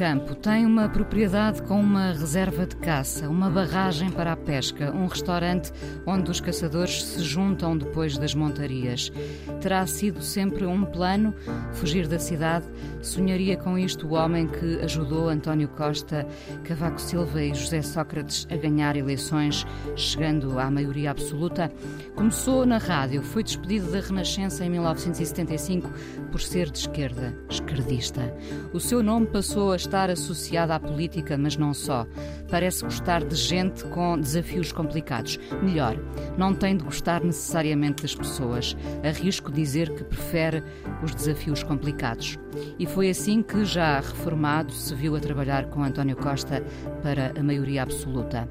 Campo, 0.00 0.34
tem 0.34 0.64
uma 0.64 0.88
propriedade 0.88 1.60
com 1.64 1.78
uma 1.78 2.12
reserva 2.12 2.64
de 2.64 2.74
caça, 2.76 3.28
uma 3.28 3.50
barragem 3.50 4.10
para 4.10 4.32
a 4.32 4.36
pesca, 4.36 4.90
um 4.96 5.06
restaurante 5.06 5.70
onde 6.06 6.30
os 6.30 6.40
caçadores 6.40 7.04
se 7.04 7.22
juntam 7.22 7.76
depois 7.76 8.16
das 8.16 8.34
montarias. 8.34 9.12
Terá 9.60 9.86
sido 9.86 10.22
sempre 10.22 10.64
um 10.64 10.86
plano 10.86 11.34
fugir 11.74 12.08
da 12.08 12.18
cidade? 12.18 12.64
Sonharia 13.02 13.58
com 13.58 13.76
isto 13.76 14.06
o 14.06 14.14
homem 14.14 14.46
que 14.46 14.76
ajudou 14.76 15.28
António 15.28 15.68
Costa, 15.68 16.26
Cavaco 16.64 16.98
Silva 16.98 17.42
e 17.42 17.52
José 17.52 17.82
Sócrates 17.82 18.48
a 18.50 18.56
ganhar 18.56 18.96
eleições, 18.96 19.66
chegando 19.96 20.58
à 20.58 20.70
maioria 20.70 21.10
absoluta? 21.10 21.70
Começou 22.16 22.64
na 22.64 22.78
rádio, 22.78 23.22
foi 23.22 23.42
despedido 23.42 23.92
da 23.92 24.00
Renascença 24.00 24.64
em 24.64 24.70
1975 24.70 25.90
por 26.32 26.40
ser 26.40 26.70
de 26.70 26.78
esquerda, 26.78 27.36
esquerdista. 27.50 28.34
O 28.72 28.80
seu 28.80 29.02
nome 29.02 29.26
passou 29.26 29.72
a 29.72 29.76
estar 29.76 29.89
associado 29.98 30.72
à 30.72 30.78
política, 30.78 31.36
mas 31.36 31.56
não 31.56 31.74
só. 31.74 32.06
Parece 32.48 32.84
gostar 32.84 33.24
de 33.24 33.34
gente 33.34 33.82
com 33.84 34.18
desafios 34.18 34.70
complicados. 34.70 35.38
Melhor, 35.62 35.96
não 36.38 36.54
tem 36.54 36.76
de 36.76 36.84
gostar 36.84 37.24
necessariamente 37.24 38.02
das 38.02 38.14
pessoas. 38.14 38.76
Arrisco 39.02 39.50
dizer 39.50 39.92
que 39.94 40.04
prefere 40.04 40.62
os 41.02 41.14
desafios 41.14 41.62
complicados. 41.62 42.38
E 42.78 42.86
foi 42.86 43.10
assim 43.10 43.42
que, 43.42 43.64
já 43.64 44.00
reformado, 44.00 44.72
se 44.72 44.94
viu 44.94 45.16
a 45.16 45.20
trabalhar 45.20 45.66
com 45.66 45.82
António 45.82 46.16
Costa 46.16 46.62
para 47.02 47.32
a 47.38 47.42
maioria 47.42 47.82
absoluta. 47.82 48.48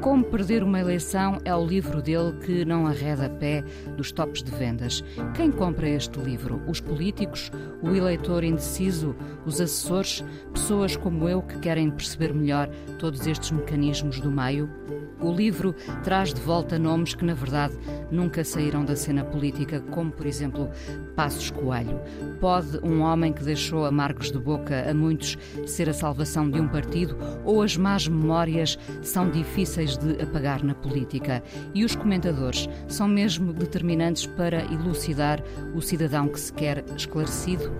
Como 0.00 0.24
Perder 0.24 0.62
uma 0.62 0.80
Eleição 0.80 1.38
é 1.44 1.54
o 1.54 1.64
livro 1.64 2.00
dele 2.00 2.32
que 2.44 2.64
não 2.64 2.86
arreda 2.86 3.28
pé 3.28 3.64
dos 3.96 4.12
tops 4.12 4.42
de 4.42 4.50
vendas. 4.50 5.04
Quem 5.34 5.50
compra 5.50 5.88
este 5.88 6.18
livro? 6.20 6.62
Os 6.66 6.80
políticos? 6.80 7.50
O 7.82 7.94
eleitor 7.94 8.44
indeciso? 8.44 9.14
Os 9.44 9.60
assessores? 9.60 10.24
Pessoas 10.52 10.69
como 11.00 11.28
eu 11.28 11.42
que 11.42 11.58
querem 11.58 11.90
perceber 11.90 12.32
melhor 12.32 12.68
todos 12.96 13.26
estes 13.26 13.50
mecanismos 13.50 14.20
do 14.20 14.30
meio? 14.30 14.70
O 15.20 15.32
livro 15.32 15.74
traz 16.04 16.32
de 16.32 16.40
volta 16.40 16.78
nomes 16.78 17.12
que, 17.12 17.24
na 17.24 17.34
verdade, 17.34 17.74
nunca 18.08 18.44
saíram 18.44 18.84
da 18.84 18.94
cena 18.94 19.24
política, 19.24 19.80
como, 19.90 20.12
por 20.12 20.24
exemplo, 20.26 20.70
Passos 21.16 21.50
Coelho. 21.50 22.00
Pode 22.40 22.78
um 22.84 23.00
homem 23.00 23.32
que 23.32 23.42
deixou 23.42 23.84
amargos 23.84 24.30
de 24.30 24.38
boca 24.38 24.88
a 24.88 24.94
muitos 24.94 25.36
ser 25.66 25.90
a 25.90 25.92
salvação 25.92 26.48
de 26.48 26.60
um 26.60 26.68
partido 26.68 27.18
ou 27.44 27.62
as 27.62 27.76
más 27.76 28.06
memórias 28.06 28.78
são 29.02 29.28
difíceis 29.28 29.98
de 29.98 30.22
apagar 30.22 30.62
na 30.62 30.74
política? 30.74 31.42
E 31.74 31.84
os 31.84 31.96
comentadores 31.96 32.68
são 32.86 33.08
mesmo 33.08 33.52
determinantes 33.52 34.24
para 34.24 34.62
elucidar 34.72 35.42
o 35.74 35.82
cidadão 35.82 36.28
que 36.28 36.38
se 36.38 36.52
quer 36.52 36.84
esclarecido? 36.96 37.70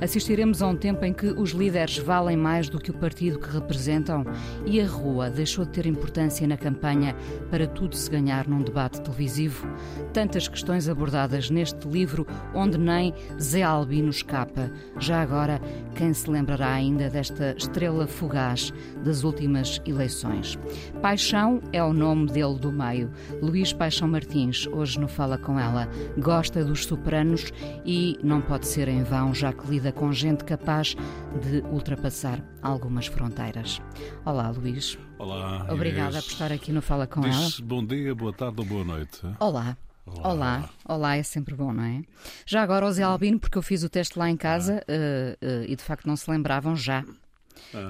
Assistiremos 0.00 0.62
a 0.62 0.66
um 0.66 0.74
tempo 0.74 1.04
em 1.04 1.12
que 1.12 1.26
os 1.26 1.50
líderes 1.50 1.98
valem 1.98 2.29
mais 2.36 2.68
do 2.68 2.78
que 2.78 2.90
o 2.90 2.94
partido 2.94 3.38
que 3.38 3.50
representam 3.50 4.24
e 4.64 4.80
a 4.80 4.86
rua 4.86 5.30
deixou 5.30 5.64
de 5.64 5.70
ter 5.72 5.86
importância 5.86 6.46
na 6.46 6.56
campanha 6.56 7.16
para 7.50 7.66
tudo 7.66 7.96
se 7.96 8.10
ganhar 8.10 8.46
num 8.46 8.62
debate 8.62 9.00
televisivo. 9.00 9.66
Tantas 10.12 10.48
questões 10.48 10.88
abordadas 10.88 11.50
neste 11.50 11.88
livro 11.88 12.26
onde 12.54 12.78
nem 12.78 13.14
Zé 13.40 13.62
Albino 13.62 14.10
escapa. 14.10 14.70
Já 14.98 15.22
agora, 15.22 15.60
quem 15.94 16.12
se 16.12 16.30
lembrará 16.30 16.72
ainda 16.72 17.08
desta 17.08 17.54
estrela 17.56 18.06
fugaz 18.06 18.72
das 19.04 19.24
últimas 19.24 19.80
eleições? 19.86 20.58
Paixão 21.00 21.60
é 21.72 21.82
o 21.82 21.92
nome 21.92 22.26
dele 22.26 22.58
do 22.58 22.70
meio. 22.70 23.10
Luís 23.42 23.72
Paixão 23.72 24.08
Martins, 24.08 24.66
hoje 24.66 24.98
no 25.00 25.08
Fala 25.08 25.38
Com 25.38 25.58
Ela, 25.58 25.88
gosta 26.18 26.64
dos 26.64 26.84
superanos 26.84 27.52
e 27.84 28.18
não 28.22 28.40
pode 28.40 28.66
ser 28.66 28.88
em 28.88 29.02
vão, 29.02 29.34
já 29.34 29.52
que 29.52 29.66
lida 29.68 29.92
com 29.92 30.12
gente 30.12 30.44
capaz 30.44 30.96
de 31.40 31.60
ultrapassar 31.70 32.19
algumas 32.62 33.06
fronteiras. 33.06 33.80
Olá, 34.24 34.50
Luís. 34.50 34.98
Olá. 35.18 35.66
Obrigada 35.70 36.10
Inês. 36.10 36.24
por 36.24 36.32
estar 36.32 36.52
aqui 36.52 36.72
no 36.72 36.82
Fala 36.82 37.06
Com 37.06 37.20
Diz 37.22 37.58
Ela. 37.58 37.68
Bom 37.68 37.84
dia, 37.84 38.14
boa 38.14 38.32
tarde 38.32 38.60
ou 38.60 38.66
boa 38.66 38.84
noite. 38.84 39.20
Olá. 39.38 39.76
Olá. 40.06 40.28
Olá, 40.28 40.70
olá, 40.84 41.16
é 41.16 41.22
sempre 41.22 41.54
bom, 41.54 41.72
não 41.72 41.84
é? 41.84 42.02
Já 42.44 42.62
agora 42.62 42.86
o 42.86 42.92
Zé 42.92 43.02
Albino, 43.02 43.38
porque 43.38 43.56
eu 43.56 43.62
fiz 43.62 43.82
o 43.84 43.88
teste 43.88 44.18
lá 44.18 44.28
em 44.28 44.36
casa 44.36 44.82
eh, 44.88 45.36
eh, 45.40 45.64
e 45.68 45.76
de 45.76 45.82
facto 45.82 46.06
não 46.06 46.16
se 46.16 46.30
lembravam 46.30 46.74
já. 46.74 47.04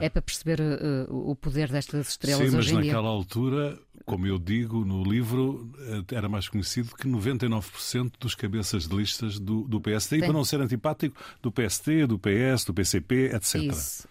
É 0.01 0.09
para 0.11 0.21
perceber 0.21 0.61
eh, 0.61 1.07
o 1.09 1.35
poder 1.35 1.71
destas 1.71 2.09
estrelas 2.09 2.51
Sim, 2.51 2.57
mas 2.57 2.67
hoje 2.67 2.75
em 2.75 2.81
dia. 2.83 2.93
naquela 2.93 3.09
altura, 3.09 3.79
como 4.05 4.27
eu 4.27 4.39
digo 4.39 4.85
no 4.85 5.03
livro, 5.03 5.73
era 6.13 6.29
mais 6.29 6.49
conhecido 6.49 6.95
que 6.95 7.09
99% 7.09 8.13
dos 8.19 8.35
cabeças 8.35 8.87
de 8.89 8.95
listas 8.95 9.39
do, 9.39 9.63
do 9.63 9.81
PSD, 9.81 10.17
e 10.17 10.21
Tem. 10.21 10.29
para 10.29 10.37
não 10.37 10.45
ser 10.45 10.61
antipático, 10.61 11.17
do 11.41 11.51
PST, 11.51 12.07
do 12.07 12.19
PS, 12.19 12.65
do 12.67 12.75
PCP, 12.75 13.31
etc. 13.35 13.55
Isso. 13.63 14.09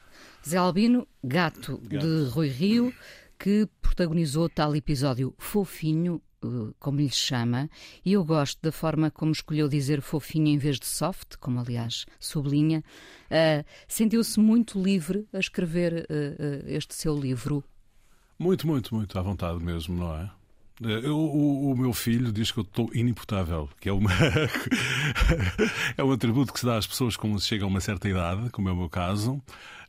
Zé 0.49 0.57
Albino, 0.57 1.07
gato, 1.23 1.77
Gato. 1.83 2.07
de 2.07 2.23
Rui 2.31 2.47
Rio, 2.47 2.91
que 3.37 3.67
protagonizou 3.79 4.49
tal 4.49 4.75
episódio 4.75 5.31
fofinho, 5.37 6.19
eh, 6.43 6.73
como 6.79 6.97
lhe 6.99 7.07
chama, 7.09 7.69
e 8.03 8.13
eu 8.13 8.25
gosto 8.25 8.57
da 8.59 8.71
forma 8.71 9.11
como 9.11 9.31
escolheu 9.31 9.67
dizer 9.69 10.01
fofinho 10.01 10.47
em 10.47 10.57
vez 10.57 10.79
de 10.79 10.87
soft, 10.87 11.35
como 11.39 11.59
aliás 11.59 12.07
sublinha. 12.19 12.83
Eh, 13.29 13.63
Sentiu-se 13.87 14.39
muito 14.39 14.81
livre 14.81 15.27
a 15.31 15.37
escrever 15.37 16.07
eh, 16.09 16.35
eh, 16.39 16.63
este 16.66 16.95
seu 16.95 17.16
livro. 17.16 17.63
Muito, 18.39 18.66
muito, 18.66 18.95
muito 18.95 19.19
à 19.19 19.21
vontade 19.21 19.63
mesmo, 19.63 19.95
não 19.95 20.16
é? 20.16 20.31
Eh, 20.84 21.01
eu- 21.07 21.17
o, 21.17 21.72
o 21.72 21.78
meu 21.78 21.91
filho 21.94 22.31
diz 22.31 22.51
que 22.51 22.59
eu 22.59 22.63
estou 22.63 22.90
inimputável, 22.94 23.69
que 23.79 23.90
é, 23.90 23.94
uma 23.94 24.09
é 25.97 26.03
um 26.03 26.12
atributo 26.12 26.53
que 26.53 26.59
se 26.59 26.66
dá 26.66 26.78
às 26.78 26.88
pessoas 26.88 27.16
quando 27.17 27.40
chegam 27.41 27.67
a 27.67 27.72
uma 27.72 27.81
certa 27.81 28.07
idade, 28.09 28.50
como 28.51 28.69
é 28.69 28.72
o 28.72 28.75
meu 28.75 28.90
caso. 28.90 29.41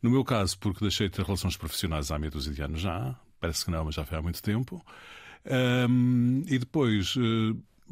No 0.02 0.10
meu 0.10 0.24
caso, 0.24 0.58
porque 0.58 0.80
deixei 0.80 1.08
de 1.08 1.14
ter 1.16 1.24
relações 1.24 1.56
profissionais 1.56 2.10
há 2.10 2.18
meia 2.18 2.30
dúzia 2.30 2.52
de 2.52 2.62
anos 2.62 2.80
já, 2.80 3.14
parece 3.38 3.64
que 3.64 3.70
não, 3.70 3.84
mas 3.84 3.94
já 3.94 4.04
foi 4.04 4.18
há 4.18 4.22
muito 4.22 4.42
tempo. 4.42 4.84
Ahm, 5.48 6.42
e 6.46 6.58
depois, 6.58 7.14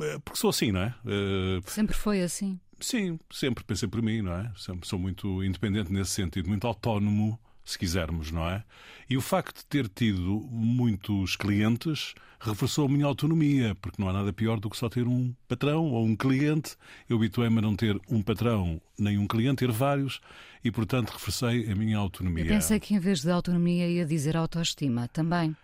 eh, 0.01 0.19
porque 0.25 0.39
sou 0.39 0.51
assim, 0.51 0.73
não 0.73 0.81
é? 0.81 0.95
Eh, 1.07 1.61
Sempre 1.67 1.95
foi 1.97 2.23
assim. 2.23 2.59
Sim, 2.81 3.19
sempre 3.31 3.65
pensei 3.65 3.89
por 3.89 4.01
mim, 4.01 4.23
não 4.23 4.33
é? 4.33 4.51
Sempre 4.57 4.87
sou 4.89 4.99
muito 4.99 5.43
independente 5.43 5.93
nesse 5.93 6.13
sentido, 6.13 6.49
muito 6.49 6.67
autónomo, 6.67 7.39
se 7.71 7.79
quisermos, 7.79 8.31
não 8.31 8.49
é? 8.49 8.65
E 9.09 9.17
o 9.17 9.21
facto 9.21 9.59
de 9.59 9.67
ter 9.67 9.89
tido 9.89 10.47
muitos 10.51 11.37
clientes 11.37 12.15
reforçou 12.41 12.87
a 12.87 12.89
minha 12.89 13.07
autonomia, 13.07 13.75
porque 13.81 14.01
não 14.01 14.09
há 14.09 14.13
nada 14.13 14.33
pior 14.33 14.61
do 14.61 14.71
que 14.71 14.77
só 14.77 14.89
ter 14.89 15.07
um 15.07 15.35
patrão 15.49 15.87
ou 15.91 16.05
um 16.05 16.15
cliente. 16.15 16.77
Eu 17.09 17.17
habituei-me 17.17 17.59
a 17.59 17.63
não 17.63 17.75
ter 17.75 18.01
um 18.09 18.23
patrão 18.23 18.81
nem 18.99 19.19
um 19.19 19.27
cliente, 19.27 19.57
ter 19.57 19.73
vários, 19.73 20.21
e 20.63 20.71
portanto 20.71 21.11
reforcei 21.11 21.71
a 21.71 21.75
minha 21.75 21.99
autonomia. 21.99 22.45
Eu 22.45 22.49
pensei 22.49 22.79
que 22.79 22.95
em 22.95 22.99
vez 22.99 23.23
de 23.23 23.31
autonomia 23.31 23.89
ia 23.89 24.07
dizer 24.07 24.37
autoestima 24.37 25.09
também. 25.09 25.57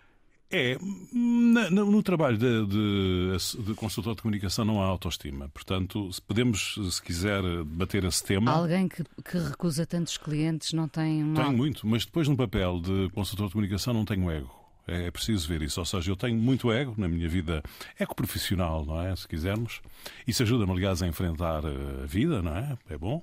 É, 0.50 0.78
na- 1.12 1.70
no, 1.70 1.90
no 1.90 2.02
trabalho 2.02 2.36
de, 2.38 2.66
de, 2.66 3.64
de 3.64 3.74
consultor 3.74 4.14
de 4.14 4.22
comunicação 4.22 4.64
não 4.64 4.80
há 4.82 4.86
autoestima. 4.86 5.48
Portanto, 5.48 6.12
se 6.12 6.22
podemos, 6.22 6.78
se 6.92 7.02
quiser, 7.02 7.42
debater 7.42 8.04
esse 8.04 8.22
tema. 8.22 8.52
Alguém 8.52 8.86
que, 8.88 9.02
que 9.24 9.38
recusa 9.38 9.84
tantos 9.86 10.16
clientes 10.16 10.72
não 10.72 10.86
tem 10.86 11.22
uma. 11.24 11.34
Tenho 11.42 11.56
muito, 11.56 11.86
mas 11.86 12.04
depois 12.04 12.28
no 12.28 12.36
papel 12.36 12.80
de 12.80 13.10
consultor 13.14 13.46
de 13.48 13.52
comunicação 13.52 13.92
não 13.92 14.04
tenho 14.04 14.30
ego. 14.30 14.50
É 14.86 15.10
preciso 15.10 15.48
ver 15.48 15.62
isso. 15.62 15.80
Ou 15.80 15.86
seja, 15.86 16.10
eu 16.12 16.16
tenho 16.16 16.36
muito 16.38 16.70
ego 16.70 16.94
na 16.98 17.08
minha 17.08 17.26
vida 17.28 17.62
eco-profissional, 17.98 18.84
não 18.84 19.00
é? 19.00 19.16
Se 19.16 19.26
quisermos. 19.26 19.80
Isso 20.26 20.42
ajuda-me, 20.42 20.72
aliás, 20.72 21.02
a 21.02 21.06
enfrentar 21.06 21.64
eh, 21.64 22.02
a 22.02 22.06
vida, 22.06 22.42
não 22.42 22.54
é? 22.54 22.76
É 22.90 22.98
bom. 22.98 23.22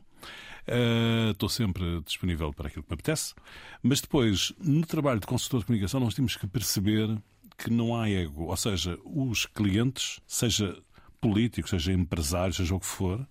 Eh, 0.68 1.32
Estou 1.32 1.50
sempre 1.50 2.02
disponível 2.02 2.54
para 2.54 2.68
aquilo 2.68 2.84
que 2.84 2.90
me 2.90 2.96
apetece. 2.96 3.34
Mas 3.82 4.02
depois, 4.02 4.54
no 4.60 4.86
trabalho 4.86 5.20
de 5.20 5.28
consultor 5.28 5.62
de 5.62 5.66
comunicação, 5.66 6.00
nós 6.00 6.14
temos 6.14 6.36
que 6.36 6.48
perceber 6.48 7.18
que 7.58 7.70
não 7.70 7.96
há 7.96 8.10
ego. 8.10 8.46
Ou 8.46 8.58
seja, 8.58 8.98
os 9.04 9.46
clientes, 9.46 10.20
seja 10.28 10.78
políticos, 11.20 11.70
seja 11.70 11.94
empresários, 11.94 12.58
seja 12.58 12.76
o 12.76 12.80
que 12.80 12.86
for, 12.86 13.28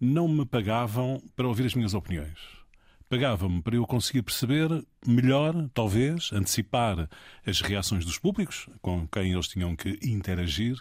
não 0.00 0.26
me 0.26 0.46
pagavam 0.46 1.22
para 1.36 1.46
ouvir 1.46 1.66
as 1.66 1.74
minhas 1.74 1.94
opiniões. 1.94 2.38
Pagavam-me 3.08 3.60
para 3.60 3.76
eu 3.76 3.86
conseguir 3.86 4.22
perceber 4.22 4.68
melhor, 5.06 5.68
talvez, 5.74 6.32
antecipar 6.32 7.08
as 7.44 7.60
reações 7.60 8.04
dos 8.04 8.18
públicos 8.18 8.68
com 8.80 9.06
quem 9.08 9.32
eles 9.32 9.48
tinham 9.48 9.74
que 9.74 9.98
interagir. 10.02 10.76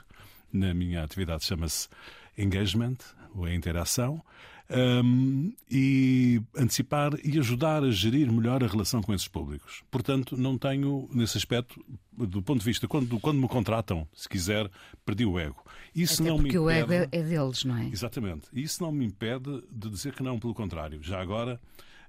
Na 0.53 0.73
minha 0.73 1.03
atividade 1.03 1.43
chama-se 1.43 1.89
engagement, 2.37 2.97
a 3.43 3.53
interação 3.53 4.23
um, 4.69 5.51
e 5.69 6.41
antecipar 6.55 7.13
e 7.23 7.39
ajudar 7.39 7.83
a 7.83 7.91
gerir 7.91 8.31
melhor 8.31 8.63
a 8.63 8.67
relação 8.67 9.01
com 9.01 9.13
esses 9.13 9.27
públicos. 9.27 9.83
Portanto, 9.89 10.37
não 10.37 10.57
tenho, 10.57 11.09
nesse 11.11 11.37
aspecto, 11.37 11.83
do 12.11 12.41
ponto 12.41 12.59
de 12.59 12.65
vista, 12.65 12.87
quando, 12.87 13.19
quando 13.19 13.39
me 13.39 13.47
contratam, 13.47 14.07
se 14.13 14.29
quiser, 14.29 14.69
perdi 15.05 15.25
o 15.25 15.39
ego. 15.39 15.63
Isso 15.95 16.21
Até 16.21 16.29
não 16.29 16.37
porque 16.37 16.59
me 16.59 16.65
impede... 16.65 16.93
o 16.93 16.93
ego 16.93 17.09
é 17.11 17.23
deles, 17.23 17.63
não 17.63 17.77
é? 17.77 17.87
Exatamente. 17.87 18.47
Isso 18.53 18.83
não 18.83 18.91
me 18.91 19.05
impede 19.05 19.63
de 19.71 19.89
dizer 19.89 20.13
que 20.13 20.21
não, 20.21 20.39
pelo 20.39 20.53
contrário. 20.53 21.01
Já 21.01 21.19
agora. 21.19 21.59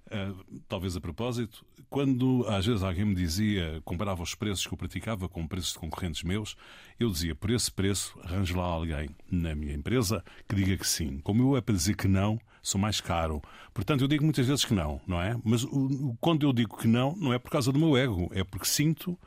Uh, 0.06 0.60
talvez 0.66 0.96
a 0.96 1.00
propósito, 1.00 1.64
quando 1.88 2.44
às 2.48 2.66
vezes 2.66 2.82
alguém 2.82 3.04
me 3.04 3.14
dizia, 3.14 3.80
comparava 3.84 4.20
os 4.20 4.34
preços 4.34 4.66
que 4.66 4.74
eu 4.74 4.76
praticava 4.78 5.28
com 5.28 5.46
preços 5.46 5.74
de 5.74 5.78
concorrentes 5.78 6.24
meus, 6.24 6.56
eu 6.98 7.08
dizia, 7.08 7.32
por 7.32 7.48
esse 7.50 7.70
preço, 7.70 8.18
arranjo 8.24 8.56
lá 8.56 8.64
alguém 8.64 9.10
na 9.30 9.54
minha 9.54 9.72
empresa 9.72 10.24
que 10.48 10.56
diga 10.56 10.76
que 10.76 10.88
sim. 10.88 11.20
Como 11.22 11.42
eu 11.42 11.56
é 11.56 11.60
para 11.60 11.76
dizer 11.76 11.94
que 11.94 12.08
não, 12.08 12.40
sou 12.62 12.80
mais 12.80 13.00
caro. 13.00 13.42
Portanto, 13.72 14.02
eu 14.02 14.08
digo 14.08 14.24
muitas 14.24 14.46
vezes 14.46 14.64
que 14.64 14.74
não, 14.74 15.00
não 15.06 15.20
é? 15.20 15.36
Mas 15.44 15.64
o, 15.64 16.16
quando 16.20 16.46
eu 16.46 16.52
digo 16.52 16.76
que 16.76 16.88
não, 16.88 17.14
não 17.16 17.32
é 17.32 17.38
por 17.38 17.50
causa 17.50 17.72
do 17.72 17.78
meu 17.78 17.96
ego, 17.96 18.30
é 18.32 18.44
porque 18.44 18.66
sinto 18.66 19.18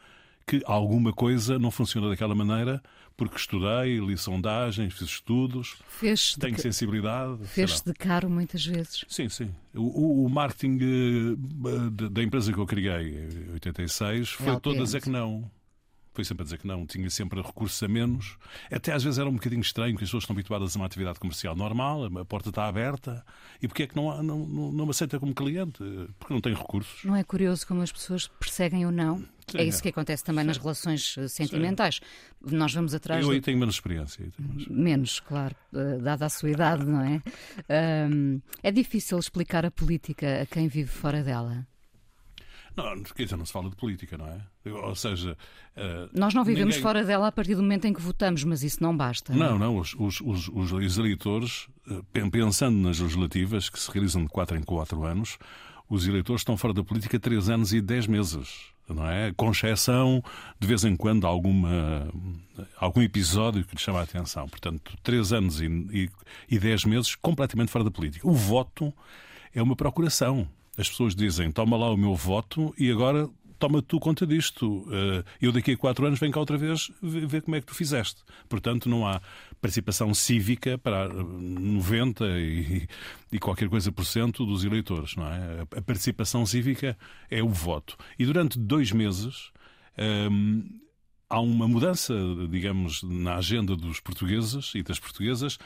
que 0.45 0.61
alguma 0.65 1.13
coisa 1.13 1.57
não 1.57 1.71
funciona 1.71 2.09
daquela 2.09 2.35
maneira 2.35 2.81
porque 3.15 3.37
estudei, 3.37 3.99
li 3.99 4.17
sondagens, 4.17 4.93
fiz 4.93 5.07
estudos, 5.07 5.77
fez 5.87 6.35
tenho 6.35 6.55
de... 6.55 6.61
sensibilidade. 6.61 7.45
Fez 7.45 7.81
de 7.81 7.93
caro 7.93 8.29
muitas 8.29 8.65
vezes. 8.65 9.05
Sim, 9.07 9.29
sim. 9.29 9.53
O, 9.73 9.81
o, 9.81 10.25
o 10.25 10.29
marketing 10.29 10.79
uh, 10.81 11.91
da 12.09 12.23
empresa 12.23 12.51
que 12.51 12.57
eu 12.57 12.65
criei 12.65 13.29
em 13.47 13.51
86 13.53 14.29
foi 14.29 14.59
todas 14.59 14.95
é 14.95 14.99
que 14.99 15.09
não 15.09 15.49
foi 16.13 16.23
sempre 16.23 16.43
a 16.43 16.45
dizer 16.45 16.57
que 16.57 16.67
não, 16.67 16.85
tinha 16.85 17.09
sempre 17.09 17.41
recursos 17.41 17.81
a 17.81 17.87
menos. 17.87 18.37
Até 18.71 18.93
às 18.93 19.03
vezes 19.03 19.19
era 19.19 19.29
um 19.29 19.33
bocadinho 19.33 19.61
estranho, 19.61 19.95
que 19.97 20.03
as 20.03 20.09
pessoas 20.09 20.23
estão 20.23 20.33
habituadas 20.33 20.75
a 20.75 20.79
uma 20.79 20.85
atividade 20.85 21.19
comercial 21.19 21.55
normal, 21.55 22.05
a 22.17 22.25
porta 22.25 22.49
está 22.49 22.67
aberta, 22.67 23.25
e 23.61 23.67
porque 23.67 23.83
é 23.83 23.87
que 23.87 23.95
não, 23.95 24.21
não, 24.21 24.39
não, 24.39 24.71
não 24.71 24.85
me 24.85 24.91
aceita 24.91 25.19
como 25.19 25.33
cliente? 25.33 25.83
Porque 26.19 26.33
não 26.33 26.41
tem 26.41 26.53
recursos. 26.53 27.03
Não 27.03 27.15
é 27.15 27.23
curioso 27.23 27.65
como 27.67 27.81
as 27.81 27.91
pessoas 27.91 28.27
perseguem 28.27 28.85
ou 28.85 28.91
não? 28.91 29.23
Sim, 29.47 29.57
é 29.57 29.63
isso 29.63 29.81
que 29.81 29.89
acontece 29.89 30.23
também 30.23 30.43
Sim. 30.43 30.47
nas 30.47 30.57
relações 30.57 31.15
eh, 31.17 31.27
sentimentais. 31.27 31.99
Sim. 32.47 32.55
Nós 32.55 32.73
vamos 32.73 32.93
atrás. 32.93 33.23
Eu 33.23 33.31
aí 33.31 33.41
tenho 33.41 33.57
menos 33.57 33.75
experiência. 33.75 34.25
Tenho 34.37 34.49
menos... 34.49 34.67
menos, 34.67 35.19
claro, 35.19 35.55
eh, 35.73 35.97
dada 35.97 36.25
a 36.25 36.29
sua 36.29 36.49
idade, 36.49 36.85
não 36.85 37.01
é? 37.01 37.21
É 38.61 38.71
difícil 38.71 39.19
explicar 39.19 39.65
a 39.65 39.71
política 39.71 40.41
a 40.41 40.45
quem 40.45 40.67
vive 40.67 40.89
fora 40.89 41.23
dela. 41.23 41.67
Não, 42.75 43.03
quer 43.03 43.23
dizer, 43.23 43.37
não 43.37 43.45
se 43.45 43.53
fala 43.53 43.69
de 43.69 43.75
política, 43.75 44.17
não 44.17 44.27
é? 44.27 44.41
Ou 44.69 44.95
seja. 44.95 45.37
Uh, 45.77 46.09
Nós 46.17 46.33
não 46.33 46.43
vivemos 46.43 46.75
ninguém... 46.75 46.81
fora 46.81 47.03
dela 47.03 47.27
a 47.27 47.31
partir 47.31 47.55
do 47.55 47.61
momento 47.61 47.85
em 47.85 47.93
que 47.93 48.01
votamos, 48.01 48.43
mas 48.43 48.63
isso 48.63 48.81
não 48.81 48.95
basta. 48.95 49.33
Não, 49.33 49.59
não. 49.59 49.77
Os, 49.77 49.93
os, 49.95 50.21
os, 50.21 50.47
os 50.47 50.97
eleitores, 50.97 51.67
eh, 51.89 52.29
pensando 52.31 52.77
nas 52.77 52.99
legislativas, 52.99 53.69
que 53.69 53.79
se 53.79 53.91
realizam 53.91 54.23
de 54.23 54.29
4 54.29 54.57
em 54.57 54.63
4 54.63 55.03
anos, 55.03 55.37
os 55.89 56.07
eleitores 56.07 56.41
estão 56.41 56.57
fora 56.57 56.73
da 56.73 56.83
política 56.83 57.19
3 57.19 57.49
anos 57.49 57.73
e 57.73 57.81
10 57.81 58.07
meses. 58.07 58.73
Não 58.89 59.07
é? 59.07 59.31
Com 59.31 59.51
exceção, 59.51 60.21
de 60.59 60.67
vez 60.67 60.83
em 60.83 60.95
quando, 60.95 61.25
alguma, 61.25 62.07
algum 62.77 63.01
episódio 63.01 63.63
que 63.63 63.75
lhe 63.75 63.81
chama 63.81 63.99
a 63.99 64.03
atenção. 64.03 64.47
Portanto, 64.49 64.97
3 65.01 65.33
anos 65.33 65.61
e, 65.61 65.67
e, 65.67 66.09
e 66.49 66.59
10 66.59 66.85
meses 66.85 67.15
completamente 67.15 67.71
fora 67.71 67.85
da 67.85 67.91
política. 67.91 68.27
O 68.27 68.33
voto 68.33 68.93
é 69.53 69.61
uma 69.61 69.75
procuração. 69.75 70.47
As 70.77 70.89
pessoas 70.89 71.15
dizem, 71.15 71.51
toma 71.51 71.77
lá 71.77 71.91
o 71.91 71.97
meu 71.97 72.15
voto 72.15 72.73
e 72.77 72.89
agora 72.91 73.29
toma 73.63 73.81
tu 73.81 73.99
conta 73.99 74.27
disto. 74.27 74.85
Eh, 74.91 75.23
eu 75.41 75.51
daqui 75.51 75.71
a 75.71 75.77
quatro 75.77 76.05
anos 76.05 76.19
venho 76.19 76.33
cá 76.33 76.39
outra 76.39 76.57
vez 76.57 76.91
ver 77.01 77.41
como 77.41 77.55
é 77.55 77.61
que 77.61 77.67
tu 77.67 77.73
fizeste. 77.73 78.21
Portanto, 78.49 78.89
não 78.89 79.07
há 79.07 79.21
participação 79.61 80.13
cívica 80.13 80.77
para 80.77 81.07
90 81.07 82.25
e, 82.39 82.87
e 83.31 83.39
qualquer 83.39 83.69
coisa 83.69 83.91
por 83.91 84.05
cento 84.05 84.45
dos 84.45 84.65
eleitores, 84.65 85.15
não 85.15 85.25
é? 85.27 85.61
A 85.77 85.81
participação 85.81 86.45
cívica 86.45 86.97
é 87.29 87.41
o 87.41 87.47
voto. 87.49 87.95
E 88.19 88.25
durante 88.25 88.59
dois 88.59 88.91
meses 88.91 89.51
hum, 90.29 90.81
há 91.29 91.39
uma 91.39 91.67
mudança, 91.67 92.13
digamos, 92.49 93.01
na 93.01 93.37
agenda 93.37 93.75
dos 93.75 93.99
portugueses 93.99 94.75
e 94.75 94.83
das 94.83 94.99
portuguesas, 94.99 95.57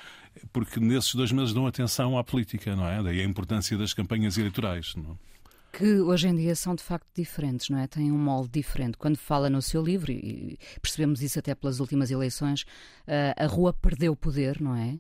porque 0.51 0.79
nesses 0.79 1.13
dois 1.15 1.31
meses 1.31 1.53
dão 1.53 1.67
atenção 1.67 2.17
à 2.17 2.23
política, 2.23 2.75
não 2.75 2.87
é? 2.87 3.01
Daí 3.01 3.21
a 3.21 3.23
importância 3.23 3.77
das 3.77 3.93
campanhas 3.93 4.37
eleitorais. 4.37 4.95
Não 4.95 5.11
é? 5.11 5.37
que 5.77 5.99
hoje 5.99 6.27
em 6.27 6.35
dia 6.35 6.55
são 6.55 6.73
de 6.73 6.81
facto 6.81 7.05
diferentes, 7.13 7.69
não 7.69 7.77
é? 7.77 7.85
Têm 7.85 8.11
um 8.11 8.17
molde 8.17 8.49
diferente. 8.49 8.97
Quando 8.97 9.15
fala 9.15 9.47
no 9.47 9.61
seu 9.61 9.83
livro, 9.83 10.11
e 10.11 10.57
percebemos 10.81 11.21
isso 11.21 11.37
até 11.37 11.53
pelas 11.53 11.79
últimas 11.79 12.09
eleições, 12.09 12.63
uh, 13.07 13.43
a 13.43 13.45
rua 13.45 13.71
perdeu 13.71 14.15
poder, 14.15 14.59
não 14.59 14.75
é? 14.75 14.97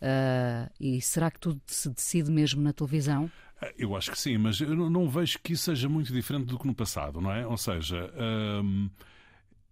Uh, 0.00 0.70
e 0.78 1.00
será 1.00 1.32
que 1.32 1.40
tudo 1.40 1.60
se 1.66 1.90
decide 1.90 2.30
mesmo 2.30 2.62
na 2.62 2.72
televisão? 2.72 3.30
Eh, 3.60 3.74
eu 3.78 3.96
acho 3.96 4.12
que 4.12 4.18
sim, 4.18 4.38
mas 4.38 4.60
eu 4.60 4.74
não 4.88 5.08
vejo 5.08 5.38
que 5.42 5.54
isso 5.54 5.64
seja 5.64 5.88
muito 5.88 6.12
diferente 6.12 6.46
do 6.46 6.58
que 6.58 6.66
no 6.66 6.74
passado, 6.74 7.20
não 7.20 7.32
é? 7.32 7.44
Ou 7.44 7.56
seja, 7.56 8.10
hum, 8.62 8.88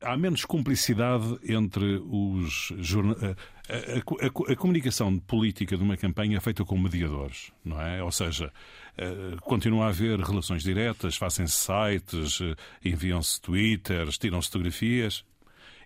há 0.01 0.17
menos 0.17 0.45
cumplicidade 0.45 1.39
entre 1.43 2.01
os 2.09 2.73
jornalistas. 2.79 3.37
A, 3.69 4.25
a, 4.25 4.53
a, 4.53 4.57
comunicação 4.57 5.19
política 5.19 5.77
de 5.77 5.83
uma 5.83 5.97
campanha 5.97 6.39
é 6.39 6.41
feita 6.41 6.65
com 6.65 6.79
mediadores, 6.79 7.53
não 7.63 7.79
é? 7.81 8.03
Ou 8.03 8.11
seja, 8.11 8.51
eh, 8.97 9.37
continua 9.43 9.87
a 9.87 9.89
haver 9.89 10.19
relações 10.21 10.63
diretas, 10.63 11.17
fazem-se 11.17 11.55
sites, 11.55 12.41
eh, 12.41 12.55
enviam-se 12.83 13.39
twitters, 13.41 14.17
tiram-se 14.17 14.49
fotografias 14.49 15.23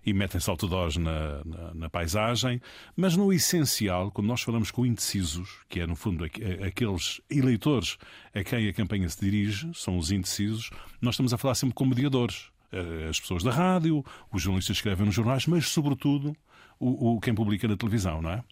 e 0.05 0.13
metem-se 0.13 0.49
outdoors 0.49 0.95
na, 0.95 1.43
na, 1.43 1.73
na, 1.73 1.89
paisagem, 1.89 2.61
mas 2.95 3.17
no 3.17 3.31
essencial, 3.33 4.11
quando 4.11 4.27
nós 4.27 4.41
falamos 4.41 4.71
com 4.71 4.85
indecisos, 4.85 5.59
que 5.67 5.79
é 5.79 5.87
no 5.87 5.95
fundo 5.95 6.25
aqueles 6.65 7.21
eleitores 7.29 7.97
a 8.33 8.43
quem 8.43 8.67
a 8.67 8.73
campanha 8.73 9.09
se 9.09 9.19
dirige, 9.19 9.71
são 9.73 9.97
os 9.97 10.11
indecisos, 10.11 10.69
nós 11.01 11.15
estamos 11.15 11.33
a 11.33 11.37
falar 11.37 11.55
sempre 11.55 11.75
com 11.75 11.85
mediadores. 11.85 12.52
Eh, 12.73 13.07
as 13.07 13.19
pessoas 13.19 13.43
da 13.43 13.51
rádio, 13.51 14.03
os 14.31 14.41
jornalistas 14.41 14.75
que 14.75 14.79
escrevem 14.79 15.05
nos 15.05 15.13
jornais, 15.13 15.45
mas 15.45 15.69
sobretudo 15.69 16.35
o, 16.79 17.15
o 17.15 17.19
quem 17.21 17.35
publica 17.35 17.67
na 17.67 17.77
televisão, 17.77 18.21
não 18.21 18.31
é? 18.31 18.43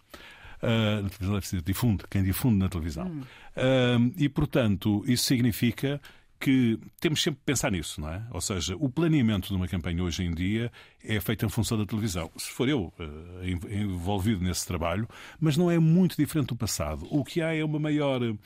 Uh, 0.61 1.01
na 1.01 1.09
televisão 1.09 1.33
deve 1.33 1.47
ser 1.47 1.61
difunde, 1.63 2.03
quem 2.07 2.23
difunde 2.23 2.57
na 2.57 2.69
televisão. 2.69 3.07
Hum. 3.07 3.23
Uh, 3.57 4.13
e, 4.15 4.29
portanto, 4.29 5.03
isso 5.07 5.23
significa 5.23 5.99
que 6.39 6.79
temos 6.99 7.21
sempre 7.21 7.39
que 7.39 7.45
pensar 7.45 7.71
nisso, 7.71 7.99
não 7.99 8.09
é? 8.09 8.23
Ou 8.31 8.39
seja, 8.39 8.75
o 8.79 8.87
planeamento 8.87 9.47
de 9.47 9.55
uma 9.55 9.67
campanha 9.67 10.03
hoje 10.03 10.23
em 10.23 10.31
dia 10.31 10.71
é 11.03 11.19
feito 11.19 11.43
em 11.45 11.49
função 11.49 11.79
da 11.79 11.85
televisão. 11.85 12.29
Se 12.37 12.51
for 12.51 12.69
eu 12.69 12.93
uh, 12.99 13.73
envolvido 13.73 14.43
nesse 14.43 14.67
trabalho, 14.67 15.07
mas 15.39 15.57
não 15.57 15.71
é 15.71 15.79
muito 15.79 16.15
diferente 16.15 16.49
do 16.49 16.55
passado. 16.55 17.07
O 17.09 17.23
que 17.23 17.41
há 17.41 17.55
é 17.55 17.63
uma 17.63 17.79
maior, 17.79 18.21
uh, 18.21 18.37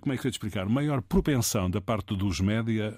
como 0.00 0.14
é 0.14 0.16
que 0.16 0.26
eu 0.26 0.30
te 0.30 0.34
explicar, 0.34 0.66
maior 0.66 1.02
propensão 1.02 1.70
da 1.70 1.80
parte 1.80 2.16
dos 2.16 2.40
média 2.40 2.96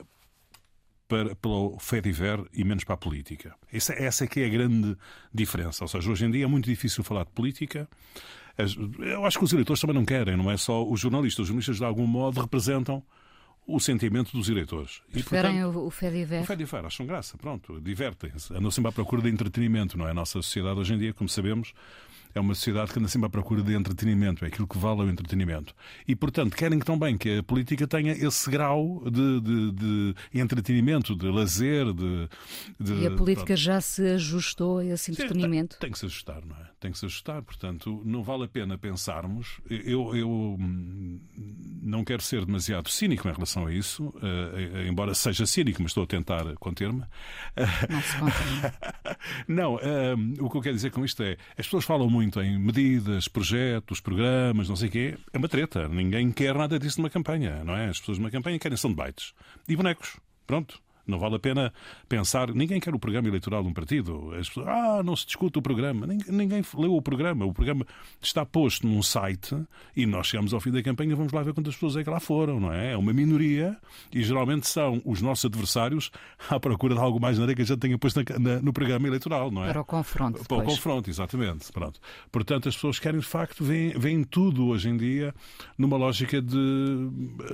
para, 1.09 1.35
pelo 1.37 1.79
Fediver 1.79 2.45
e 2.53 2.65
menos 2.65 2.85
para 2.85 2.95
a 2.95 2.99
política. 2.99 3.55
Essa, 3.73 3.93
essa 3.95 4.25
é 4.25 4.27
que 4.27 4.41
é 4.41 4.47
a 4.47 4.49
grande 4.49 4.97
diferença. 5.33 5.85
Ou 5.85 5.89
seja, 5.89 6.11
hoje 6.11 6.25
em 6.25 6.31
dia 6.31 6.45
é 6.45 6.49
muito 6.49 6.65
difícil 6.65 7.05
falar 7.05 7.25
de 7.25 7.31
política. 7.31 7.89
Eu 8.99 9.25
acho 9.25 9.39
que 9.39 9.45
os 9.45 9.53
eleitores 9.53 9.81
também 9.81 9.95
não 9.95 10.05
querem, 10.05 10.37
não 10.37 10.51
é 10.51 10.57
só 10.57 10.85
os 10.85 11.01
jornalistas. 11.01 11.43
Os 11.43 11.49
jornalistas, 11.49 11.77
de 11.77 11.85
algum 11.85 12.07
modo, 12.07 12.41
representam 12.41 13.03
o 13.67 13.81
sentimento 13.81 14.33
dos 14.33 14.49
eleitores. 14.49 15.03
Preferem 15.11 15.65
o, 15.65 15.87
o 15.87 15.91
Fediver? 15.91 16.43
O 16.43 16.47
Fediver, 16.47 16.85
acham 16.85 17.05
graça, 17.05 17.37
pronto, 17.37 17.81
divertem-se. 17.81 18.55
Andam 18.55 18.71
sempre 18.71 18.91
à 18.91 18.93
procura 18.93 19.23
de 19.23 19.29
entretenimento, 19.29 19.99
não 19.99 20.07
é? 20.07 20.13
A 20.13 20.15
nossa 20.15 20.41
sociedade 20.41 20.79
hoje 20.79 20.95
em 20.95 20.99
dia, 20.99 21.13
como 21.13 21.29
sabemos, 21.29 21.73
é 22.37 22.41
uma 22.41 22.55
sociedade 22.55 22.93
que 22.93 22.99
anda 22.99 23.09
sempre 23.09 23.27
à 23.27 23.31
procura 23.31 23.63
de 23.63 23.75
entretenimento, 23.75 24.45
é 24.45 24.49
aquilo 24.49 24.69
que 24.69 24.77
vale 24.77 25.01
o 25.01 25.09
entretenimento. 25.09 25.75
E, 26.07 26.15
portanto, 26.15 26.55
querem 26.55 26.79
também 26.79 27.17
que 27.17 27.39
a 27.39 27.43
política 27.43 27.87
tenha 27.87 28.13
esse 28.13 28.51
grau 28.51 29.03
de, 29.11 29.41
de, 29.41 29.73
de 29.73 30.15
entretenimento, 30.35 31.17
de 31.17 31.27
lazer, 31.31 31.87
de, 31.95 32.29
de, 32.79 32.93
E 33.03 33.07
a 33.07 33.11
política 33.11 33.47
pronto. 33.47 33.61
já 33.61 33.81
se 33.81 34.07
ajustou 34.09 34.79
a 34.79 34.85
esse 34.85 35.11
entretenimento? 35.13 35.79
Tem, 35.79 35.89
tem, 35.89 35.91
que 35.93 35.99
se 35.99 36.07
ajustar, 36.07 36.45
não 36.45 36.57
é? 36.57 36.76
Tem 36.79 36.93
que 36.93 36.99
se 36.99 37.07
ajustar, 37.07 37.43
portanto, 37.43 38.03
não 38.05 38.23
vale 38.23 38.45
a 38.45 38.49
pena 38.49 38.77
pensarmos. 38.77 39.61
Eu, 39.69 40.15
eu 40.15 40.29
hum, 40.29 41.21
não 41.83 42.05
quero 42.05 42.23
ser 42.23 42.45
demasiado 42.45 42.91
cínico 42.91 43.29
em 43.29 43.33
relação 43.33 43.67
a 43.67 43.73
isso, 43.73 44.09
uh, 44.09 44.87
embora 44.87 45.15
seja 45.15 45.47
cínico, 45.47 45.83
mas 45.83 45.91
estou 45.91 46.05
a 46.05 46.07
tentar 46.07 46.45
conter-me. 46.57 47.03
Não 47.89 48.03
se 48.03 48.17
Não, 49.49 49.75
uh, 49.81 50.45
o 50.45 50.51
que 50.51 50.57
eu 50.59 50.63
quero 50.63 50.75
dizer 50.75 50.91
com 50.91 51.05
isto 51.05 51.23
é, 51.23 51.39
as 51.57 51.67
pessoas 51.67 51.85
falam 51.85 52.11
muito 52.11 52.41
em 52.43 52.59
medidas, 52.59 53.27
projetos, 53.27 54.01
programas, 54.01 54.69
não 54.69 54.77
sei 54.77 54.89
o 54.89 54.93
quê. 54.93 55.19
É 55.33 55.39
uma 55.39 55.49
treta. 55.49 55.89
Ninguém 55.89 56.31
quer 56.31 56.55
nada 56.55 56.79
disso 56.79 57.01
numa 57.01 57.11
campanha, 57.11 57.65
não 57.65 57.75
é? 57.75 57.89
As 57.89 57.99
pessoas 57.99 58.19
numa 58.19 58.31
campanha 58.31 58.59
querem 58.59 58.77
são 58.77 58.91
de 58.91 58.97
bytes 58.97 59.33
e 59.67 59.75
bonecos. 59.75 60.19
Pronto. 60.47 60.86
Não 61.07 61.19
vale 61.19 61.37
a 61.37 61.39
pena 61.39 61.73
pensar. 62.09 62.53
Ninguém 62.53 62.81
quer 62.81 62.95
o 62.95 62.99
programa 62.99 63.29
eleitoral 63.29 63.63
de 63.63 63.69
um 63.69 63.73
partido. 63.73 64.33
As 64.35 64.49
pessoas, 64.49 64.69
ah, 64.69 65.03
não 65.05 65.15
se 65.15 65.27
discute 65.27 65.59
o 65.59 65.63
programa. 65.63 66.07
Ninguém, 66.07 66.33
ninguém 66.33 66.63
leu 66.75 66.95
o 66.95 67.03
programa. 67.03 67.45
O 67.45 67.53
programa 67.53 67.87
está 68.21 68.45
posto 68.45 68.87
num 68.87 69.03
site 69.03 69.57
e 69.97 70.07
nós 70.07 70.27
chegamos 70.27 70.53
ao 70.53 70.61
fim 70.61 70.71
da 70.71 70.83
campanha 70.83 71.15
vamos 71.15 71.33
lá 71.33 71.43
ver 71.43 71.55
quantas 71.55 71.75
pessoas 71.75 71.97
é 71.97 72.05
que 72.05 72.11
lá 72.11 72.21
foram, 72.21 72.61
não 72.61 72.73
é? 72.73 72.93
É 72.93 72.97
uma 72.97 73.13
minoria 73.13 73.77
e 74.13 74.23
geralmente 74.23 74.69
são 74.69 75.01
os 75.05 75.23
nossos 75.23 75.45
adversários 75.45 76.11
à 76.51 76.59
procura 76.59 76.95
de 76.95 77.01
algo 77.01 77.21
mais 77.21 77.39
na 77.39 77.55
que 77.55 77.63
a 77.63 77.65
gente 77.65 77.79
tenha 77.79 77.99
posto 77.99 78.21
na, 78.21 78.39
na, 78.39 78.61
no 78.61 78.73
programa 78.73 79.07
eleitoral, 79.07 79.51
não 79.51 79.65
é? 79.65 79.73
Para 79.73 79.81
o 79.81 79.85
confronto. 79.85 80.45
Para 80.45 80.57
o 80.59 80.63
confronto, 80.63 81.09
exatamente. 81.09 81.73
Pronto. 81.73 82.01
Portanto, 82.31 82.69
as 82.69 82.75
pessoas 82.75 82.99
querem, 82.99 83.21
de 83.21 83.27
facto, 83.27 83.65
veem, 83.65 83.91
veem 83.91 84.25
tudo 84.25 84.67
hoje 84.67 84.89
em 84.89 84.97
dia 84.97 85.35
numa 85.79 85.97
lógica 85.97 86.43
de, 86.43 87.09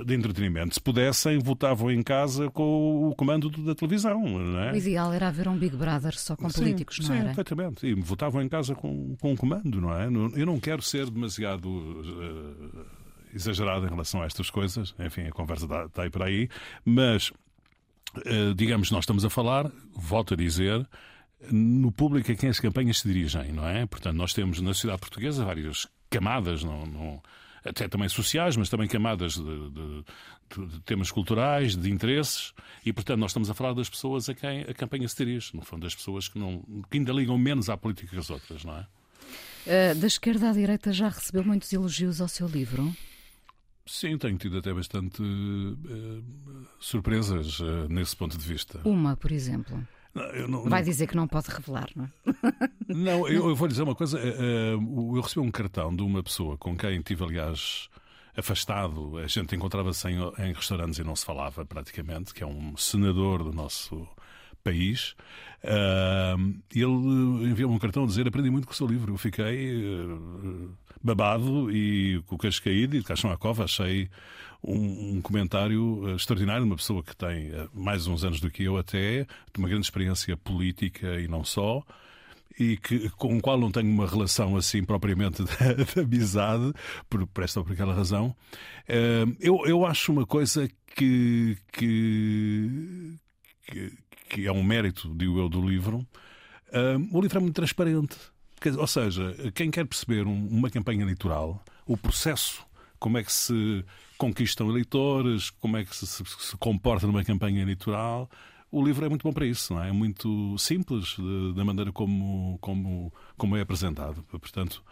de 0.05 0.13
entretenimento. 0.13 0.73
Se 0.73 0.81
pudessem, 0.81 1.39
votavam 1.39 1.91
em 1.91 2.01
casa 2.01 2.49
com 2.49 3.09
o 3.09 3.15
comando 3.15 3.42
da 3.49 3.75
televisão. 3.75 4.21
Não 4.21 4.59
é? 4.59 4.71
O 4.71 4.75
ideal 4.75 5.13
era 5.13 5.27
haver 5.27 5.47
um 5.47 5.57
Big 5.57 5.75
Brother 5.75 6.17
só 6.17 6.35
com 6.35 6.49
sim, 6.49 6.61
políticos, 6.61 6.99
não 6.99 7.07
sim, 7.07 7.13
era? 7.13 7.25
perfeitamente. 7.25 7.87
E 7.87 7.93
votavam 7.93 8.41
em 8.41 8.49
casa 8.49 8.75
com, 8.75 9.15
com 9.17 9.31
um 9.33 9.35
comando, 9.35 9.79
não 9.79 9.95
é? 9.95 10.05
Eu 10.05 10.45
não 10.45 10.59
quero 10.59 10.81
ser 10.81 11.09
demasiado 11.09 11.67
uh, 11.67 12.85
exagerado 13.33 13.85
em 13.85 13.89
relação 13.89 14.21
a 14.21 14.25
estas 14.25 14.49
coisas. 14.49 14.93
Enfim, 14.99 15.23
a 15.23 15.31
conversa 15.31 15.65
está, 15.65 15.85
está 15.85 16.03
aí 16.03 16.09
por 16.09 16.23
aí. 16.23 16.49
Mas, 16.85 17.29
uh, 18.17 18.53
digamos, 18.55 18.91
nós 18.91 19.03
estamos 19.03 19.25
a 19.25 19.29
falar, 19.29 19.71
volto 19.95 20.33
a 20.33 20.37
dizer, 20.37 20.87
no 21.51 21.91
público 21.91 22.31
a 22.31 22.35
quem 22.35 22.49
as 22.49 22.59
campanhas 22.59 22.99
se 22.99 23.07
dirigem, 23.07 23.51
não 23.51 23.67
é? 23.67 23.85
Portanto, 23.85 24.15
nós 24.15 24.33
temos 24.33 24.61
na 24.61 24.73
sociedade 24.73 24.99
portuguesa 24.99 25.45
várias 25.45 25.87
camadas, 26.09 26.63
não, 26.63 26.85
não 26.85 27.21
até 27.65 27.87
também 27.87 28.09
sociais, 28.09 28.57
mas 28.57 28.69
também 28.69 28.87
camadas 28.87 29.33
de, 29.33 29.69
de, 29.69 30.03
de, 30.61 30.79
temas 30.81 31.11
culturais, 31.11 31.75
de 31.75 31.91
interesses, 31.91 32.53
e 32.85 32.93
portanto 32.93 33.19
nós 33.19 33.31
estamos 33.31 33.49
a 33.49 33.53
falar 33.53 33.73
das 33.73 33.89
pessoas 33.89 34.29
a 34.29 34.33
quem 34.33 34.61
a 34.61 34.73
campanha 34.73 35.07
se 35.07 35.15
dirige, 35.15 35.55
no 35.55 35.61
fundo, 35.61 35.83
das 35.83 35.95
pessoas 35.95 36.27
que, 36.27 36.37
não, 36.37 36.61
que 36.89 36.97
ainda 36.97 37.11
ligam 37.11 37.37
menos 37.37 37.69
à 37.69 37.77
política 37.77 38.09
que 38.09 38.17
as 38.17 38.29
outras, 38.29 38.63
não 38.63 38.77
é? 38.77 38.87
Uh, 39.65 39.95
da 39.95 40.07
esquerda 40.07 40.49
à 40.49 40.53
direita 40.53 40.91
já 40.91 41.07
recebeu 41.07 41.43
muitos 41.43 41.71
elogios 41.71 42.19
ao 42.19 42.27
seu 42.27 42.47
livro? 42.47 42.93
Sim, 43.85 44.17
tenho 44.17 44.37
tido 44.37 44.57
até 44.57 44.73
bastante 44.73 45.21
uh, 45.21 46.23
surpresas 46.79 47.59
uh, 47.59 47.87
nesse 47.89 48.15
ponto 48.15 48.37
de 48.37 48.45
vista. 48.45 48.81
Uma, 48.83 49.15
por 49.15 49.31
exemplo. 49.31 49.85
Não, 50.13 50.47
não, 50.47 50.63
Vai 50.69 50.83
dizer 50.83 51.07
que 51.07 51.15
não 51.15 51.27
pode 51.27 51.49
revelar, 51.49 51.89
não 51.95 52.05
é? 52.05 52.09
Não, 52.87 53.27
eu, 53.27 53.49
eu 53.49 53.55
vou 53.55 53.67
dizer 53.67 53.81
uma 53.81 53.95
coisa. 53.95 54.19
Eu 54.19 55.19
recebi 55.21 55.39
um 55.39 55.49
cartão 55.49 55.93
de 55.95 56.03
uma 56.03 56.21
pessoa 56.21 56.55
com 56.55 56.77
quem 56.77 57.01
tive, 57.01 57.23
aliás, 57.23 57.89
afastado. 58.35 59.17
A 59.17 59.27
gente 59.27 59.55
encontrava-se 59.55 60.07
em, 60.09 60.17
em 60.39 60.53
restaurantes 60.53 60.99
e 60.99 61.03
não 61.03 61.15
se 61.15 61.25
falava 61.25 61.65
praticamente, 61.65 62.33
que 62.33 62.43
é 62.43 62.47
um 62.47 62.75
senador 62.77 63.43
do 63.43 63.53
nosso 63.53 64.07
país. 64.63 65.15
Uh, 65.63 66.55
ele 66.73 67.51
enviou-me 67.51 67.75
um 67.75 67.79
cartão 67.79 68.03
a 68.03 68.07
dizer: 68.07 68.27
Aprendi 68.27 68.49
muito 68.49 68.65
com 68.65 68.73
o 68.73 68.75
seu 68.75 68.87
livro. 68.87 69.13
Eu 69.13 69.17
fiquei 69.17 69.75
uh, 69.75 70.77
babado 71.01 71.71
e 71.71 72.21
com 72.25 72.35
o 72.35 72.39
queixo 72.39 72.63
caído 72.63 72.95
e 72.95 72.99
de 72.99 73.05
caixão 73.05 73.31
à 73.31 73.37
cova. 73.37 73.65
Achei 73.65 74.09
um, 74.63 75.17
um, 75.17 75.21
comentário 75.21 76.15
extraordinário 76.15 76.63
de 76.63 76.69
uma 76.69 76.77
pessoa 76.77 77.03
que 77.03 77.15
tem 77.15 77.51
mais 77.73 78.07
uns 78.07 78.23
anos 78.23 78.39
do 78.39 78.49
que 78.49 78.63
eu, 78.63 78.77
até, 78.77 79.23
de 79.23 79.59
uma 79.59 79.67
grande 79.67 79.85
experiência 79.85 80.35
política 80.37 81.19
e 81.19 81.27
não 81.27 81.43
só 81.43 81.83
e 82.59 82.77
que, 82.77 83.09
com 83.11 83.37
o 83.37 83.41
qual 83.41 83.59
não 83.59 83.71
tenho 83.71 83.89
uma 83.89 84.07
relação 84.07 84.55
assim 84.55 84.83
propriamente 84.83 85.43
de, 85.45 85.93
de 85.93 85.99
amizade, 85.99 86.73
por, 87.09 87.25
por 87.27 87.43
esta 87.43 87.59
ou 87.59 87.65
por 87.65 87.73
aquela 87.73 87.93
razão, 87.93 88.35
uh, 88.89 89.35
eu, 89.39 89.65
eu 89.65 89.85
acho 89.85 90.11
uma 90.11 90.25
coisa 90.25 90.67
que, 90.95 91.57
que, 91.71 93.15
que, 93.63 93.93
que 94.29 94.47
é 94.47 94.51
um 94.51 94.63
mérito, 94.63 95.13
digo 95.15 95.39
eu, 95.39 95.49
do 95.49 95.61
livro. 95.67 96.05
Uh, 96.69 97.17
o 97.17 97.21
livro 97.21 97.37
é 97.37 97.41
muito 97.41 97.55
transparente. 97.55 98.17
Ou 98.77 98.87
seja, 98.87 99.35
quem 99.53 99.69
quer 99.69 99.85
perceber 99.85 100.25
um, 100.25 100.47
uma 100.47 100.69
campanha 100.69 101.01
eleitoral, 101.01 101.61
o 101.85 101.97
processo, 101.97 102.65
como 102.97 103.17
é 103.17 103.23
que 103.23 103.31
se 103.31 103.83
conquistam 104.17 104.69
eleitores, 104.69 105.49
como 105.49 105.75
é 105.75 105.83
que 105.83 105.93
se, 105.93 106.07
se, 106.07 106.23
se 106.25 106.55
comporta 106.57 107.05
numa 107.05 107.25
campanha 107.25 107.61
eleitoral, 107.61 108.29
o 108.73 108.83
livro 108.83 109.05
é 109.05 109.09
muito 109.09 109.21
bom 109.21 109.31
para 109.31 109.45
isso, 109.45 109.71
não 109.71 109.83
é? 109.83 109.89
É 109.89 109.91
muito 109.91 110.57
simples 110.57 111.15
da 111.55 111.63
maneira 111.63 111.91
como, 111.91 112.57
como, 112.59 113.13
como 113.37 113.55
é 113.55 113.61
apresentado. 113.61 114.23
Portanto, 114.23 114.83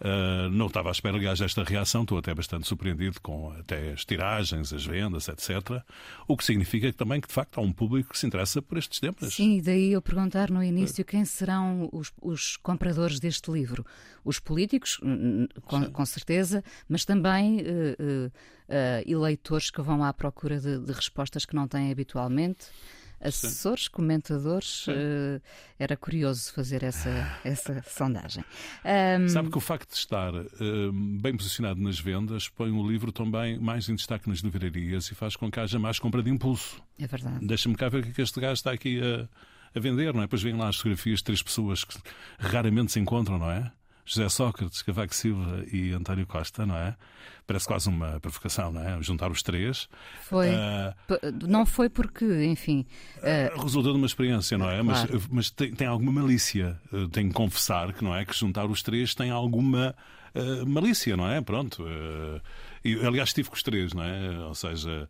uh, 0.00 0.48
não 0.50 0.66
estava 0.66 0.88
à 0.88 0.92
espera, 0.92 1.16
aliás, 1.16 1.40
desta 1.40 1.64
reação. 1.64 2.02
Estou 2.02 2.16
até 2.16 2.32
bastante 2.32 2.68
surpreendido 2.68 3.20
com 3.20 3.50
até 3.58 3.90
as 3.90 4.04
tiragens, 4.04 4.72
as 4.72 4.86
vendas, 4.86 5.26
etc. 5.26 5.82
O 6.28 6.36
que 6.36 6.44
significa 6.44 6.92
também 6.92 7.20
que, 7.20 7.26
de 7.26 7.34
facto, 7.34 7.58
há 7.58 7.60
um 7.60 7.72
público 7.72 8.10
que 8.10 8.18
se 8.18 8.24
interessa 8.24 8.62
por 8.62 8.78
estes 8.78 9.00
temas. 9.00 9.34
Sim, 9.34 9.56
e 9.56 9.60
daí 9.60 9.90
eu 9.90 10.00
perguntar 10.00 10.48
no 10.48 10.62
início 10.62 11.04
quem 11.04 11.24
serão 11.24 11.88
os, 11.92 12.12
os 12.22 12.56
compradores 12.58 13.18
deste 13.18 13.50
livro. 13.50 13.84
Os 14.24 14.38
políticos, 14.38 15.00
com, 15.64 15.90
com 15.90 16.06
certeza, 16.06 16.62
mas 16.88 17.04
também 17.04 17.62
uh, 17.62 18.28
uh, 18.28 18.32
eleitores 19.10 19.72
que 19.72 19.82
vão 19.82 20.04
à 20.04 20.12
procura 20.12 20.60
de, 20.60 20.78
de 20.78 20.92
respostas 20.92 21.44
que 21.44 21.56
não 21.56 21.66
têm 21.66 21.90
habitualmente 21.90 22.66
assessores, 23.24 23.84
Sim. 23.84 23.90
comentadores. 23.90 24.86
Uh, 24.86 25.40
era 25.78 25.96
curioso 25.96 26.52
fazer 26.52 26.82
essa, 26.82 27.10
essa 27.44 27.82
sondagem. 27.88 28.44
Um... 28.84 29.28
Sabe 29.28 29.50
que 29.50 29.58
o 29.58 29.60
facto 29.60 29.90
de 29.90 29.96
estar 29.96 30.34
uh, 30.34 30.92
bem 30.92 31.36
posicionado 31.36 31.80
nas 31.80 31.98
vendas 31.98 32.48
põe 32.48 32.70
o 32.70 32.86
livro 32.86 33.10
também 33.10 33.58
mais 33.58 33.88
em 33.88 33.94
destaque 33.94 34.28
nas 34.28 34.38
livrarias 34.38 35.10
e 35.10 35.14
faz 35.14 35.34
com 35.36 35.50
que 35.50 35.58
haja 35.58 35.78
mais 35.78 35.98
compra 35.98 36.22
de 36.22 36.30
impulso. 36.30 36.82
É 36.98 37.06
verdade. 37.06 37.44
Deixa-me 37.46 37.74
cá 37.74 37.88
ver 37.88 38.04
o 38.04 38.12
que 38.12 38.22
este 38.22 38.38
gajo 38.40 38.54
está 38.54 38.72
aqui 38.72 39.00
a, 39.00 39.28
a 39.76 39.80
vender, 39.80 40.12
não 40.12 40.20
é? 40.20 40.24
Depois 40.24 40.42
vêm 40.42 40.56
lá 40.56 40.68
as 40.68 40.76
fotografias 40.76 41.18
de 41.18 41.24
três 41.24 41.42
pessoas 41.42 41.84
que 41.84 41.96
raramente 42.38 42.92
se 42.92 43.00
encontram, 43.00 43.38
não 43.38 43.50
é? 43.50 43.72
José 44.04 44.28
Sócrates, 44.28 44.82
Cavaco 44.82 45.14
Silva 45.14 45.64
e 45.72 45.92
António 45.92 46.26
Costa, 46.26 46.66
não 46.66 46.76
é? 46.76 46.94
Parece 47.46 47.66
quase 47.66 47.88
uma 47.88 48.20
provocação, 48.20 48.72
não 48.72 48.80
é? 48.82 49.02
Juntar 49.02 49.30
os 49.30 49.42
três. 49.42 49.88
Foi. 50.22 50.48
Uh, 50.50 51.46
não 51.46 51.66
foi 51.66 51.88
porque, 51.88 52.24
enfim. 52.44 52.86
Uh, 53.18 53.62
resultou 53.62 53.92
de 53.92 53.98
uma 53.98 54.06
experiência, 54.06 54.56
não 54.56 54.70
é? 54.70 54.82
Claro. 54.82 55.10
Mas, 55.12 55.28
mas 55.28 55.50
tem, 55.50 55.72
tem, 55.72 55.86
alguma 55.86 56.12
malícia. 56.12 56.78
Tenho 57.12 57.28
que 57.28 57.34
confessar 57.34 57.92
que, 57.92 58.02
não 58.02 58.14
é? 58.14 58.24
Que 58.24 58.34
juntar 58.34 58.66
os 58.66 58.82
três 58.82 59.14
tem 59.14 59.30
alguma 59.30 59.94
malícia, 60.66 61.16
não 61.16 61.28
é? 61.28 61.40
Pronto. 61.40 61.84
Uh, 62.84 62.88
e, 62.88 63.06
aliás, 63.06 63.30
estive 63.30 63.48
com 63.48 63.56
os 63.56 63.62
três, 63.62 63.92
não 63.92 64.02
é? 64.02 64.46
Ou 64.46 64.54
seja, 64.54 65.08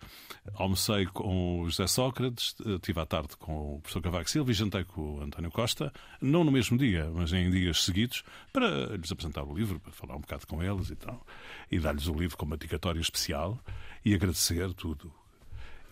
almocei 0.54 1.06
com 1.06 1.60
o 1.60 1.70
José 1.70 1.86
Sócrates, 1.86 2.54
estive 2.64 3.00
à 3.00 3.06
tarde 3.06 3.36
com 3.36 3.76
o 3.76 3.80
professor 3.80 4.02
Cavaco 4.02 4.30
Silva 4.30 4.50
e 4.50 4.54
jantei 4.54 4.84
com 4.84 5.16
o 5.16 5.20
António 5.20 5.50
Costa, 5.50 5.92
não 6.20 6.44
no 6.44 6.52
mesmo 6.52 6.78
dia, 6.78 7.10
mas 7.12 7.32
em 7.32 7.50
dias 7.50 7.84
seguidos, 7.84 8.22
para 8.52 8.96
lhes 8.96 9.10
apresentar 9.10 9.42
o 9.42 9.54
livro, 9.54 9.80
para 9.80 9.92
falar 9.92 10.16
um 10.16 10.20
bocado 10.20 10.46
com 10.46 10.62
eles 10.62 10.90
e 10.90 10.96
tal, 10.96 11.26
e 11.70 11.78
dar-lhes 11.78 12.06
o 12.06 12.14
livro 12.14 12.36
como 12.36 12.56
dedicatório 12.56 13.00
especial 13.00 13.58
e 14.04 14.14
agradecer 14.14 14.72
tudo 14.74 15.12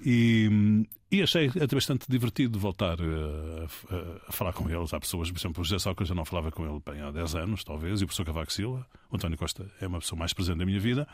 e, 0.04 0.86
e 1.10 1.22
achei 1.22 1.48
até 1.48 1.74
bastante 1.74 2.06
divertido 2.08 2.58
voltar 2.58 2.98
a, 3.00 3.94
a, 3.94 4.28
a, 4.28 4.32
falar 4.32 4.52
com 4.52 4.68
eles. 4.68 4.92
Há 4.92 5.00
pessoas, 5.00 5.30
por 5.30 5.38
exemplo, 5.38 5.60
o 5.60 5.64
José 5.64 5.78
Sócrates 5.78 6.08
já 6.08 6.14
não 6.14 6.24
falava 6.24 6.50
com 6.50 6.64
ele 6.64 6.80
bem 6.84 7.00
há 7.00 7.10
10 7.10 7.34
anos, 7.36 7.64
talvez, 7.64 8.00
e 8.00 8.04
o 8.04 8.06
professor 8.06 8.24
Cavaco 8.24 8.52
Silva, 8.52 8.86
o 9.10 9.16
António 9.16 9.38
Costa 9.38 9.70
é 9.80 9.86
uma 9.86 9.98
pessoa 10.00 10.18
mais 10.18 10.32
presente 10.32 10.58
na 10.58 10.64
minha 10.64 10.80
vida. 10.80 11.06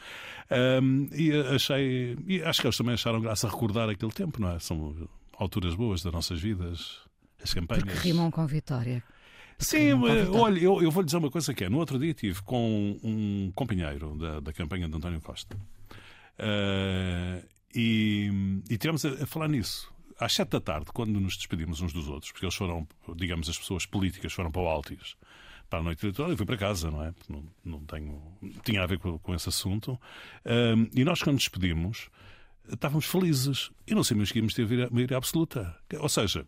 Um, 0.83 1.09
e 1.13 1.33
achei, 1.55 2.17
e 2.27 2.43
acho 2.43 2.61
que 2.61 2.67
eles 2.67 2.77
também 2.77 2.95
acharam 2.95 3.21
graça 3.21 3.49
recordar 3.49 3.89
aquele 3.89 4.13
tempo, 4.13 4.41
não 4.41 4.51
é? 4.51 4.59
São 4.59 5.09
alturas 5.37 5.75
boas 5.75 6.03
das 6.03 6.13
nossas 6.13 6.41
vidas, 6.41 7.01
as 7.43 7.53
campanhas. 7.53 7.85
Porque 7.85 7.99
rimam 7.99 8.31
com 8.31 8.47
vitória. 8.47 9.03
Sim, 9.59 9.95
olha, 9.95 10.59
eu, 10.61 10.81
eu 10.81 10.91
vou 10.91 11.03
lhe 11.03 11.07
dizer 11.07 11.17
uma 11.17 11.31
coisa 11.31 11.53
que 11.53 11.65
é. 11.65 11.69
No 11.69 11.79
outro 11.79 11.99
dia 11.99 12.11
estive 12.11 12.41
com 12.43 12.97
um 13.03 13.51
companheiro 13.55 14.17
da, 14.17 14.39
da 14.39 14.53
campanha 14.53 14.89
de 14.89 14.97
António 14.97 15.21
Costa. 15.21 15.57
Uh, 16.39 17.45
e, 17.75 18.31
e 18.69 18.79
tivemos 18.79 19.05
a, 19.05 19.23
a 19.23 19.27
falar 19.27 19.49
nisso 19.49 19.93
às 20.19 20.33
sete 20.33 20.51
da 20.51 20.61
tarde, 20.61 20.87
quando 20.93 21.21
nos 21.21 21.37
despedimos 21.37 21.81
uns 21.81 21.93
dos 21.93 22.09
outros, 22.09 22.33
porque 22.33 22.45
eles 22.45 22.55
foram, 22.55 22.89
digamos, 23.15 23.49
as 23.49 23.57
pessoas 23.57 23.87
políticas 23.87 24.33
foram 24.33 24.51
para 24.51 24.63
o 24.63 24.67
Altis 24.67 25.17
para 25.69 25.81
a 25.81 25.83
noite 25.83 26.03
eleitoral, 26.05 26.31
eu 26.31 26.37
fui 26.37 26.47
para 26.47 26.57
casa, 26.57 26.91
não 26.91 27.05
é? 27.05 27.13
Não, 27.29 27.45
não 27.65 27.81
tenho. 27.81 28.21
Tinha 28.65 28.83
a 28.83 28.87
ver 28.87 28.99
com, 28.99 29.19
com 29.19 29.35
esse 29.35 29.49
assunto. 29.49 30.01
Um, 30.45 30.89
e 30.95 31.05
nós, 31.05 31.23
quando 31.23 31.37
despedimos, 31.37 32.09
estávamos 32.73 33.05
felizes. 33.05 33.71
E 33.87 33.95
não 33.95 34.03
sabíamos 34.03 34.33
que 34.33 34.39
íamos 34.39 34.55
ter 34.55 34.91
maioria 34.91 35.17
absoluta. 35.17 35.77
Ou 35.99 36.09
seja, 36.09 36.47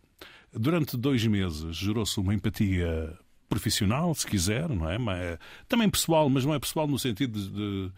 durante 0.51 0.97
dois 0.97 1.25
meses 1.27 1.75
gerou-se 1.75 2.19
uma 2.19 2.33
empatia 2.33 3.17
profissional, 3.47 4.13
se 4.15 4.25
quiser, 4.25 4.69
não 4.69 4.89
é? 4.89 4.95
É 4.95 5.39
também 5.67 5.89
pessoal, 5.89 6.29
mas 6.29 6.45
não 6.45 6.53
é 6.53 6.59
pessoal 6.59 6.87
no 6.87 6.97
sentido 6.97 7.39
de 7.39 7.91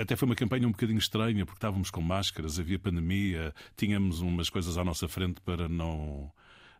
até 0.00 0.16
foi 0.16 0.26
uma 0.26 0.34
campanha 0.34 0.66
um 0.66 0.70
bocadinho 0.70 0.98
estranha, 0.98 1.44
porque 1.44 1.58
estávamos 1.58 1.90
com 1.90 2.00
máscaras, 2.00 2.58
havia 2.58 2.78
pandemia, 2.78 3.54
tínhamos 3.76 4.20
umas 4.20 4.50
coisas 4.50 4.76
à 4.78 4.84
nossa 4.84 5.08
frente 5.08 5.40
para 5.40 5.68
não. 5.68 6.30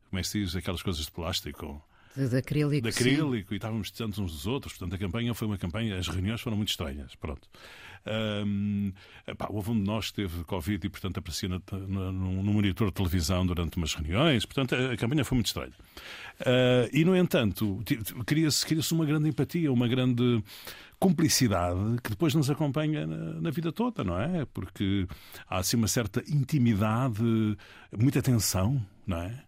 Como 0.08 0.18
é 0.18 0.22
que 0.22 0.28
se 0.28 0.40
diz? 0.40 0.54
Aquelas 0.54 0.82
coisas 0.82 1.04
de 1.04 1.10
plástico. 1.10 1.82
De, 2.14 2.36
acrílico. 2.36 2.82
De 2.82 2.88
acrílico, 2.88 3.54
e 3.54 3.56
estávamos 3.56 3.90
distantes 3.90 4.18
uns 4.18 4.32
dos 4.32 4.46
outros. 4.46 4.74
Portanto, 4.74 4.94
a 4.94 4.98
campanha 4.98 5.32
foi 5.32 5.48
uma 5.48 5.56
campanha, 5.56 5.98
as 5.98 6.08
reuniões 6.08 6.40
foram 6.40 6.56
muito 6.56 6.68
estranhas. 6.68 7.14
Pronto. 7.14 7.48
Um, 8.04 8.92
houve 9.48 9.70
um 9.70 9.74
de 9.74 9.86
nós 9.86 10.10
que 10.10 10.16
teve 10.16 10.44
Covid 10.44 10.86
e, 10.86 10.90
portanto, 10.90 11.18
aparecia 11.18 11.48
no, 11.48 11.62
no, 11.88 12.12
no, 12.12 12.52
monitor 12.52 12.88
de 12.88 12.94
televisão 12.94 13.46
durante 13.46 13.76
umas 13.76 13.94
reuniões. 13.94 14.44
Portanto, 14.44 14.74
a, 14.74 14.92
a 14.92 14.96
campanha 14.96 15.24
foi 15.24 15.36
muito 15.36 15.46
estranha. 15.46 15.72
Uh, 16.40 16.90
e, 16.92 17.04
no 17.04 17.16
entanto, 17.16 17.80
cria-se 18.26 18.66
cria 18.66 18.82
uma 18.92 19.06
grande 19.06 19.28
empatia, 19.28 19.72
uma 19.72 19.86
grande 19.86 20.42
cumplicidade 21.02 22.00
que 22.00 22.10
depois 22.10 22.32
nos 22.32 22.48
acompanha 22.48 23.04
na, 23.04 23.40
na, 23.40 23.50
vida 23.50 23.72
toda, 23.72 24.04
não 24.04 24.20
é? 24.20 24.46
Porque 24.46 25.08
há 25.48 25.58
assim 25.58 25.76
uma 25.76 25.88
certa 25.88 26.22
intimidade, 26.28 27.20
muita 27.98 28.22
tensão, 28.22 28.80
não 29.04 29.16
é? 29.16 29.42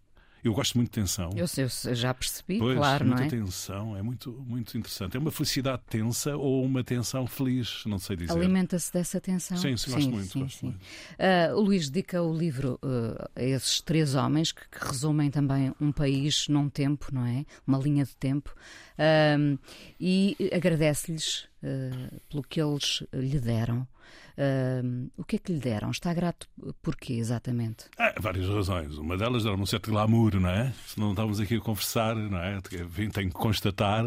Eu 0.44 0.52
gosto 0.52 0.76
muito 0.76 0.90
de 0.90 1.00
tensão. 1.00 1.30
Eu, 1.34 1.46
eu 1.56 1.94
já 1.94 2.12
percebi, 2.12 2.58
pois, 2.58 2.76
claro, 2.76 3.06
muita 3.06 3.20
não 3.22 3.26
é? 3.26 3.30
tensão, 3.30 3.96
é 3.96 4.02
muito, 4.02 4.30
muito 4.46 4.76
interessante. 4.76 5.16
É 5.16 5.20
uma 5.20 5.30
felicidade 5.30 5.80
tensa 5.88 6.36
ou 6.36 6.62
uma 6.62 6.84
tensão 6.84 7.26
feliz, 7.26 7.82
não 7.86 7.98
sei 7.98 8.14
dizer. 8.14 8.32
Alimenta-se 8.32 8.92
dessa 8.92 9.18
tensão? 9.18 9.56
Sim, 9.56 9.74
sim, 9.78 9.90
gosto 9.90 10.10
muito. 10.10 10.32
Sim, 10.32 10.40
gosto 10.40 10.58
sim. 10.58 10.66
muito. 10.66 10.80
Uh, 10.80 11.56
o 11.56 11.60
Luís 11.62 11.88
dedica 11.88 12.22
o 12.22 12.36
livro 12.36 12.78
uh, 12.82 13.26
a 13.34 13.42
esses 13.42 13.80
três 13.80 14.14
homens 14.14 14.52
que, 14.52 14.68
que, 14.68 14.86
resumem 14.86 15.30
também 15.30 15.72
um 15.80 15.90
país 15.90 16.46
num 16.48 16.68
tempo, 16.68 17.08
não 17.10 17.24
é? 17.24 17.46
Uma 17.66 17.78
linha 17.78 18.04
de 18.04 18.14
tempo. 18.14 18.54
Uh, 18.98 19.58
e 19.98 20.36
agradece-lhes 20.52 21.48
pelo 22.28 22.42
que 22.42 22.60
eles 22.60 23.02
lhe 23.14 23.40
deram. 23.40 23.88
Uh, 24.36 25.10
o 25.16 25.24
que 25.24 25.36
é 25.36 25.38
que 25.38 25.52
lhe 25.52 25.60
deram? 25.60 25.90
Está 25.90 26.12
grato 26.12 26.48
porquê, 26.82 27.14
exatamente? 27.14 27.84
Ah, 27.96 28.12
várias 28.20 28.48
razões. 28.48 28.98
Uma 28.98 29.16
delas 29.16 29.46
era 29.46 29.54
um 29.54 29.66
certo 29.66 29.90
glamour, 29.90 30.40
não 30.40 30.48
é? 30.48 30.72
Se 30.86 30.98
não 30.98 31.10
estávamos 31.10 31.38
aqui 31.38 31.56
a 31.56 31.60
conversar, 31.60 32.16
não 32.16 32.38
é? 32.38 32.60
Vim, 32.88 33.10
tenho 33.10 33.28
que 33.28 33.34
constatar 33.34 34.04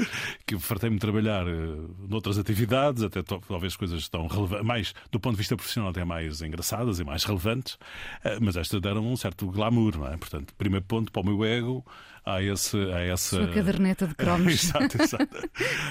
que 0.46 0.58
fartei-me 0.58 0.96
de 0.96 1.00
trabalhar 1.00 1.46
uh, 1.46 1.96
noutras 2.08 2.38
atividades, 2.38 3.02
até 3.02 3.22
talvez 3.22 3.74
coisas 3.74 4.00
estão 4.00 4.28
mais, 4.62 4.94
do 5.10 5.18
ponto 5.18 5.32
de 5.32 5.38
vista 5.38 5.56
profissional, 5.56 5.90
até 5.90 6.04
mais 6.04 6.42
engraçadas 6.42 7.00
e 7.00 7.04
mais 7.04 7.24
relevantes, 7.24 7.74
uh, 7.74 8.38
mas 8.40 8.56
estas 8.56 8.80
deram 8.80 9.06
um 9.06 9.16
certo 9.16 9.46
glamour, 9.46 9.96
não 9.96 10.08
é? 10.08 10.16
Portanto, 10.18 10.54
primeiro 10.58 10.84
ponto 10.84 11.10
para 11.10 11.22
o 11.22 11.24
meu 11.24 11.44
ego, 11.44 11.84
há 12.24 12.42
esse. 12.42 12.76
Há 12.92 13.00
essa... 13.00 13.36
Sua 13.36 13.48
caderneta 13.48 14.06
de 14.06 14.14
cromos. 14.16 14.52
exato, 14.52 15.02
exato. 15.02 15.50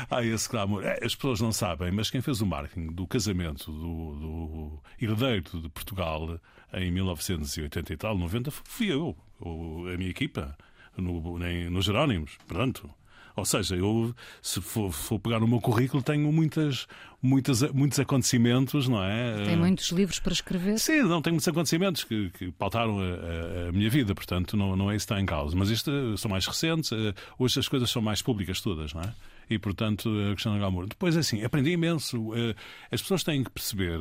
há 0.09 0.23
esse 0.23 0.49
glamour. 0.49 0.83
É, 0.83 0.99
as 1.03 1.15
pessoas 1.15 1.41
não 1.41 1.51
sabem, 1.51 1.91
mas 1.91 2.09
quem 2.09 2.21
fez 2.21 2.41
o 2.41 2.45
marketing 2.45 2.87
do 2.87 3.07
casamento 3.07 3.71
do, 3.79 4.15
do 4.15 4.83
herdeiro 5.01 5.61
de 5.61 5.69
Portugal 5.69 6.39
em 6.73 6.91
1980 6.91 7.93
e 7.93 7.97
tal, 7.97 8.17
90, 8.17 8.51
fui 8.51 8.91
eu, 8.91 9.15
a 9.41 9.97
minha 9.97 10.09
equipa, 10.09 10.57
no, 10.97 11.39
nos 11.69 11.85
Jerónimos. 11.85 12.37
Pronto. 12.47 12.89
Ou 13.35 13.45
seja, 13.45 13.75
eu, 13.75 14.13
se 14.41 14.59
for, 14.59 14.91
for, 14.91 15.17
pegar 15.17 15.39
no 15.39 15.47
meu 15.47 15.61
currículo, 15.61 16.03
tenho 16.03 16.31
muitas, 16.31 16.87
muitas, 17.21 17.61
muitos 17.71 17.97
acontecimentos, 17.97 18.87
não 18.89 19.01
é? 19.01 19.45
Tem 19.45 19.55
muitos 19.55 19.89
livros 19.91 20.19
para 20.19 20.33
escrever? 20.33 20.77
Sim, 20.77 21.03
não, 21.03 21.21
tenho 21.21 21.35
muitos 21.35 21.47
acontecimentos 21.47 22.03
que, 22.03 22.29
que 22.31 22.51
pautaram 22.51 22.99
a, 22.99 23.69
a, 23.69 23.71
minha 23.71 23.89
vida, 23.89 24.13
portanto, 24.13 24.57
não, 24.57 24.75
não 24.75 24.91
é 24.91 24.95
isso 24.95 25.07
que 25.07 25.13
está 25.13 25.21
em 25.21 25.25
causa. 25.25 25.55
Mas 25.55 25.69
isto 25.69 26.17
são 26.17 26.29
mais 26.29 26.45
recentes, 26.45 26.91
eh, 26.91 27.13
hoje 27.37 27.59
as 27.59 27.67
coisas 27.67 27.89
são 27.89 28.01
mais 28.01 28.21
públicas 28.21 28.59
todas, 28.59 28.93
não 28.93 29.01
é? 29.01 29.13
E, 29.49 29.57
portanto, 29.57 30.09
a 30.29 30.35
questão 30.35 30.53
do 30.53 30.59
glamour. 30.59 30.87
Depois, 30.87 31.17
assim, 31.17 31.43
aprendi 31.43 31.71
imenso. 31.71 32.35
Eh, 32.35 32.55
as 32.91 33.01
pessoas 33.01 33.23
têm 33.23 33.43
que 33.43 33.49
perceber 33.49 33.99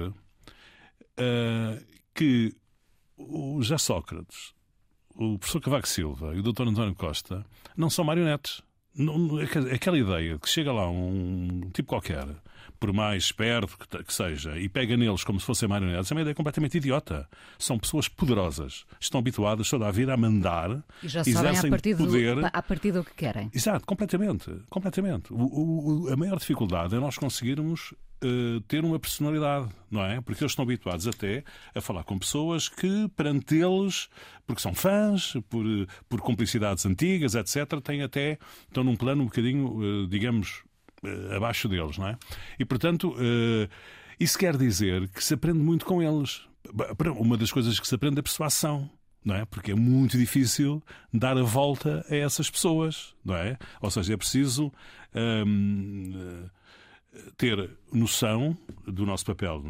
uh, 1.19 1.85
que 2.15 2.55
já 3.61 3.79
Sócrates, 3.79 4.55
o 5.15 5.39
professor 5.39 5.61
Cavaco 5.61 5.89
Silva 5.89 6.35
e 6.35 6.41
o 6.41 6.43
Dr. 6.43 6.69
António 6.69 6.95
Costa 6.95 7.45
não 7.77 7.91
são 7.91 8.05
marionetes. 8.05 8.63
Aquela 9.73 9.99
ideia 9.99 10.39
que 10.39 10.49
chega 10.49 10.73
lá 10.73 10.89
um 10.89 11.71
tipo 11.73 11.89
qualquer, 11.89 12.27
por 12.79 12.93
mais 12.93 13.25
esperto 13.25 13.77
que 14.05 14.13
seja, 14.13 14.59
e 14.59 14.69
pega 14.69 14.97
neles 14.97 15.25
como 15.25 15.41
se 15.41 15.47
fossem 15.47 15.69
marionetes, 15.69 16.11
é 16.11 16.15
uma 16.15 16.21
ideia 16.21 16.35
completamente 16.35 16.77
idiota. 16.79 17.29
São 17.59 17.79
pessoas 17.79 18.09
poderosas, 18.09 18.85
estão 19.01 19.19
habituadas 19.21 19.69
toda 19.69 19.87
a 19.89 19.91
vida 19.91 20.15
a 20.15 20.17
mandar, 20.17 20.83
e 21.03 21.09
já 21.09 21.25
sabem 21.25 21.59
a 21.59 21.69
partir 21.69 21.97
poder. 21.97 22.37
Do, 22.37 22.47
a 22.47 22.63
partir 22.63 22.93
do 22.93 23.05
que 23.05 23.15
querem. 23.15 23.51
Exato, 23.55 23.85
completamente. 23.87 24.51
completamente. 24.69 25.33
O, 25.33 26.07
o, 26.07 26.13
a 26.13 26.17
maior 26.17 26.39
dificuldade 26.39 26.95
é 26.95 27.01
nós 27.01 27.17
conseguirmos 27.17 27.95
uh, 28.25 28.61
ter 28.63 28.85
uma 28.85 28.99
personalidade, 28.99 29.69
não 29.91 30.05
é? 30.05 30.21
Porque 30.21 30.43
eles 30.43 30.53
estão 30.53 30.65
habituados 30.65 31.07
até 31.07 31.45
a 31.75 31.81
falar 31.81 32.05
com 32.05 32.19
pessoas 32.19 32.69
que, 32.69 33.09
perante 33.17 33.57
eles, 33.57 34.09
porque 34.47 34.63
são 34.63 34.75
fãs, 34.75 35.35
por, 35.49 35.65
por 36.09 36.21
complicidades 36.21 36.85
antigas, 36.87 37.35
etc., 37.35 37.81
têm 37.83 38.03
até, 38.03 38.39
estão 38.67 38.85
num 38.85 38.97
plano 38.97 39.23
um 39.23 39.27
bocadinho, 39.27 39.67
uh, 39.67 40.07
digamos, 40.07 40.63
abaixo 41.35 41.69
deles, 41.69 41.99
não 41.99 42.09
é? 42.09 42.19
E, 42.59 42.65
portanto, 42.65 43.15
isso 44.19 44.39
quer 44.39 44.57
dizer 44.57 45.09
que 45.09 45.23
se 45.23 45.35
aprende 45.35 45.59
muito 45.59 45.85
com 45.85 46.03
eles. 46.03 46.43
Uma 47.19 47.37
das 47.37 47.53
coisas 47.53 47.79
que 47.79 47.87
se 47.87 47.95
aprende 47.95 48.19
é 48.19 48.21
a 48.21 48.23
persuasão. 48.23 48.91
Não 49.25 49.35
é? 49.35 49.45
Porque 49.45 49.73
é 49.73 49.75
muito 49.75 50.17
difícil 50.17 50.83
dar 51.13 51.37
a 51.37 51.43
volta 51.43 52.07
a 52.09 52.15
essas 52.15 52.49
pessoas, 52.49 53.15
não 53.25 53.37
é? 53.37 53.59
Ou 53.83 53.91
seja, 53.91 54.15
é 54.15 54.17
preciso 54.17 54.73
hum, 55.15 56.49
ter 57.37 57.71
noção 57.93 58.57
do 58.87 59.05
nosso 59.05 59.25
papel 59.25 59.63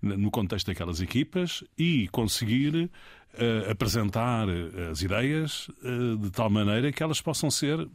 no 0.00 0.30
contexto 0.30 0.66
daquelas 0.66 1.00
equipas 1.00 1.64
e 1.76 2.08
conseguir 2.08 2.90
uh, 3.34 3.70
apresentar 3.70 4.46
as 4.90 5.02
ideias 5.02 5.68
uh, 5.68 6.16
de 6.16 6.30
tal 6.30 6.50
maneira 6.50 6.92
que 6.92 7.02
elas 7.02 7.20
possam 7.20 7.50
ser 7.50 7.88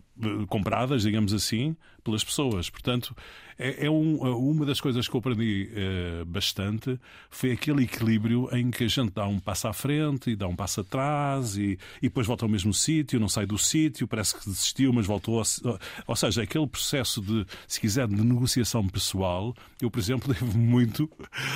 compradas, 0.48 1.04
digamos 1.04 1.34
assim, 1.34 1.76
pelas 2.04 2.24
pessoas. 2.24 2.70
Portanto, 2.70 3.16
é, 3.58 3.86
é 3.86 3.90
um, 3.90 4.18
uma 4.18 4.66
das 4.66 4.82
coisas 4.82 5.08
que 5.08 5.16
eu 5.16 5.20
aprendi 5.20 5.70
bastante 6.28 7.00
foi 7.30 7.52
aquele 7.52 7.84
equilíbrio 7.84 8.50
em 8.52 8.70
que 8.72 8.84
a 8.84 8.88
gente 8.88 9.12
dá 9.12 9.28
um 9.28 9.40
passo 9.40 9.68
à 9.68 9.74
frente 9.74 10.32
e 10.32 10.36
dá 10.36 10.48
um 10.48 10.56
passo 10.56 10.82
atrás 10.82 11.56
e, 11.58 11.78
e 11.98 12.10
depois 12.10 12.28
volta 12.28 12.46
ao 12.46 12.50
mesmo 12.50 12.74
sítio, 12.74 13.20
não 13.20 13.30
sai 13.30 13.46
do 13.46 13.58
sítio, 13.58 14.08
parece 14.08 14.38
que 14.38 14.46
desistiu, 14.46 14.92
mas 14.92 15.06
voltou. 15.06 15.42
A, 15.42 15.44
ou 16.06 16.16
seja, 16.16 16.44
aquele 16.44 16.68
processo 16.68 17.22
de, 17.22 17.46
se 17.68 17.80
quiser, 17.80 18.08
de 18.08 18.16
negociação 18.16 18.88
pessoal, 18.88 19.56
eu, 19.82 19.90
por 19.90 20.00
exemplo, 20.00 20.34
devo 20.34 20.58
muito 20.58 21.10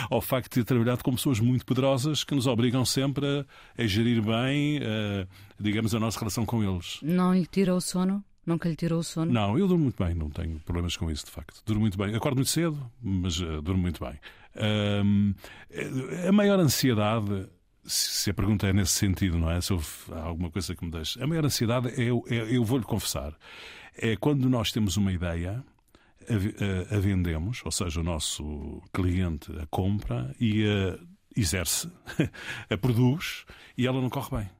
ao 0.09 0.21
facto 0.21 0.49
de 0.49 0.63
ter 0.63 0.65
trabalhado 0.65 1.03
com 1.03 1.13
pessoas 1.13 1.39
muito 1.39 1.65
poderosas 1.65 2.23
que 2.23 2.33
nos 2.33 2.47
obrigam 2.47 2.85
sempre 2.85 3.25
a 3.25 3.45
a 3.77 3.85
gerir 3.85 4.21
bem, 4.21 4.79
uh, 4.79 5.27
digamos, 5.59 5.93
a 5.93 5.99
nossa 5.99 6.19
relação 6.19 6.45
com 6.45 6.63
eles. 6.63 6.99
Não 7.01 7.33
lhe 7.33 7.45
tira 7.45 7.75
o 7.75 7.79
sono? 7.79 8.23
Nunca 8.47 8.69
lhe 8.69 8.77
tirou 8.77 8.99
o 8.99 9.03
sono? 9.03 9.29
Não, 9.29 9.59
eu 9.59 9.67
durmo 9.67 9.83
muito 9.83 10.01
bem, 10.01 10.15
não 10.15 10.29
tenho 10.29 10.57
problemas 10.61 10.95
com 10.95 11.11
isso, 11.11 11.25
de 11.25 11.31
facto. 11.31 11.61
Durmo 11.65 11.81
muito 11.81 11.97
bem. 11.97 12.15
Acordo 12.15 12.37
muito 12.37 12.49
cedo, 12.49 12.79
mas 13.03 13.41
uh, 13.41 13.61
durmo 13.61 13.81
muito 13.81 13.99
bem. 14.01 14.17
Uh, 14.55 15.35
a 16.29 16.31
maior 16.31 16.57
ansiedade, 16.57 17.45
se 17.83 18.29
a 18.29 18.33
pergunta 18.33 18.65
é 18.65 18.71
nesse 18.71 18.93
sentido, 18.93 19.37
não 19.37 19.51
é? 19.51 19.59
Se 19.59 19.73
houve 19.73 19.85
alguma 20.11 20.49
coisa 20.49 20.73
que 20.73 20.85
me 20.85 20.89
deixe. 20.89 21.21
A 21.21 21.27
maior 21.27 21.43
ansiedade 21.43 21.89
é, 21.89 22.05
é 22.05 22.55
eu 22.55 22.63
vou-lhe 22.63 22.85
confessar, 22.85 23.33
é 23.97 24.15
quando 24.15 24.49
nós 24.49 24.71
temos 24.71 24.95
uma 24.95 25.11
ideia, 25.11 25.61
a, 26.29 26.93
a, 26.93 26.95
a, 26.95 26.99
vendemos, 27.01 27.61
ou 27.65 27.71
seja, 27.71 27.99
o 27.99 28.03
nosso 28.03 28.81
cliente 28.93 29.51
a 29.59 29.65
compra 29.65 30.33
e 30.39 30.65
a 30.65 30.97
exerce, 31.35 31.91
a 32.71 32.77
produz 32.77 33.45
e 33.77 33.85
ela 33.85 33.99
não 33.99 34.09
corre 34.09 34.37
bem. 34.37 34.56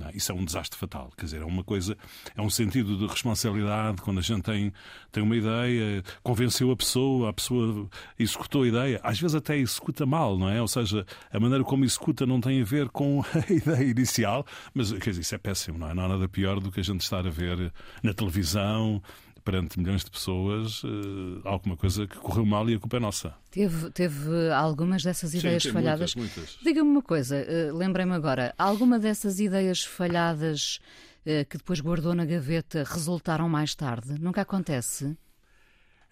Não, 0.00 0.10
isso 0.14 0.32
é 0.32 0.34
um 0.34 0.44
desastre 0.44 0.78
fatal. 0.78 1.12
Quer 1.14 1.26
dizer, 1.26 1.42
é 1.42 1.44
uma 1.44 1.62
coisa, 1.62 1.94
é 2.34 2.40
um 2.40 2.48
sentido 2.48 2.96
de 2.96 3.06
responsabilidade 3.06 4.00
quando 4.00 4.18
a 4.18 4.22
gente 4.22 4.42
tem, 4.42 4.72
tem 5.12 5.22
uma 5.22 5.36
ideia, 5.36 6.02
convenceu 6.22 6.70
a 6.70 6.76
pessoa, 6.76 7.28
a 7.28 7.32
pessoa 7.34 7.86
executou 8.18 8.62
a 8.62 8.68
ideia, 8.68 9.00
às 9.04 9.20
vezes 9.20 9.34
até 9.34 9.58
executa 9.58 10.06
mal, 10.06 10.38
não 10.38 10.48
é? 10.48 10.60
Ou 10.60 10.68
seja, 10.68 11.04
a 11.30 11.38
maneira 11.38 11.62
como 11.62 11.84
executa 11.84 12.24
não 12.24 12.40
tem 12.40 12.62
a 12.62 12.64
ver 12.64 12.88
com 12.88 13.22
a 13.36 13.52
ideia 13.52 13.84
inicial, 13.84 14.46
mas 14.72 14.90
quer 14.90 15.10
dizer, 15.10 15.20
isso 15.20 15.34
é 15.34 15.38
péssimo, 15.38 15.78
não 15.78 15.90
é? 15.90 15.94
Não 15.94 16.04
há 16.06 16.08
nada 16.08 16.26
pior 16.26 16.60
do 16.60 16.72
que 16.72 16.80
a 16.80 16.84
gente 16.84 17.02
estar 17.02 17.26
a 17.26 17.30
ver 17.30 17.70
na 18.02 18.14
televisão, 18.14 19.02
perante 19.40 19.78
milhões 19.78 20.04
de 20.04 20.10
pessoas 20.10 20.82
uh, 20.84 21.40
alguma 21.44 21.76
coisa 21.76 22.06
que 22.06 22.16
correu 22.16 22.44
mal 22.44 22.68
e 22.68 22.74
a 22.74 22.78
culpa 22.78 22.96
é 22.96 23.00
nossa. 23.00 23.34
Teve, 23.50 23.90
teve 23.90 24.50
algumas 24.52 25.02
dessas 25.02 25.34
ideias 25.34 25.62
Sim, 25.62 25.72
falhadas? 25.72 26.14
Muitas, 26.14 26.36
muitas. 26.36 26.58
Diga-me 26.62 26.90
uma 26.90 27.02
coisa, 27.02 27.36
uh, 27.36 27.76
lembrei-me 27.76 28.12
agora, 28.12 28.54
alguma 28.58 28.98
dessas 28.98 29.40
ideias 29.40 29.84
falhadas 29.84 30.80
uh, 31.26 31.44
que 31.48 31.58
depois 31.58 31.80
guardou 31.80 32.14
na 32.14 32.24
gaveta 32.24 32.84
resultaram 32.86 33.48
mais 33.48 33.74
tarde? 33.74 34.20
Nunca 34.20 34.42
acontece? 34.42 35.16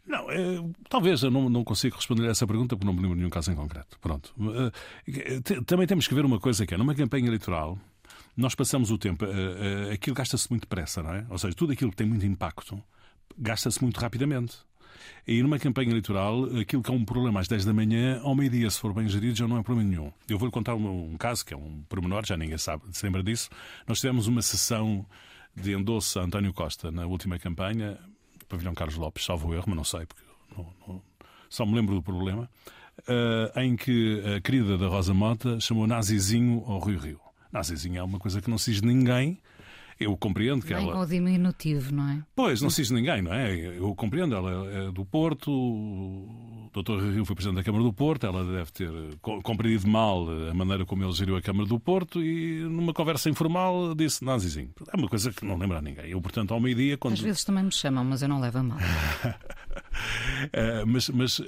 Não, 0.06 0.30
é, 0.30 0.64
talvez 0.88 1.22
eu 1.22 1.30
não, 1.30 1.50
não 1.50 1.62
consigo 1.62 1.96
responder 1.96 2.28
a 2.28 2.30
essa 2.30 2.46
pergunta 2.46 2.74
porque 2.74 2.86
não 2.86 2.94
me 2.94 3.00
lembro 3.00 3.14
de 3.14 3.20
nenhum 3.20 3.30
caso 3.30 3.52
em 3.52 3.54
concreto. 3.54 3.98
Pronto. 4.00 4.34
Também 5.66 5.86
temos 5.86 6.08
que 6.08 6.14
ver 6.14 6.24
uma 6.24 6.40
coisa 6.40 6.64
que 6.64 6.72
é, 6.72 6.78
numa 6.78 6.94
campanha 6.94 7.26
eleitoral, 7.26 7.78
nós 8.34 8.54
passamos 8.54 8.90
o 8.90 8.96
tempo, 8.96 9.26
aquilo 9.92 10.16
gasta-se 10.16 10.48
muito 10.48 10.62
depressa, 10.62 11.02
não 11.02 11.12
é? 11.12 11.26
Ou 11.28 11.36
seja, 11.36 11.54
tudo 11.54 11.74
aquilo 11.74 11.90
que 11.90 11.96
tem 11.98 12.06
muito 12.06 12.24
impacto 12.24 12.82
gasta-se 13.38 13.82
muito 13.82 13.98
rapidamente. 13.98 14.56
E 15.26 15.42
numa 15.42 15.58
campanha 15.58 15.90
eleitoral, 15.90 16.44
aquilo 16.58 16.82
que 16.82 16.90
é 16.90 16.94
um 16.94 17.04
problema 17.04 17.40
às 17.40 17.48
10 17.48 17.64
da 17.64 17.72
manhã, 17.72 18.20
ao 18.22 18.34
meio-dia, 18.34 18.70
se 18.70 18.80
for 18.80 18.92
bem 18.92 19.08
gerido, 19.08 19.36
já 19.36 19.46
não 19.46 19.58
é 19.58 19.62
problema 19.62 19.88
nenhum. 19.88 20.12
Eu 20.28 20.38
vou-lhe 20.38 20.52
contar 20.52 20.74
um, 20.74 21.16
caso, 21.18 21.44
que 21.44 21.52
é 21.52 21.56
um 21.56 21.82
pormenor, 21.88 22.24
já 22.26 22.36
ninguém 22.36 22.58
sabe, 22.58 22.84
se 22.92 23.04
lembra 23.04 23.22
disso. 23.22 23.50
Nós 23.86 24.00
tivemos 24.00 24.26
uma 24.26 24.42
sessão 24.42 25.04
de 25.54 25.72
endosso 25.72 26.18
a 26.18 26.22
António 26.22 26.52
Costa 26.52 26.90
na 26.90 27.06
última 27.06 27.38
campanha, 27.38 27.98
pavilhão 28.48 28.74
Carlos 28.74 28.96
Lopes, 28.96 29.24
salvo 29.24 29.54
erro, 29.54 29.64
mas 29.66 29.76
não 29.76 29.84
sei, 29.84 30.06
porque 30.06 30.22
não, 30.56 30.66
não, 30.86 31.02
só 31.48 31.66
me 31.66 31.74
lembro 31.74 31.94
do 31.94 32.02
problema, 32.02 32.48
uh, 33.00 33.60
em 33.60 33.76
que 33.76 34.22
a 34.36 34.40
querida 34.40 34.78
da 34.78 34.86
Rosa 34.88 35.12
Mota 35.12 35.60
chamou 35.60 35.86
nazizinho 35.86 36.64
ao 36.66 36.80
Rio 36.80 36.98
Rio. 36.98 37.20
Nazizinho 37.52 37.98
é 37.98 38.02
uma 38.02 38.18
coisa 38.18 38.40
que 38.40 38.50
não 38.50 38.58
se 38.58 38.72
diz 38.72 38.82
ninguém 38.82 39.38
eu 39.98 40.16
compreendo 40.16 40.64
que 40.64 40.72
Nem 40.72 40.84
ela. 40.84 40.92
com 40.92 41.00
o 41.00 41.06
diminutivo, 41.06 41.94
não 41.94 42.08
é? 42.08 42.22
Pois, 42.34 42.62
não 42.62 42.70
se 42.70 42.82
diz 42.82 42.90
ninguém, 42.90 43.22
não 43.22 43.32
é? 43.32 43.78
Eu 43.78 43.94
compreendo, 43.94 44.34
ela 44.34 44.70
é 44.70 44.92
do 44.92 45.04
Porto, 45.04 45.50
o 45.50 46.70
Dr. 46.72 47.00
Rio 47.12 47.24
foi 47.24 47.34
presidente 47.34 47.56
da 47.56 47.64
Câmara 47.64 47.82
do 47.82 47.92
Porto, 47.92 48.26
ela 48.26 48.44
deve 48.44 48.70
ter 48.70 48.90
compreendido 49.42 49.88
mal 49.88 50.26
a 50.50 50.54
maneira 50.54 50.86
como 50.86 51.04
ele 51.04 51.12
geriu 51.12 51.36
a 51.36 51.42
Câmara 51.42 51.68
do 51.68 51.80
Porto 51.80 52.22
e 52.22 52.60
numa 52.60 52.92
conversa 52.92 53.28
informal 53.28 53.94
disse 53.94 54.24
nazizinho. 54.24 54.70
É 54.92 54.96
uma 54.96 55.08
coisa 55.08 55.32
que 55.32 55.44
não 55.44 55.56
lembra 55.56 55.78
a 55.78 55.82
ninguém. 55.82 56.10
Eu, 56.10 56.20
portanto, 56.20 56.54
ao 56.54 56.60
meio-dia. 56.60 56.96
Quando... 56.96 57.14
Às 57.14 57.20
vezes 57.20 57.44
também 57.44 57.64
me 57.64 57.72
chamam, 57.72 58.04
mas 58.04 58.22
eu 58.22 58.28
não 58.28 58.40
levo 58.40 58.58
a 58.58 58.62
mal. 58.62 58.78
uh, 58.78 60.86
mas. 60.86 61.08
mas 61.08 61.38
uh, 61.40 61.44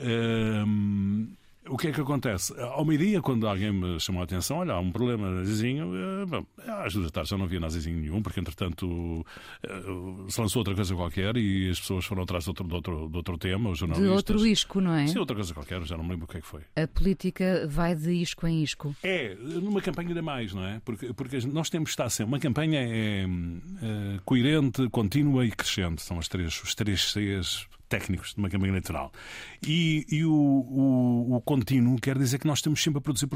o 1.69 1.77
que 1.77 1.89
é 1.89 1.93
que 1.93 2.01
acontece? 2.01 2.59
Ao 2.59 2.85
meio-dia, 2.85 3.21
quando 3.21 3.47
alguém 3.47 3.73
me 3.73 4.01
chamou 4.01 4.23
a 4.23 4.25
atenção, 4.25 4.59
olha, 4.59 4.73
há 4.73 4.81
um 4.81 4.91
problema 4.91 5.31
nazizinho, 5.31 5.93
eh, 5.95 6.27
bom, 6.27 6.47
às 6.67 6.93
duas 6.93 7.07
da 7.07 7.11
tarde 7.11 7.31
já 7.31 7.37
não 7.37 7.45
havia 7.45 7.61
nazizinho 7.61 7.99
nenhum, 7.99 8.23
porque 8.23 8.41
entretanto 8.41 9.25
eh, 9.63 9.83
se 10.29 10.41
lançou 10.41 10.61
outra 10.61 10.75
coisa 10.75 10.95
qualquer 10.95 11.37
e 11.37 11.69
as 11.71 11.79
pessoas 11.79 12.05
foram 12.05 12.23
atrás 12.23 12.45
de 12.45 12.51
outro, 12.51 12.67
de 12.67 12.75
outro, 12.75 13.09
de 13.09 13.17
outro 13.17 13.39
tema, 13.39 13.71
os 13.71 13.79
jornalistas. 13.79 14.11
De 14.11 14.17
outro 14.17 14.47
isco, 14.47 14.81
não 14.81 14.95
é? 14.95 15.07
Sim, 15.07 15.19
outra 15.19 15.37
coisa 15.37 15.53
qualquer, 15.53 15.83
já 15.85 15.97
não 15.97 16.05
me 16.05 16.11
lembro 16.11 16.25
o 16.25 16.29
que 16.29 16.39
é 16.39 16.41
que 16.41 16.47
foi. 16.47 16.63
A 16.77 16.89
política 16.89 17.67
vai 17.69 17.95
de 17.95 18.13
isco 18.13 18.47
em 18.47 18.63
isco. 18.63 18.95
É, 19.03 19.35
numa 19.35 19.83
campanha 19.83 20.09
ainda 20.09 20.23
mais, 20.23 20.55
não 20.55 20.65
é? 20.65 20.81
Porque, 20.85 21.13
porque 21.13 21.39
nós 21.47 21.69
temos 21.69 21.91
de 21.91 21.93
estar 21.93 22.09
sempre. 22.09 22.33
Uma 22.33 22.41
campanha 22.41 22.81
é, 22.81 23.25
é 23.25 24.21
coerente, 24.25 24.89
contínua 24.89 25.45
e 25.45 25.51
crescente. 25.51 26.03
São 26.03 26.19
as 26.19 26.27
três, 26.27 26.63
os 26.63 26.75
três 26.75 27.13
Cs 27.13 27.69
técnicos 27.91 28.33
de 28.33 28.39
uma 28.39 28.49
campanha 28.49 28.71
eleitoral. 28.71 29.13
E, 29.67 30.07
e 30.09 30.25
o, 30.25 30.33
o, 30.33 31.37
o, 31.37 31.41
contínuo 31.43 32.01
quer 32.01 32.17
dizer 32.17 32.39
que 32.39 32.47
nós 32.47 32.63
temos 32.63 32.83
sempre 32.83 32.99
a 32.99 33.01
produzir 33.03 33.29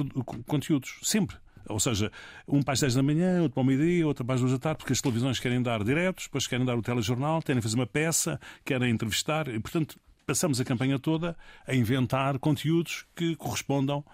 conteúdos. 0.47 0.99
Sempre. 1.03 1.37
Ou 1.69 1.81
seja, 1.81 2.13
um 2.47 2.63
para 2.63 2.75
as 2.75 2.81
10 2.81 2.95
da 2.95 3.03
manhã, 3.03 3.43
outro 3.43 3.55
para 3.55 3.63
o 3.63 3.65
meio-dia, 3.65 4.07
outro 4.07 4.25
para 4.25 4.35
as 4.37 4.41
2 4.41 4.53
da 4.53 4.59
tarde, 4.59 4.79
porque 4.79 4.93
as 4.93 5.01
televisões 5.01 5.41
querem 5.41 5.61
dar 5.63 5.83
diretos, 5.83 6.25
depois 6.25 6.47
querem 6.47 6.65
dar 6.65 6.77
o 6.77 6.83
telejornal, 6.83 7.43
querem 7.43 7.61
fazer 7.61 7.75
uma 7.75 7.87
peça, 7.87 8.41
querem 8.65 8.91
entrevistar. 8.91 9.49
E, 9.49 9.59
portanto, 9.59 9.99
passamos 10.27 10.61
a 10.61 10.65
campanha 10.65 10.99
toda 10.99 11.37
a 11.67 11.75
inventar 11.75 12.39
conteúdos 12.39 13.07
que 13.17 13.35
correspondam 13.37 14.05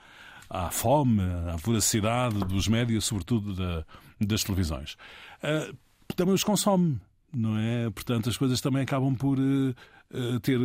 à 0.48 0.70
fome, 0.70 1.22
à 1.52 1.56
voracidade 1.56 2.38
dos 2.38 2.66
médias, 2.66 3.04
sobretudo 3.04 3.54
da, 3.54 3.84
das 4.20 4.42
televisões. 4.42 4.94
Uh, 5.42 5.76
também 6.16 6.34
os 6.34 6.44
consome, 6.44 7.00
não 7.32 7.56
é? 7.56 7.90
Portanto, 7.90 8.28
as 8.28 8.36
coisas 8.36 8.60
também 8.60 8.82
acabam 8.82 9.14
por 9.14 9.38
uh, 9.38 9.74
ter. 10.42 10.58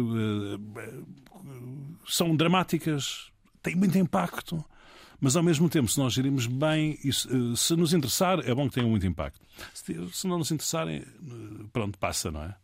são 2.07 2.35
dramáticas, 2.35 3.31
têm 3.61 3.75
muito 3.75 3.97
impacto. 3.97 4.63
Mas 5.19 5.35
ao 5.35 5.43
mesmo 5.43 5.69
tempo, 5.69 5.89
se 5.89 5.97
nós 5.97 6.13
gerirmos 6.13 6.45
bem, 6.45 6.99
e 7.03 7.11
se, 7.11 7.75
nos 7.75 7.93
interessar, 7.93 8.39
é 8.39 8.53
bom 8.53 8.67
que 8.67 8.75
tenham 8.75 8.89
muito 8.89 9.07
impacto. 9.07 9.39
Se, 9.73 9.95
se 10.11 10.27
não 10.27 10.37
nos 10.37 10.51
interessarem, 10.51 11.05
pronto, 11.71 11.97
passa, 11.97 12.29
não 12.29 12.43
é? 12.43 12.55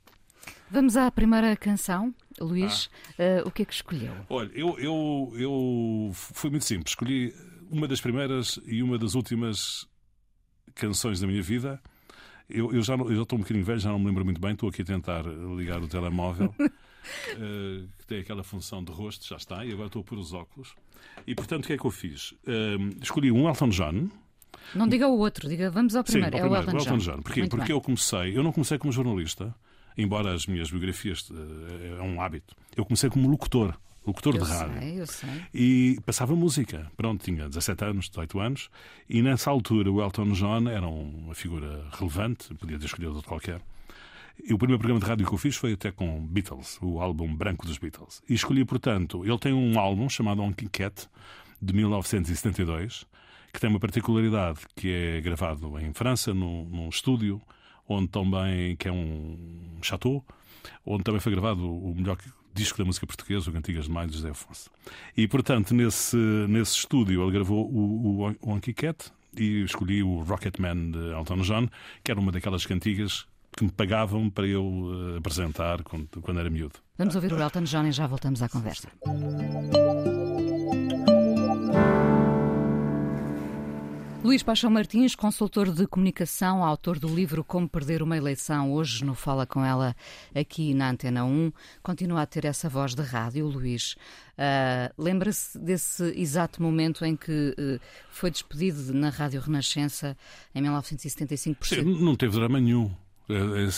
Vamos 0.70 0.96
à 0.96 1.10
primeira 1.12 1.56
canção. 1.56 2.14
Luís, 2.40 2.90
ah. 3.20 3.44
uh, 3.44 3.48
o 3.48 3.52
que 3.52 3.62
é 3.62 3.66
que 3.66 3.74
escolheu? 3.74 4.14
Olha, 4.30 4.50
eu, 4.54 4.80
eu, 4.80 5.34
eu 5.36 6.12
fui 6.14 6.50
muito 6.50 6.66
simples. 6.66 6.92
Escolhi 6.92 7.36
uma 7.70 7.88
das 7.88 8.02
primeiras 8.02 8.60
e 8.66 8.82
uma 8.82 8.98
das 8.98 9.14
últimas 9.14 9.88
canções 10.74 11.20
da 11.20 11.28
minha 11.28 11.42
vida. 11.42 11.82
Eu, 12.54 12.74
eu, 12.74 12.82
já, 12.82 12.96
estou 12.96 13.38
um 13.38 13.42
bocadinho 13.42 13.64
velho, 13.64 13.80
já 13.80 13.90
não 13.90 14.00
me 14.00 14.08
lembro 14.08 14.26
muito 14.26 14.42
bem. 14.42 14.52
Estou 14.52 14.70
aqui 14.70 14.82
a 14.82 14.86
tentar 14.86 15.24
ligar 15.24 15.82
o 15.82 15.88
telemóvel, 15.88 16.54
uh, 16.60 16.68
que 17.98 18.06
tem 18.08 18.20
aquela 18.20 18.44
função 18.44 18.84
de 18.84 18.92
rosto, 18.92 19.28
já 19.28 19.38
está, 19.38 19.66
e 19.66 19.72
agora 19.72 19.88
estou 19.88 20.02
a 20.02 20.04
pôr 20.04 20.18
os 20.18 20.34
óculos. 20.34 20.76
E 21.26 21.36
portanto, 21.36 21.64
o 21.64 21.68
que 21.68 21.74
é 21.74 21.78
que 21.78 21.86
eu 21.86 21.92
fiz? 21.92 22.32
Uh, 22.32 22.98
escolhi 23.02 23.32
um 23.32 23.48
Elton 23.48 23.70
John. 23.70 24.10
Não 24.76 24.88
diga 24.88 25.08
o 25.08 25.18
outro, 25.18 25.48
diga 25.48 25.70
vamos 25.70 25.96
ao 25.96 26.04
primeiro. 26.04 26.38
Sim, 26.38 26.44
ao 26.44 26.48
é 26.48 26.50
primeiro, 26.50 26.68
o 26.68 26.80
Elton, 26.80 26.98
John. 26.98 26.98
John. 26.98 27.22
Porquê? 27.22 27.48
Porque 27.48 27.66
bem. 27.66 27.76
eu 27.76 27.82
comecei, 27.82 28.38
eu 28.38 28.44
não 28.44 28.52
comecei 28.52 28.78
como 28.78 28.92
jornalista, 28.92 29.56
embora 29.98 30.34
as 30.34 30.46
minhas 30.46 30.70
biografias 30.70 31.30
uh, 31.30 31.36
é 32.00 32.02
um 32.02 32.22
hábito. 32.22 32.56
Eu 32.76 32.86
comecei 32.86 33.10
como 33.10 33.30
locutor. 33.30 33.78
Locutor 34.06 34.36
eu 34.36 34.44
de 34.44 34.50
rádio. 34.50 34.80
Sei, 34.80 35.02
eu 35.02 35.08
sei. 35.08 35.30
E 35.54 36.00
passava 36.06 36.36
música. 36.36 36.92
Pronto, 36.98 37.24
tinha 37.24 37.48
17 37.48 37.86
anos, 37.86 38.10
18 38.10 38.40
anos. 38.40 38.70
E 39.08 39.22
nessa 39.22 39.52
altura 39.52 39.92
o 39.92 40.02
Elton 40.02 40.32
John 40.32 40.68
era 40.68 40.88
uma 40.88 41.36
figura 41.36 41.88
relevante, 41.92 42.54
podia 42.56 42.80
ter 42.80 42.86
escolhido 42.86 43.14
outro 43.14 43.30
qualquer. 43.30 43.62
E 44.44 44.54
o 44.54 44.58
primeiro 44.58 44.80
programa 44.80 45.00
de 45.00 45.06
rádio 45.06 45.28
que 45.28 45.34
eu 45.34 45.38
fiz 45.38 45.56
foi 45.56 45.74
até 45.74 45.92
com 45.92 46.26
Beatles, 46.26 46.80
o 46.82 47.00
álbum 47.00 47.34
branco 47.36 47.66
dos 47.66 47.78
Beatles. 47.78 48.24
E 48.28 48.34
escolhi, 48.34 48.66
portanto, 48.66 49.24
ele 49.24 49.38
tem 49.38 49.54
um 49.54 49.80
álbum 49.80 50.10
chamado 50.10 50.42
On 50.42 50.52
Cat, 50.72 51.08
de 51.62 51.74
1972, 51.74 53.06
que 53.54 53.60
tem 53.60 53.70
uma 53.70 53.80
particularidade 53.80 54.62
que 54.76 54.92
é 54.92 55.22
gravado 55.22 55.78
em 55.80 55.94
França, 55.94 56.34
num, 56.34 56.66
num 56.66 56.90
estúdio, 56.90 57.40
onde 57.88 58.08
também, 58.08 58.76
que 58.78 58.88
é 58.88 58.92
um 58.92 59.78
chateau, 59.82 60.26
onde 60.84 61.04
também 61.04 61.20
foi 61.20 61.32
gravado 61.34 61.70
o 61.72 61.94
melhor 61.94 62.18
disco 62.54 62.78
da 62.78 62.86
música 62.86 63.06
portuguesa, 63.06 63.50
o 63.50 63.54
Cantigas 63.54 63.86
de 63.86 63.92
Maio 63.92 64.10
de 64.10 64.16
José 64.16 64.30
Afonso. 64.30 64.70
E, 65.16 65.28
portanto, 65.28 65.74
nesse, 65.74 66.18
nesse 66.18 66.78
estúdio 66.78 67.24
ele 67.24 67.32
gravou 67.32 67.70
o, 67.70 68.28
o, 68.28 68.36
o 68.42 68.54
Anki 68.54 68.74
Cat 68.74 69.12
e 69.38 69.64
escolhi 69.64 70.04
o 70.04 70.24
Rocketman 70.24 70.92
de 70.92 71.12
Elton 71.14 71.42
John, 71.42 71.68
que 72.04 72.12
era 72.12 72.20
uma 72.20 72.32
daquelas 72.32 72.66
cantigas 72.66 73.26
que 73.56 73.64
me 73.64 73.72
pagavam 73.72 74.30
para 74.30 74.48
eu 74.48 74.66
uh, 74.66 75.18
apresentar 75.18 75.84
quando, 75.84 76.08
quando 76.22 76.40
era 76.40 76.50
miúdo. 76.50 76.80
Vamos 76.98 77.16
ouvir 77.16 77.34
o 77.34 77.42
Elton 77.42 77.64
John 77.64 77.86
e 77.86 77.92
já 77.92 78.08
voltamos 78.08 78.42
à 78.42 78.50
conversa. 78.50 78.88
Luís 84.24 84.44
Paixão 84.44 84.70
Martins, 84.70 85.16
consultor 85.16 85.74
de 85.74 85.88
comunicação, 85.88 86.64
autor 86.64 87.00
do 87.00 87.08
livro 87.08 87.44
Como 87.44 87.68
Perder 87.68 88.04
uma 88.04 88.16
Eleição, 88.16 88.72
hoje 88.72 89.04
no 89.04 89.16
Fala 89.16 89.48
Com 89.48 89.66
Ela 89.66 89.96
aqui 90.36 90.76
na 90.76 90.92
Antena 90.92 91.26
1, 91.26 91.52
continua 91.82 92.22
a 92.22 92.26
ter 92.28 92.46
essa 92.46 92.70
voz 92.70 92.94
de 92.94 93.02
rádio, 93.02 93.48
Luís. 93.48 93.96
Uh, 94.38 94.94
Lembra-se 94.96 95.58
desse 95.58 96.04
exato 96.16 96.62
momento 96.62 97.04
em 97.04 97.16
que 97.16 97.56
uh, 97.58 97.80
foi 98.12 98.30
despedido 98.30 98.94
na 98.94 99.10
Rádio 99.10 99.42
Renascença 99.42 100.16
em 100.54 100.62
1975 100.62 101.68
Sim, 101.68 101.82
não 101.82 102.16
teve 102.16 102.34
drama 102.36 102.60
nenhum. 102.60 102.92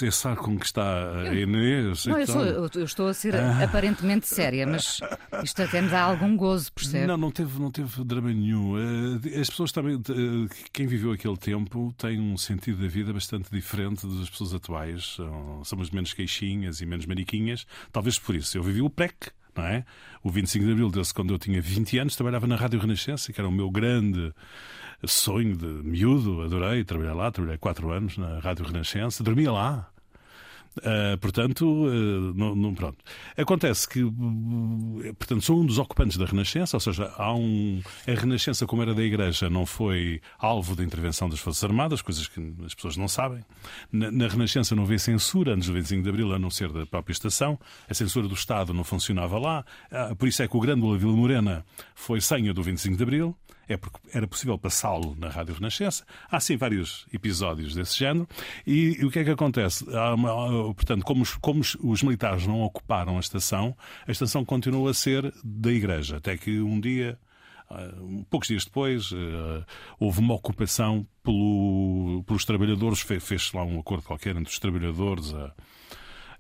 É 0.06 0.12
sabe 0.12 0.38
com 0.38 0.58
que 0.58 0.66
está 0.66 1.22
a 1.22 1.34
Inês. 1.34 2.06
Não, 2.06 2.20
eu, 2.20 2.28
sou, 2.28 2.44
eu, 2.44 2.86
estou 2.86 3.08
a 3.08 3.14
ser 3.14 3.36
ah. 3.36 3.64
aparentemente 3.64 4.28
séria, 4.28 4.66
mas 4.66 5.00
isto 5.44 5.62
até 5.62 5.82
me 5.82 5.90
dá 5.90 6.02
algum 6.02 6.36
gozo, 6.36 6.72
percebe? 6.72 7.08
Não, 7.08 7.18
não 7.18 7.32
teve, 7.32 7.60
não 7.60 7.72
teve 7.72 8.04
drama 8.04 8.32
nenhum. 8.34 8.76
Eh, 8.78 9.40
as 9.40 9.50
pessoas 9.50 9.72
também, 9.72 9.96
eh, 9.96 10.54
quem 10.72 10.88
viveu 10.88 11.12
aquele 11.12 11.38
tempo 11.38 11.94
tem 11.98 12.20
um 12.20 12.38
sentido 12.38 12.82
da 12.82 12.88
vida 12.88 13.14
bastante 13.14 13.50
diferente 13.52 14.06
das 14.08 14.30
pessoas 14.30 14.54
atuais. 14.54 15.18
Somos 15.64 15.90
menos 15.92 16.14
queixinhas 16.14 16.82
e 16.82 16.86
menos 16.86 17.06
mariquinhas. 17.06 17.66
Talvez 17.92 18.18
por 18.20 18.36
isso. 18.36 18.58
Eu 18.58 18.64
vivi 18.64 18.82
o 18.82 18.90
PREC, 18.90 19.32
não 19.56 19.66
é? 19.66 19.86
O 20.24 20.30
25 20.30 20.66
de 20.66 20.72
Abril, 20.72 20.92
quando 21.14 21.34
eu 21.34 21.40
tinha 21.40 21.62
20 21.62 22.00
anos, 22.00 22.16
trabalhava 22.16 22.48
na 22.48 22.56
Rádio 22.56 22.80
Renascença, 22.80 23.32
que 23.32 23.40
era 23.40 23.48
o 23.48 23.52
meu 23.52 23.70
grande 23.70 24.34
sonho 25.06 25.56
de 25.56 25.66
miúdo, 25.66 26.42
adorei 26.42 26.84
trabalhar 26.84 27.14
lá, 27.14 27.32
trabalhei 27.32 27.58
quatro 27.58 27.92
anos 27.92 28.18
na 28.18 28.40
Rádio 28.40 28.66
Renascença, 28.66 29.24
dormia 29.24 29.52
lá. 29.52 29.90
Uh, 30.78 31.18
portanto, 31.20 31.66
uh, 31.66 32.34
não, 32.34 32.74
pronto. 32.74 32.98
Acontece 33.38 33.88
que, 33.88 34.02
uh, 34.02 34.12
portanto, 35.20 35.42
sou 35.42 35.62
um 35.62 35.66
dos 35.66 35.78
ocupantes 35.78 36.18
da 36.18 36.26
Renascença, 36.26 36.76
ou 36.76 36.80
seja, 36.80 37.14
há 37.16 37.32
um, 37.34 37.80
a 38.08 38.12
Renascença, 38.12 38.66
como 38.66 38.82
era 38.82 38.94
da 38.94 39.04
Igreja, 39.04 39.50
não 39.52 39.68
foi 39.68 40.20
alvo 40.40 40.76
de 40.76 40.84
intervenção 40.84 41.30
das 41.30 41.40
Forças 41.40 41.64
Armadas, 41.64 42.02
coisas 42.02 42.28
que 42.28 42.42
as 42.66 42.74
pessoas 42.74 42.98
não 42.98 43.08
sabem. 43.08 43.46
Na, 43.92 44.10
na 44.10 44.28
Renascença 44.28 44.76
não 44.76 44.84
havia 44.84 44.98
censura 44.98 45.54
antes 45.54 45.68
do 45.68 45.74
25 45.74 46.02
de 46.02 46.10
Abril, 46.10 46.34
a 46.34 46.40
não 46.40 46.50
ser 46.50 46.72
da 46.72 46.88
própria 46.88 47.14
estação. 47.14 47.60
A 47.88 47.94
censura 47.94 48.28
do 48.28 48.34
Estado 48.34 48.74
não 48.74 48.84
funcionava 48.84 49.38
lá. 49.38 49.64
por 50.18 50.28
isso 50.28 50.42
é 50.42 50.48
que 50.48 50.58
o 50.58 50.60
grande 50.60 50.84
Vila 50.98 51.14
Morena 51.14 51.64
foi 51.94 52.20
senha 52.20 52.52
do 52.52 52.64
25 52.64 52.98
de 52.98 53.04
Abril 53.04 53.38
é 53.68 53.78
porque 53.78 54.00
era 54.14 54.28
possível 54.28 54.58
passá-lo 54.58 55.16
na 55.18 55.30
Rádio 55.30 55.56
Renascença. 55.56 56.06
Há 56.30 56.40
sim 56.40 56.58
vários 56.58 57.06
episódios 57.14 57.74
desse 57.74 57.98
género. 57.98 58.28
E, 58.66 58.98
e 59.00 59.06
o 59.06 59.12
que 59.12 59.20
é 59.20 59.24
que 59.24 59.30
acontece? 59.32 59.86
Uma, 59.86 60.74
portanto, 60.74 61.04
como 61.04 61.22
os, 61.22 61.36
como 61.36 61.62
os 61.62 62.04
militares 62.04 62.46
não 62.46 62.62
ocuparam 62.62 63.18
a 63.18 63.20
estação, 63.20 63.76
a 64.08 64.12
estação 64.12 64.44
continua 64.44 64.92
a 64.92 64.94
ser 64.94 65.34
da 65.44 65.72
Igreja. 65.72 66.18
Até 66.18 66.38
que 66.38 66.60
um 66.60 66.80
dia. 66.80 67.18
Uh, 67.72 68.26
poucos 68.30 68.50
dias 68.50 68.66
depois, 68.66 69.12
uh, 69.12 69.66
houve 69.98 70.20
uma 70.20 70.36
ocupação 70.36 71.08
pelo, 71.24 72.24
pelos 72.28 72.46
trabalhadores, 72.46 73.00
fez-se 73.00 73.56
lá 73.56 73.64
um 73.64 73.80
acordo 73.80 74.04
qualquer 74.04 74.36
entre 74.36 74.52
os 74.52 74.60
trabalhadores, 74.60 75.34
a, 75.34 75.52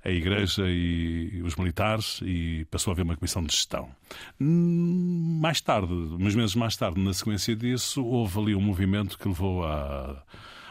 a 0.03 0.09
Igreja 0.09 0.63
e 0.67 1.41
os 1.43 1.55
militares 1.55 2.19
e 2.23 2.65
passou 2.69 2.91
a 2.91 2.93
haver 2.93 3.03
uma 3.03 3.15
comissão 3.15 3.43
de 3.43 3.53
gestão. 3.53 3.89
Mais 4.39 5.61
tarde, 5.61 5.93
uns 5.93 6.35
meses 6.35 6.55
mais 6.55 6.75
tarde, 6.75 6.99
na 6.99 7.13
sequência 7.13 7.55
disso, 7.55 8.03
houve 8.03 8.39
ali 8.39 8.55
um 8.55 8.61
movimento 8.61 9.17
que 9.17 9.27
levou 9.27 9.65
a 9.65 10.23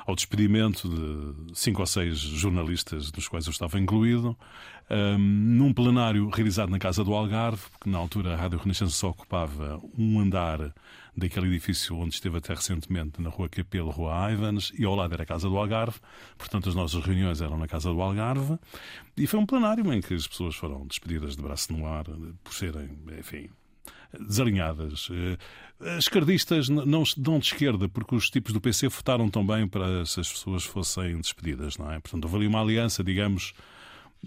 ao 0.07 0.14
despedimento 0.14 0.88
de 0.88 1.57
cinco 1.59 1.81
ou 1.81 1.87
seis 1.87 2.18
jornalistas, 2.18 3.11
dos 3.11 3.29
quais 3.29 3.47
eu 3.47 3.53
estava 3.53 3.79
incluído, 3.79 4.37
um, 4.90 5.18
num 5.18 5.73
plenário 5.73 6.29
realizado 6.29 6.71
na 6.71 6.79
Casa 6.79 7.05
do 7.05 7.14
Algarve, 7.14 7.62
porque 7.71 7.88
na 7.88 7.99
altura 7.99 8.35
a 8.35 8.37
Rádio 8.37 8.59
Renascença 8.59 8.92
só 8.92 9.11
ocupava 9.11 9.81
um 9.97 10.18
andar 10.18 10.75
daquele 11.16 11.46
edifício 11.48 11.96
onde 11.96 12.14
esteve 12.14 12.38
até 12.38 12.55
recentemente, 12.55 13.20
na 13.20 13.29
Rua 13.29 13.48
Capelo, 13.48 13.90
Rua 13.90 14.33
Ivans, 14.33 14.72
e 14.79 14.85
ao 14.85 14.94
lado 14.94 15.12
era 15.12 15.25
a 15.25 15.27
Casa 15.27 15.48
do 15.48 15.57
Algarve, 15.57 15.98
portanto 16.38 16.68
as 16.68 16.75
nossas 16.75 17.05
reuniões 17.05 17.40
eram 17.40 17.59
na 17.59 17.68
Casa 17.68 17.90
do 17.92 18.01
Algarve, 18.01 18.59
e 19.16 19.27
foi 19.27 19.38
um 19.38 19.46
plenário 19.46 19.92
em 19.92 20.01
que 20.01 20.14
as 20.14 20.27
pessoas 20.27 20.55
foram 20.55 20.87
despedidas 20.87 21.37
de 21.37 21.42
braço 21.42 21.72
no 21.72 21.87
ar 21.87 22.05
por 22.42 22.55
serem, 22.55 22.90
enfim, 23.18 23.51
desalinhadas. 24.18 25.09
As 25.81 26.05
esquerdistas 26.05 26.68
não 26.68 27.03
dão 27.16 27.38
de 27.38 27.46
esquerda, 27.46 27.88
porque 27.88 28.14
os 28.14 28.31
tipos 28.31 28.53
do 28.53 28.61
PC 28.61 28.88
votaram 28.88 29.29
também 29.29 29.66
para 29.66 30.07
se 30.07 30.20
as 30.20 30.33
pessoas 30.33 30.64
fossem 30.64 31.18
despedidas, 31.18 31.77
não 31.77 31.90
é? 31.90 32.01
Portanto, 32.01 32.25
houve 32.25 32.37
ali 32.37 32.46
uma 32.46 32.61
aliança, 32.61 33.03
digamos, 33.03 33.53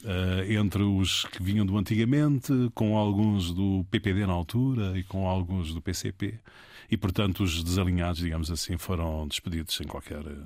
Uh, 0.04 0.52
entre 0.52 0.84
os 0.84 1.24
que 1.24 1.42
vinham 1.42 1.66
do 1.66 1.78
antigamente, 1.78 2.52
com 2.74 2.98
alguns 2.98 3.54
do 3.54 3.86
PPD 3.90 4.26
na 4.26 4.34
altura 4.34 5.00
e 5.00 5.04
com 5.04 5.26
alguns 5.26 5.74
do 5.74 5.82
PCP. 5.82 6.38
E, 6.90 6.98
portanto, 6.98 7.44
os 7.44 7.64
desalinhados, 7.64 8.20
digamos 8.20 8.52
assim, 8.52 8.78
foram 8.78 9.28
despedidos 9.28 9.76
sem 9.76 9.88
qualquer 9.88 10.26
eh, 10.26 10.44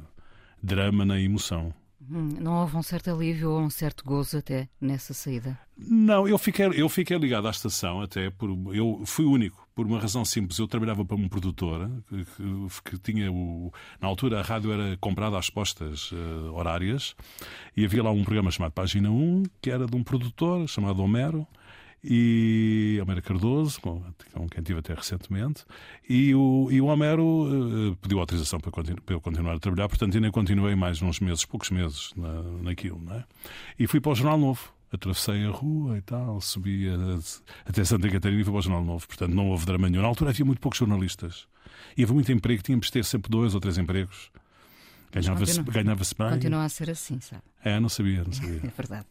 drama 0.62 1.06
nem 1.06 1.25
emoção. 1.25 1.73
Hum, 2.10 2.30
não 2.39 2.62
houve 2.62 2.78
um 2.78 2.82
certo 2.82 3.12
alívio 3.12 3.52
ou 3.52 3.60
um 3.60 3.69
certo 3.69 4.06
gozo 4.06 4.38
até 4.38 4.69
nessa 4.80 5.13
saída? 5.13 5.60
Não, 5.78 6.28
eu 6.28 6.38
fiquei, 6.38 6.65
eu 6.67 6.88
fiquei 6.88 7.17
ligado 7.17 7.47
à 7.47 7.52
estação 7.52 8.02
até 8.02 8.30
por. 8.30 8.49
Eu 8.73 9.04
fui 9.06 9.25
único, 9.25 9.67
por 9.75 9.86
uma 9.86 9.99
razão 9.99 10.23
simples. 10.23 10.58
Eu 10.60 10.67
trabalhava 10.67 11.04
para 11.04 11.15
uma 11.15 11.28
produtora 11.28 11.91
que, 12.08 12.25
que, 12.25 12.91
que 12.91 12.97
tinha 12.99 13.30
o. 13.32 13.71
Na 13.99 14.08
altura 14.08 14.39
a 14.39 14.41
rádio 14.41 14.71
era 14.71 14.95
comprada 14.97 15.38
às 15.38 15.49
postas 15.49 16.12
uh, 16.12 16.54
horárias 16.54 17.15
e 17.75 17.84
havia 17.84 18.02
lá 18.02 18.12
um 18.12 18.23
programa 18.23 18.49
chamado 18.49 18.71
Página 18.71 19.12
1, 19.12 19.43
que 19.62 19.69
era 19.69 19.86
de 19.86 19.95
um 19.95 20.04
produtor 20.04 20.67
chamado 20.69 21.04
Homero 21.04 21.45
e 22.04 23.00
Homero 23.02 23.22
Cardoso, 23.22 23.80
com, 23.82 24.04
com 24.34 24.48
quem 24.48 24.64
tive 24.64 24.80
até 24.80 24.94
recentemente, 24.94 25.66
e 26.08 26.34
o, 26.34 26.70
e 26.72 26.80
o 26.80 26.86
Homero 26.86 27.24
uh, 27.24 27.96
pediu 27.98 28.20
autorização 28.20 28.60
para, 28.60 28.72
continu, 28.72 29.02
para, 29.02 29.16
eu 29.16 29.22
continuar 29.22 29.56
a 29.56 29.60
trabalhar, 29.60 29.90
portanto 29.90 30.16
ainda 30.16 30.32
continuei 30.32 30.76
mais 30.76 31.02
uns 31.02 31.20
meses, 31.20 31.46
poucos 31.46 31.70
meses 31.72 32.12
na, 32.16 32.42
naquilo, 32.64 33.02
não 33.02 33.16
é? 33.16 33.26
E 33.78 33.88
fui 33.88 34.00
para 34.00 34.12
o 34.12 34.16
Jornal 34.16 34.38
Novo. 34.38 34.74
Atravessei 34.92 35.46
a 35.46 35.52
rua 35.52 36.00
e 36.00 36.02
tal, 36.02 36.42
subi 36.42 36.90
a, 36.90 37.20
até 37.70 37.84
Santa 37.84 38.10
Catarina 38.10 38.42
e 38.42 38.44
fui 38.44 38.52
para 38.52 38.58
o 38.58 38.62
Jornal 38.62 38.84
Novo. 38.84 39.08
Portanto, 39.08 39.36
não 39.36 39.48
houve 39.50 39.64
drama 39.64 39.88
nenhum. 39.88 40.02
Na 40.02 40.08
altura 40.08 40.32
havia 40.32 40.44
muito 40.44 40.60
poucos 40.60 40.80
jornalistas. 40.80 41.48
E 41.96 42.02
havia 42.02 42.16
muito 42.16 42.32
emprego, 42.32 42.64
tínhamos 42.64 42.88
de 42.88 42.94
ter 42.94 43.06
sempre 43.06 43.30
dois 43.30 43.54
ou 43.54 43.62
três 43.62 43.78
empregos. 43.78 44.32
Ganhava-se 45.12 45.62
ganhava 45.62 46.04
bem. 46.18 46.30
Continua 46.30 46.64
a 46.64 46.70
ser 46.70 46.90
assim, 46.90 47.20
sabe? 47.20 47.44
É, 47.64 47.80
não 47.80 47.90
sabia, 47.90 48.24
não 48.24 48.32
sabia. 48.32 48.62
é 48.66 48.72
verdade. 48.76 49.06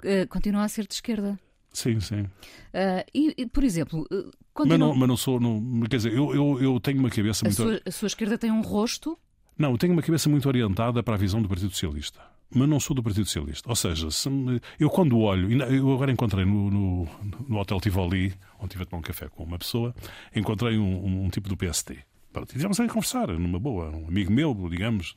Uh, 0.00 0.26
continua 0.28 0.64
a 0.64 0.68
ser 0.68 0.86
de 0.86 0.94
esquerda. 0.94 1.38
Sim, 1.72 2.00
sim. 2.00 2.22
Uh, 2.22 3.04
e, 3.14 3.34
e, 3.38 3.46
por 3.46 3.64
exemplo. 3.64 4.06
Uh, 4.12 4.30
continua... 4.52 4.78
mas, 4.78 4.78
não, 4.78 4.94
mas 4.94 5.08
não 5.08 5.16
sou. 5.16 5.40
Não, 5.40 5.80
quer 5.82 5.96
dizer, 5.96 6.12
eu, 6.12 6.34
eu, 6.34 6.62
eu 6.62 6.80
tenho 6.80 6.98
uma 6.98 7.10
cabeça 7.10 7.44
a 7.44 7.48
muito. 7.48 7.62
Sua, 7.62 7.80
a 7.84 7.90
sua 7.90 8.06
esquerda 8.06 8.36
tem 8.36 8.50
um 8.50 8.60
rosto? 8.60 9.18
Não, 9.56 9.70
eu 9.72 9.78
tenho 9.78 9.92
uma 9.92 10.02
cabeça 10.02 10.28
muito 10.28 10.46
orientada 10.46 11.02
para 11.02 11.14
a 11.14 11.18
visão 11.18 11.40
do 11.40 11.48
Partido 11.48 11.70
Socialista. 11.70 12.20
Mas 12.54 12.68
não 12.68 12.78
sou 12.78 12.94
do 12.94 13.02
Partido 13.02 13.24
Socialista. 13.24 13.68
Ou 13.68 13.76
seja, 13.76 14.08
me, 14.30 14.60
eu 14.78 14.90
quando 14.90 15.18
olho. 15.18 15.50
Eu 15.72 15.92
agora 15.92 16.12
encontrei 16.12 16.44
no, 16.44 16.70
no, 16.70 17.08
no 17.48 17.58
Hotel 17.58 17.80
Tivoli, 17.80 18.34
onde 18.58 18.66
estive 18.66 18.82
a 18.82 18.86
tomar 18.86 19.00
um 19.00 19.02
café 19.02 19.28
com 19.28 19.44
uma 19.44 19.58
pessoa, 19.58 19.94
encontrei 20.34 20.76
um, 20.76 21.24
um, 21.24 21.28
tipo 21.30 21.48
do 21.48 21.56
PST. 21.56 21.98
Pronto, 22.32 22.54
e 22.56 22.64
a 22.64 22.88
conversar, 22.88 23.28
numa 23.28 23.58
boa, 23.58 23.90
um 23.90 24.08
amigo 24.08 24.32
meu, 24.32 24.54
digamos, 24.70 25.16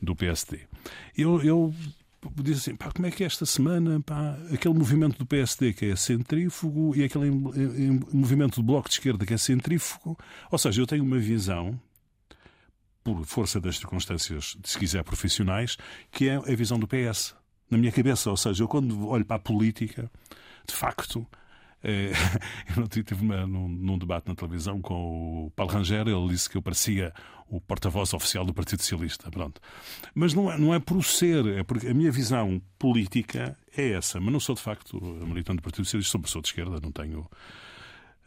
do 0.00 0.14
PST. 0.14 0.60
Eu, 1.16 1.42
eu 1.42 1.74
diz 2.42 2.58
assim, 2.58 2.76
pá, 2.76 2.90
como 2.92 3.06
é 3.06 3.10
que 3.10 3.22
é 3.22 3.26
esta 3.26 3.46
semana, 3.46 4.00
pá, 4.00 4.36
aquele 4.52 4.74
movimento 4.74 5.18
do 5.18 5.26
PSD 5.26 5.72
que 5.72 5.86
é 5.86 5.96
centrífugo 5.96 6.94
e 6.94 7.02
aquele 7.02 7.30
movimento 7.30 8.56
do 8.56 8.62
Bloco 8.62 8.88
de 8.88 8.94
Esquerda 8.94 9.24
que 9.24 9.32
é 9.32 9.38
centrífugo. 9.38 10.18
Ou 10.50 10.58
seja, 10.58 10.82
eu 10.82 10.86
tenho 10.86 11.02
uma 11.02 11.18
visão, 11.18 11.80
por 13.02 13.24
força 13.24 13.60
das 13.60 13.78
circunstâncias, 13.78 14.56
se 14.62 14.78
quiser, 14.78 15.02
profissionais, 15.02 15.76
que 16.10 16.28
é 16.28 16.36
a 16.36 16.54
visão 16.54 16.78
do 16.78 16.86
PS. 16.86 17.34
Na 17.70 17.78
minha 17.78 17.92
cabeça, 17.92 18.30
ou 18.30 18.36
seja, 18.36 18.62
eu 18.62 18.68
quando 18.68 19.08
olho 19.08 19.24
para 19.24 19.36
a 19.36 19.40
política, 19.40 20.10
de 20.66 20.74
facto, 20.74 21.26
é, 21.82 22.12
eu 22.76 22.86
tive 22.88 23.22
uma, 23.22 23.46
num, 23.46 23.68
num, 23.68 23.98
debate 23.98 24.28
na 24.28 24.34
televisão 24.34 24.80
com 24.80 25.46
o 25.46 25.50
Paulo 25.50 25.72
Rangel, 25.72 26.08
ele 26.08 26.28
disse 26.28 26.48
que 26.48 26.56
eu 26.56 26.62
parecia 26.62 27.12
o 27.48 27.60
porta-voz 27.60 28.14
oficial 28.14 28.44
do 28.44 28.54
Partido 28.54 28.80
Socialista. 28.80 29.30
Pronto. 29.30 29.60
Mas 30.14 30.34
não 30.34 30.50
é, 30.50 30.58
não 30.58 30.74
é 30.74 30.78
por 30.78 30.96
o 30.96 31.02
ser, 31.02 31.46
é 31.46 31.62
porque 31.64 31.88
a 31.88 31.94
minha 31.94 32.12
visão 32.12 32.62
política 32.78 33.58
é 33.76 33.92
essa. 33.92 34.20
Mas 34.20 34.32
não 34.32 34.40
sou, 34.40 34.54
de 34.54 34.60
facto, 34.60 35.00
militante 35.00 35.56
do 35.56 35.62
Partido 35.62 35.84
Socialista, 35.84 36.12
sou 36.12 36.20
pessoa 36.20 36.42
de 36.42 36.48
esquerda, 36.48 36.78
não 36.80 36.92
tenho. 36.92 37.28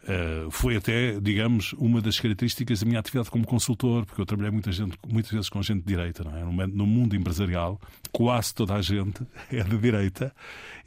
Uh, 0.03 0.51
foi 0.51 0.75
até, 0.75 1.17
digamos, 1.19 1.71
uma 1.73 2.01
das 2.01 2.19
características 2.19 2.81
da 2.81 2.85
minha 2.85 2.99
atividade 2.99 3.31
como 3.31 3.45
consultor, 3.45 4.05
porque 4.05 4.21
eu 4.21 4.25
trabalhei 4.25 4.51
muita 4.51 4.69
gente, 4.69 4.97
muitas 5.07 5.31
vezes 5.31 5.49
com 5.49 5.61
gente 5.61 5.79
de 5.79 5.87
direita, 5.87 6.25
não 6.25 6.35
é? 6.37 6.67
No 6.67 6.85
mundo 6.85 7.15
empresarial, 7.15 7.79
quase 8.11 8.53
toda 8.53 8.73
a 8.73 8.81
gente 8.81 9.25
é 9.49 9.63
de 9.63 9.77
direita, 9.77 10.35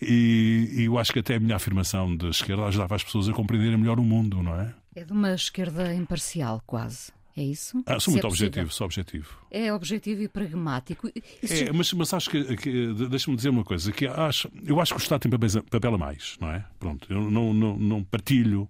e, 0.01 0.69
e 0.73 0.85
eu 0.85 0.99
acho 0.99 1.15
que 1.15 1.21
até 1.21 1.37
a 1.37 1.41
minha 1.41 1.57
afirmação 1.57 2.15
de 2.15 2.29
esquerda 2.29 2.65
ajudava 2.65 2.95
as 2.95 3.03
pessoas 3.03 3.27
a 3.29 3.33
compreenderem 3.33 3.79
melhor 3.79 3.99
o 3.99 4.05
mundo, 4.05 4.43
não 4.43 4.61
é? 4.61 4.75
É 4.95 5.03
de 5.03 5.13
uma 5.13 5.33
esquerda 5.35 5.95
imparcial, 5.95 6.63
quase. 6.67 7.11
É 7.37 7.43
isso? 7.43 7.83
Ah, 7.85 8.01
sou 8.01 8.13
muito 8.13 8.27
é 8.27 8.31
objetivo, 8.31 8.73
sou 8.73 8.87
objetivo. 8.87 9.39
É 9.51 9.71
objetivo 9.71 10.23
e 10.23 10.29
pragmático. 10.29 11.07
É, 11.07 11.71
mas, 11.71 11.93
mas 11.93 12.15
acho 12.15 12.31
que, 12.31 12.57
que 12.57 12.95
deixa-me 13.11 13.37
dizer 13.37 13.51
uma 13.51 13.63
coisa, 13.63 13.93
que 13.93 14.07
acho, 14.07 14.51
eu 14.65 14.81
acho 14.81 14.95
que 14.95 15.01
o 15.01 15.03
Estado 15.03 15.21
tem 15.21 15.31
papel, 15.31 15.63
papel 15.71 15.95
a 15.95 15.99
mais, 15.99 16.37
não 16.41 16.51
é? 16.51 16.65
Pronto, 16.79 17.07
eu 17.13 17.31
não, 17.31 17.53
não, 17.53 17.77
não 17.77 18.03
partilho, 18.03 18.67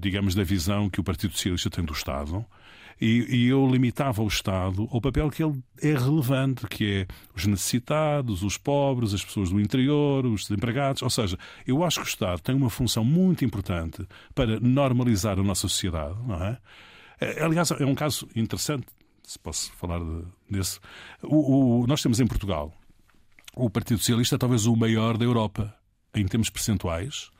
digamos, 0.00 0.34
da 0.34 0.44
visão 0.44 0.88
que 0.88 1.00
o 1.00 1.04
Partido 1.04 1.32
Socialista 1.32 1.70
tem 1.70 1.84
do 1.84 1.92
Estado. 1.92 2.44
E, 3.00 3.26
e, 3.28 3.48
eu 3.48 3.66
limitava 3.66 4.22
o 4.22 4.28
Estado 4.28 4.88
ao 4.92 5.00
papel 5.00 5.28
que 5.28 5.42
ele 5.42 5.60
é 5.82 5.94
relevante, 5.94 6.66
que 6.68 7.00
é 7.00 7.06
os 7.34 7.44
necessitados, 7.44 8.42
os 8.42 8.56
pobres, 8.56 9.12
as 9.12 9.24
pessoas 9.24 9.50
do 9.50 9.60
interior, 9.60 10.24
os 10.24 10.42
desempregados. 10.42 11.02
Ou 11.02 11.10
seja, 11.10 11.36
eu 11.66 11.82
acho 11.82 12.00
que 12.00 12.06
o 12.06 12.08
Estado 12.08 12.40
tem 12.40 12.54
uma 12.54 12.70
função 12.70 13.04
muito 13.04 13.44
importante 13.44 14.06
para 14.34 14.60
normalizar 14.60 15.38
a 15.38 15.42
nossa 15.42 15.62
sociedade, 15.62 16.16
não 16.26 16.42
é? 16.42 16.58
É, 17.20 17.42
aliás, 17.42 17.70
é 17.72 17.84
um 17.84 17.94
caso 17.94 18.28
interessante, 18.34 18.86
se 19.22 19.38
posso 19.38 19.72
falar 19.72 20.00
desse. 20.48 20.78
O, 21.22 21.82
o, 21.82 21.86
nós 21.86 22.02
temos 22.02 22.20
em 22.20 22.26
Portugal 22.26 22.72
o 23.56 23.70
Partido 23.70 23.98
Socialista, 23.98 24.38
talvez 24.38 24.66
o 24.66 24.76
maior 24.76 25.16
da 25.16 25.24
Europa 25.24 25.74
em 26.14 26.26
termos 26.26 26.50
percentuais. 26.50 27.30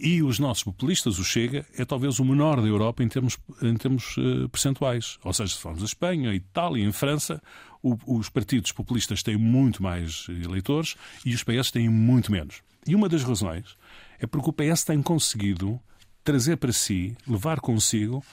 E 0.00 0.22
os 0.22 0.38
nossos 0.38 0.62
populistas, 0.62 1.18
o 1.18 1.24
Chega, 1.24 1.66
é 1.76 1.84
talvez 1.84 2.20
o 2.20 2.24
menor 2.24 2.60
da 2.60 2.68
Europa 2.68 3.02
em 3.02 3.08
termos, 3.08 3.36
em 3.60 3.76
termos 3.76 4.16
uh, 4.16 4.48
percentuais. 4.48 5.18
Ou 5.24 5.32
seja, 5.32 5.54
se 5.54 5.60
formos 5.60 5.82
a 5.82 5.86
Espanha, 5.86 6.30
a 6.30 6.34
Itália, 6.34 6.84
em 6.84 6.92
França, 6.92 7.42
o, 7.82 7.96
os 8.06 8.28
partidos 8.28 8.70
populistas 8.70 9.22
têm 9.22 9.36
muito 9.36 9.82
mais 9.82 10.26
eleitores 10.28 10.94
e 11.24 11.34
os 11.34 11.42
PS 11.42 11.72
têm 11.72 11.88
muito 11.88 12.30
menos. 12.30 12.62
E 12.86 12.94
uma 12.94 13.08
das 13.08 13.24
razões 13.24 13.76
é 14.20 14.26
porque 14.26 14.50
o 14.50 14.52
PS 14.52 14.84
tem 14.84 15.02
conseguido 15.02 15.80
trazer 16.22 16.56
para 16.56 16.72
si, 16.72 17.16
levar 17.26 17.58
consigo, 17.58 18.24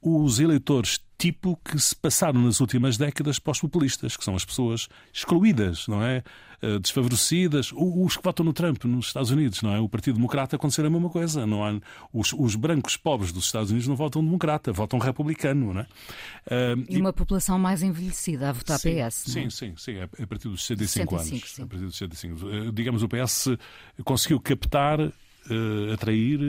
os 0.00 0.40
eleitores 0.40 1.00
tipo 1.22 1.56
que 1.64 1.78
se 1.78 1.94
passaram 1.94 2.42
nas 2.42 2.58
últimas 2.58 2.96
décadas 2.96 3.38
para 3.38 3.52
os 3.52 3.60
populistas, 3.60 4.16
que 4.16 4.24
são 4.24 4.34
as 4.34 4.44
pessoas 4.44 4.88
excluídas, 5.12 5.86
não 5.86 6.02
é? 6.02 6.24
Eh, 6.60 6.80
desfavorecidas, 6.80 7.72
os 7.72 8.16
que 8.16 8.24
votam 8.24 8.44
no 8.44 8.52
Trump 8.52 8.84
nos 8.86 9.06
Estados 9.06 9.30
Unidos, 9.30 9.62
não 9.62 9.72
é? 9.72 9.78
O 9.78 9.88
Partido 9.88 10.16
Democrata 10.16 10.56
acontecer 10.56 10.84
a 10.84 10.90
mesma 10.90 11.08
coisa, 11.08 11.46
não 11.46 11.64
há 11.64 11.80
os, 12.12 12.32
os 12.32 12.56
brancos 12.56 12.96
pobres 12.96 13.30
dos 13.30 13.44
Estados 13.44 13.70
Unidos 13.70 13.86
não 13.86 13.94
votam 13.94 14.24
democrata, 14.24 14.72
votam 14.72 14.98
republicano, 14.98 15.72
não 15.72 15.80
é? 15.80 15.84
Uh, 16.46 16.84
e 16.88 16.98
uma 16.98 17.10
e... 17.10 17.12
população 17.12 17.56
mais 17.56 17.84
envelhecida 17.84 18.48
a 18.48 18.52
votar 18.52 18.80
sim, 18.80 18.96
PS. 18.96 19.14
Sim, 19.14 19.48
sim, 19.48 19.74
sim, 19.76 19.92
é 19.92 20.04
a 20.04 20.26
partir 20.26 20.48
dos 20.48 20.66
65, 20.66 21.16
65 21.16 21.16
anos. 21.16 21.50
Sim. 21.50 21.62
A 21.62 21.66
partir 21.66 21.84
dos 21.84 21.96
65. 21.96 22.46
Uh, 22.46 22.72
digamos, 22.72 23.02
o 23.04 23.08
PS 23.08 23.48
conseguiu 24.04 24.40
captar, 24.40 25.00
uh, 25.00 25.92
atrair 25.92 26.40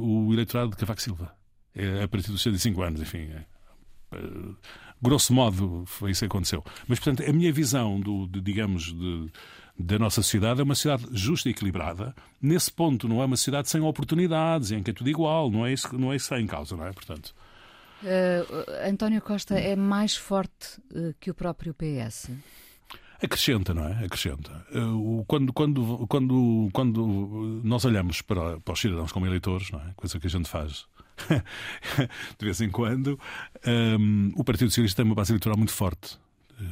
o 0.00 0.32
eleitorado 0.32 0.70
de 0.70 0.76
Cavaco 0.78 1.02
Silva. 1.02 1.34
É 1.74 2.02
a 2.02 2.08
partir 2.08 2.30
dos 2.30 2.42
65 2.42 2.82
anos, 2.82 3.00
enfim. 3.00 3.18
É, 3.18 3.36
é, 3.36 3.44
grosso 5.00 5.34
modo, 5.34 5.84
foi 5.86 6.12
isso 6.12 6.20
que 6.20 6.26
aconteceu. 6.26 6.64
Mas, 6.86 6.98
portanto, 6.98 7.28
a 7.28 7.32
minha 7.32 7.52
visão, 7.52 8.00
do, 8.00 8.26
de, 8.26 8.40
digamos, 8.40 8.92
de, 8.92 9.30
da 9.78 9.98
nossa 9.98 10.22
sociedade 10.22 10.60
é 10.60 10.62
uma 10.62 10.74
sociedade 10.74 11.06
justa 11.12 11.48
e 11.48 11.52
equilibrada. 11.52 12.14
Nesse 12.40 12.70
ponto, 12.70 13.08
não 13.08 13.20
é 13.20 13.24
uma 13.24 13.36
sociedade 13.36 13.68
sem 13.68 13.80
oportunidades, 13.80 14.70
em 14.70 14.82
que 14.82 14.90
é 14.90 14.94
tudo 14.94 15.10
igual. 15.10 15.50
Não 15.50 15.66
é 15.66 15.72
isso, 15.72 15.96
não 15.98 16.12
é 16.12 16.16
isso 16.16 16.28
que 16.28 16.34
está 16.34 16.40
em 16.42 16.46
causa, 16.46 16.76
não 16.76 16.86
é? 16.86 16.92
Portanto. 16.92 17.34
Uh, 18.02 18.88
António 18.88 19.20
Costa 19.22 19.54
é 19.58 19.76
mais 19.76 20.16
forte 20.16 20.80
uh, 20.90 21.14
que 21.20 21.30
o 21.30 21.34
próprio 21.34 21.74
PS? 21.74 22.30
Acrescenta, 23.22 23.72
não 23.72 23.86
é? 23.86 24.04
Acrescenta. 24.04 24.66
Uh, 24.74 25.24
quando, 25.26 25.52
quando, 25.52 26.06
quando, 26.08 26.68
quando 26.72 27.60
nós 27.62 27.84
olhamos 27.84 28.20
para, 28.20 28.58
para 28.60 28.72
os 28.72 28.80
cidadãos 28.80 29.12
como 29.12 29.26
eleitores, 29.26 29.70
não 29.70 29.78
é? 29.80 29.92
coisa 29.94 30.18
que 30.18 30.26
a 30.26 30.30
gente 30.30 30.48
faz 30.48 30.86
de 32.38 32.44
vez 32.44 32.60
em 32.60 32.68
quando, 32.68 33.18
um, 33.66 34.32
o 34.34 34.42
Partido 34.42 34.70
Socialista 34.70 35.02
tem 35.02 35.08
uma 35.08 35.14
base 35.14 35.32
eleitoral 35.32 35.56
muito 35.56 35.72
forte. 35.72 36.18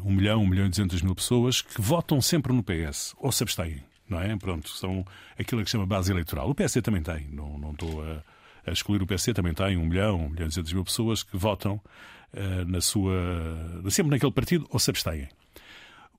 um 0.04 0.12
milhão, 0.12 0.42
um 0.42 0.46
milhão 0.46 0.66
e 0.66 0.68
duzentas 0.68 1.02
mil 1.02 1.14
pessoas 1.14 1.62
que 1.62 1.80
votam 1.80 2.20
sempre 2.20 2.52
no 2.52 2.64
PS 2.64 3.14
ou 3.18 3.30
se 3.30 3.42
abstêm, 3.44 3.82
não 4.08 4.20
é? 4.20 4.36
Pronto, 4.36 4.68
são 4.70 5.04
aquilo 5.38 5.62
que 5.64 5.70
chama 5.70 5.86
base 5.86 6.10
eleitoral. 6.10 6.50
O 6.50 6.54
PSD 6.54 6.82
também 6.82 7.02
tem, 7.02 7.28
não, 7.30 7.58
não 7.58 7.70
estou 7.70 8.02
a, 8.02 8.22
a 8.66 8.72
excluir 8.72 9.02
o 9.02 9.06
PSD, 9.06 9.34
também 9.34 9.54
tem 9.54 9.76
um 9.76 9.86
milhão, 9.86 10.16
um 10.16 10.28
milhão 10.28 10.46
e 10.46 10.48
duzentas 10.48 10.72
mil 10.72 10.84
pessoas 10.84 11.22
que 11.22 11.36
votam 11.36 11.80
uh, 12.34 12.64
na 12.66 12.80
sua, 12.80 13.14
sempre 13.88 14.10
naquele 14.10 14.32
partido 14.32 14.66
ou 14.70 14.78
se 14.80 14.90
abstêm. 14.90 15.28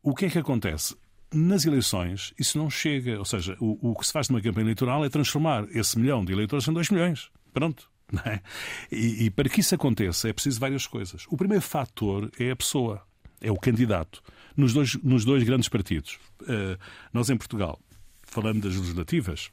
O 0.04 0.16
que 0.16 0.26
é 0.26 0.30
que 0.30 0.40
acontece? 0.40 0.96
Nas 1.34 1.66
eleições, 1.66 2.34
isso 2.38 2.58
não 2.58 2.70
chega. 2.70 3.20
Ou 3.20 3.26
seja, 3.26 3.56
o, 3.60 3.92
o 3.92 3.96
que 3.96 4.06
se 4.06 4.12
faz 4.12 4.30
numa 4.30 4.42
campanha 4.42 4.66
eleitoral 4.66 5.06
é 5.06 5.10
transformar 5.10 5.66
esse 5.72 5.98
milhão 5.98 6.26
de 6.26 6.34
eleitores 6.34 6.68
em 6.68 6.74
dois 6.74 6.90
milhões. 6.90 7.30
Pronto. 7.54 7.90
É? 8.26 8.42
E, 8.92 9.26
e, 9.26 9.30
para 9.30 9.48
que 9.48 9.62
isso 9.62 9.74
aconteça 9.74 10.28
é 10.28 10.34
preciso 10.34 10.60
várias 10.60 10.86
coisas. 10.86 11.26
O 11.30 11.38
primeiro 11.38 11.64
fator 11.64 12.30
é 12.38 12.52
a 12.52 12.56
pessoa, 12.58 13.02
é 13.40 13.50
o 13.50 13.56
candidato. 13.56 14.22
Nos 14.58 14.74
dois, 14.74 14.96
nos 14.96 15.24
dois 15.24 15.46
grandes 15.46 15.70
partidos. 15.70 16.20
Uh, 16.42 16.78
nós 17.14 17.30
em 17.30 17.38
Portugal, 17.38 17.80
falando 18.22 18.64
das 18.64 18.76
legislativas, 18.76 19.50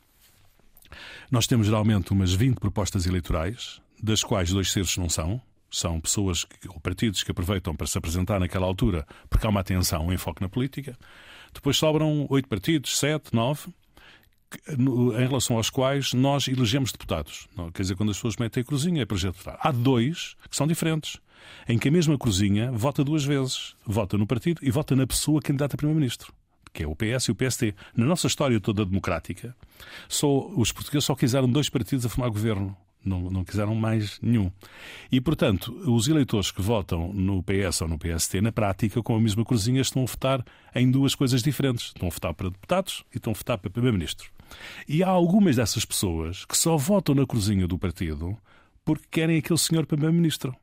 nós 1.30 1.46
temos 1.46 1.68
geralmente 1.68 2.10
umas 2.10 2.32
20 2.32 2.58
propostas 2.58 3.06
eleitorais, 3.06 3.80
das 4.02 4.24
quais 4.24 4.50
dois 4.50 4.72
terços 4.72 4.96
não 4.96 5.08
são. 5.08 5.40
São 5.70 6.00
pessoas 6.00 6.46
ou 6.68 6.80
partidos 6.80 7.22
que 7.22 7.30
aproveitam 7.30 7.74
para 7.76 7.86
se 7.86 7.98
apresentar 7.98 8.40
naquela 8.40 8.66
altura 8.66 9.06
porque 9.28 9.46
há 9.46 9.50
uma 9.50 9.60
atenção, 9.60 10.06
um 10.06 10.12
enfoque 10.12 10.40
na 10.40 10.48
política. 10.48 10.96
Depois 11.52 11.76
sobram 11.76 12.26
oito 12.30 12.48
partidos, 12.48 12.98
sete, 12.98 13.34
nove, 13.34 13.68
em 14.68 15.26
relação 15.26 15.56
aos 15.56 15.68
quais 15.68 16.14
nós 16.14 16.48
elegemos 16.48 16.92
deputados. 16.92 17.48
Quer 17.74 17.82
dizer, 17.82 17.96
quando 17.96 18.10
as 18.10 18.16
pessoas 18.16 18.36
metem 18.36 18.62
a 18.62 18.64
cruzinha 18.64 19.02
é 19.02 19.04
para 19.04 19.18
deputado. 19.18 19.58
Há 19.60 19.70
dois 19.70 20.36
que 20.48 20.56
são 20.56 20.66
diferentes, 20.66 21.18
em 21.68 21.78
que 21.78 21.88
a 21.88 21.90
mesma 21.90 22.16
cruzinha 22.16 22.72
vota 22.72 23.04
duas 23.04 23.24
vezes. 23.24 23.74
Vota 23.84 24.16
no 24.16 24.26
partido 24.26 24.60
e 24.62 24.70
vota 24.70 24.96
na 24.96 25.06
pessoa 25.06 25.42
candidata 25.42 25.74
a 25.74 25.76
primeiro-ministro, 25.76 26.32
que 26.72 26.82
é 26.82 26.86
o 26.86 26.96
PS 26.96 27.26
e 27.28 27.30
o 27.30 27.34
PST. 27.34 27.74
Na 27.94 28.06
nossa 28.06 28.26
história 28.26 28.58
toda 28.58 28.86
democrática, 28.86 29.54
só, 30.08 30.48
os 30.56 30.72
portugueses 30.72 31.04
só 31.04 31.14
quiseram 31.14 31.48
dois 31.48 31.68
partidos 31.68 32.06
a 32.06 32.08
formar 32.08 32.30
governo. 32.30 32.76
Não, 33.04 33.30
não 33.30 33.44
quiseram 33.44 33.74
mais 33.74 34.18
nenhum. 34.20 34.50
E, 35.10 35.20
portanto, 35.20 35.72
os 35.86 36.08
eleitores 36.08 36.50
que 36.50 36.60
votam 36.60 37.12
no 37.12 37.42
PS 37.42 37.82
ou 37.82 37.88
no 37.88 37.98
PST, 37.98 38.40
na 38.40 38.52
prática, 38.52 39.02
com 39.02 39.14
a 39.14 39.20
mesma 39.20 39.44
cruzinha, 39.44 39.80
estão 39.80 40.02
a 40.02 40.06
votar 40.06 40.44
em 40.74 40.90
duas 40.90 41.14
coisas 41.14 41.42
diferentes. 41.42 41.86
Estão 41.86 42.08
a 42.08 42.10
votar 42.10 42.34
para 42.34 42.50
deputados 42.50 43.04
e 43.14 43.16
estão 43.16 43.32
a 43.32 43.36
votar 43.36 43.58
para 43.58 43.70
primeiro-ministro. 43.70 44.30
E 44.88 45.02
há 45.02 45.08
algumas 45.08 45.56
dessas 45.56 45.84
pessoas 45.84 46.44
que 46.44 46.56
só 46.56 46.76
votam 46.76 47.14
na 47.14 47.26
cruzinha 47.26 47.66
do 47.66 47.78
partido 47.78 48.36
porque 48.84 49.04
querem 49.10 49.38
aquele 49.38 49.58
senhor 49.58 49.86
primeiro-ministro. 49.86 50.54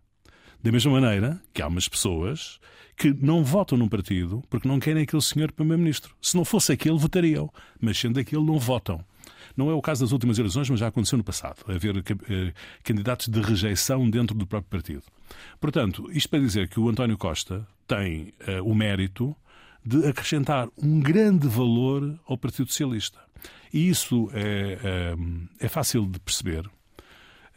Da 0.61 0.71
mesma 0.71 0.93
maneira 0.93 1.39
que 1.53 1.61
há 1.61 1.67
umas 1.67 1.87
pessoas 1.87 2.59
que 2.97 3.13
não 3.13 3.43
votam 3.43 3.77
num 3.77 3.87
partido 3.87 4.43
porque 4.49 4.67
não 4.67 4.79
querem 4.79 5.03
aquele 5.03 5.21
senhor 5.21 5.51
primeiro-ministro. 5.51 6.15
Se 6.21 6.35
não 6.35 6.43
fosse 6.43 6.71
aquele, 6.71 6.97
votariam. 6.97 7.51
Mas 7.79 7.99
sendo 7.99 8.19
aquele, 8.19 8.43
não 8.43 8.57
votam. 8.57 9.05
Não 9.55 9.69
é 9.69 9.73
o 9.73 9.81
caso 9.81 10.03
das 10.03 10.11
últimas 10.11 10.37
eleições, 10.37 10.69
mas 10.69 10.79
já 10.79 10.87
aconteceu 10.87 11.17
no 11.17 11.23
passado. 11.23 11.63
Haver 11.67 11.97
eh, 11.97 12.53
candidatos 12.83 13.27
de 13.27 13.39
rejeição 13.41 14.09
dentro 14.09 14.35
do 14.35 14.45
próprio 14.45 14.69
partido. 14.69 15.03
Portanto, 15.59 16.09
isto 16.11 16.29
para 16.29 16.39
dizer 16.39 16.67
que 16.67 16.79
o 16.79 16.89
António 16.89 17.17
Costa 17.17 17.65
tem 17.87 18.33
uh, 18.47 18.63
o 18.63 18.75
mérito 18.75 19.35
de 19.85 20.05
acrescentar 20.07 20.67
um 20.77 20.99
grande 20.99 21.47
valor 21.47 22.19
ao 22.25 22.37
Partido 22.37 22.69
Socialista. 22.69 23.19
E 23.71 23.87
isso 23.87 24.29
é, 24.33 24.79
é, 24.83 25.65
é 25.65 25.67
fácil 25.67 26.05
de 26.05 26.19
perceber, 26.19 26.67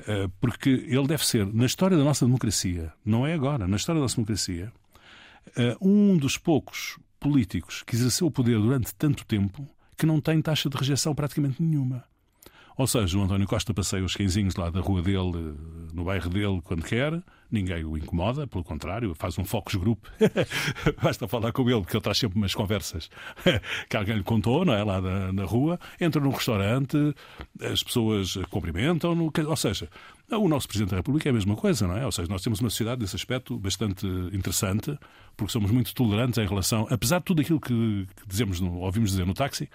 eh, 0.06 0.28
porque 0.40 0.68
ele 0.68 1.06
deve 1.06 1.24
ser, 1.24 1.46
na 1.46 1.64
história 1.64 1.96
da 1.96 2.04
nossa 2.04 2.26
democracia, 2.26 2.92
não 3.04 3.26
é 3.26 3.32
agora, 3.32 3.66
na 3.66 3.76
história 3.76 3.98
da 3.98 4.04
nossa 4.04 4.16
democracia, 4.16 4.70
um 5.80 6.18
dos 6.18 6.36
poucos 6.36 6.98
políticos 7.18 7.82
que 7.82 7.94
exerceu 7.94 8.26
o 8.26 8.30
poder 8.30 8.58
durante 8.58 8.94
tanto 8.94 9.24
tempo 9.24 9.66
que 9.98 10.06
não 10.06 10.20
tem 10.20 10.40
taxa 10.40 10.70
de 10.70 10.76
rejeição 10.76 11.14
praticamente 11.14 11.60
nenhuma. 11.60 12.04
Ou 12.76 12.86
seja, 12.86 13.18
o 13.18 13.22
António 13.22 13.48
Costa 13.48 13.74
passeia 13.74 14.04
os 14.04 14.14
cãezinhos 14.14 14.54
lá 14.54 14.70
da 14.70 14.80
rua 14.80 15.02
dele, 15.02 15.56
no 15.92 16.04
bairro 16.04 16.30
dele, 16.30 16.60
quando 16.62 16.84
quer, 16.84 17.20
ninguém 17.50 17.84
o 17.84 17.96
incomoda, 17.96 18.46
pelo 18.46 18.64
contrário, 18.64 19.14
faz 19.14 19.38
um 19.38 19.44
focus 19.44 19.74
group. 19.74 20.04
Basta 21.02 21.26
falar 21.26 21.52
com 21.52 21.68
ele, 21.68 21.80
porque 21.80 21.96
ele 21.96 22.02
traz 22.02 22.18
sempre 22.18 22.38
umas 22.38 22.54
conversas 22.54 23.10
que 23.88 23.96
alguém 23.96 24.16
lhe 24.16 24.22
contou, 24.22 24.64
não 24.64 24.74
é? 24.74 24.82
Lá 24.84 25.00
na, 25.00 25.32
na 25.32 25.44
rua, 25.44 25.78
entra 26.00 26.20
num 26.20 26.30
restaurante, 26.30 26.96
as 27.60 27.82
pessoas 27.82 28.36
cumprimentam, 28.50 29.16
ou 29.46 29.56
seja, 29.56 29.88
o 30.30 30.48
nosso 30.48 30.68
Presidente 30.68 30.90
da 30.90 30.96
República 30.98 31.28
é 31.28 31.30
a 31.30 31.32
mesma 31.32 31.56
coisa, 31.56 31.86
não 31.86 31.96
é? 31.96 32.04
Ou 32.04 32.12
seja, 32.12 32.28
nós 32.30 32.42
temos 32.42 32.60
uma 32.60 32.68
sociedade 32.68 33.00
desse 33.00 33.16
aspecto 33.16 33.58
bastante 33.58 34.06
interessante, 34.32 34.98
porque 35.36 35.52
somos 35.52 35.70
muito 35.70 35.94
tolerantes 35.94 36.38
em 36.38 36.46
relação, 36.46 36.86
apesar 36.90 37.20
de 37.20 37.24
tudo 37.24 37.40
aquilo 37.40 37.60
que, 37.60 38.06
que 38.14 38.28
dizemos, 38.28 38.60
no, 38.60 38.78
ouvimos 38.80 39.10
dizer 39.10 39.24
no 39.24 39.32
táxi, 39.32 39.70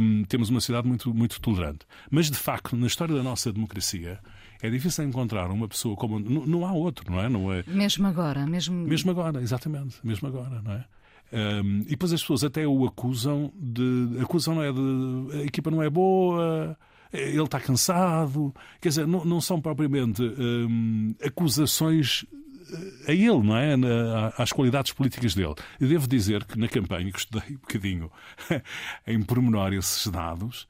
hum, 0.00 0.24
temos 0.28 0.50
uma 0.50 0.60
sociedade 0.60 0.86
muito, 0.86 1.14
muito 1.14 1.40
tolerante. 1.40 1.86
Mas, 2.10 2.30
de 2.30 2.36
facto, 2.36 2.76
na 2.76 2.86
história 2.86 3.14
da 3.14 3.22
nossa 3.22 3.50
democracia, 3.50 4.20
é 4.62 4.70
difícil 4.70 5.04
encontrar 5.04 5.50
uma 5.50 5.68
pessoa 5.68 5.96
como. 5.96 6.18
Não, 6.18 6.46
não 6.46 6.66
há 6.66 6.72
outro, 6.72 7.10
não 7.10 7.20
é? 7.20 7.28
não 7.28 7.52
é? 7.52 7.64
Mesmo 7.66 8.06
agora, 8.06 8.46
mesmo. 8.46 8.76
Mesmo 8.76 9.10
agora, 9.10 9.42
exatamente, 9.42 9.96
mesmo 10.04 10.28
agora, 10.28 10.62
não 10.62 10.72
é? 10.72 10.84
Um, 11.34 11.80
e 11.80 11.90
depois 11.90 12.12
as 12.12 12.20
pessoas 12.20 12.44
até 12.44 12.66
o 12.66 12.86
acusam 12.86 13.52
de. 13.56 14.18
Acusam, 14.20 14.54
não 14.54 14.62
é? 14.62 14.72
De. 14.72 15.38
A 15.38 15.44
equipa 15.44 15.70
não 15.70 15.82
é 15.82 15.90
boa 15.90 16.76
ele 17.12 17.42
está 17.42 17.60
cansado. 17.60 18.54
Quer 18.80 18.88
dizer, 18.88 19.06
não, 19.06 19.24
não 19.24 19.40
são 19.40 19.60
propriamente 19.60 20.22
hum, 20.22 21.14
acusações 21.22 22.24
eh, 23.06 23.10
a 23.10 23.12
ele, 23.12 23.42
não 23.42 23.56
é? 23.56 23.74
às 24.38 24.50
qualidades 24.50 24.92
políticas 24.92 25.34
dele. 25.34 25.54
E 25.80 25.86
devo 25.86 26.08
dizer 26.08 26.44
que 26.44 26.58
na 26.58 26.68
campanha, 26.68 27.12
que 27.12 27.18
estudei 27.18 27.56
um 27.56 27.60
bocadinho 27.60 28.10
em 29.06 29.22
pormenor 29.22 29.72
esses 29.74 30.06
dados, 30.06 30.66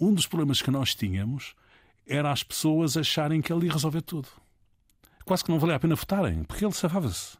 um 0.00 0.14
dos 0.14 0.26
problemas 0.26 0.62
que 0.62 0.70
nós 0.70 0.94
tínhamos 0.94 1.54
era 2.06 2.30
as 2.30 2.42
pessoas 2.42 2.96
acharem 2.96 3.40
que 3.40 3.52
ele 3.52 3.66
ia 3.66 3.72
resolver 3.72 4.02
tudo. 4.02 4.28
Quase 5.24 5.44
que 5.44 5.50
não 5.50 5.58
valia 5.58 5.76
a 5.76 5.80
pena 5.80 5.94
votarem, 5.94 6.42
porque 6.44 6.64
ele 6.64 6.72
safava-se. 6.72 7.36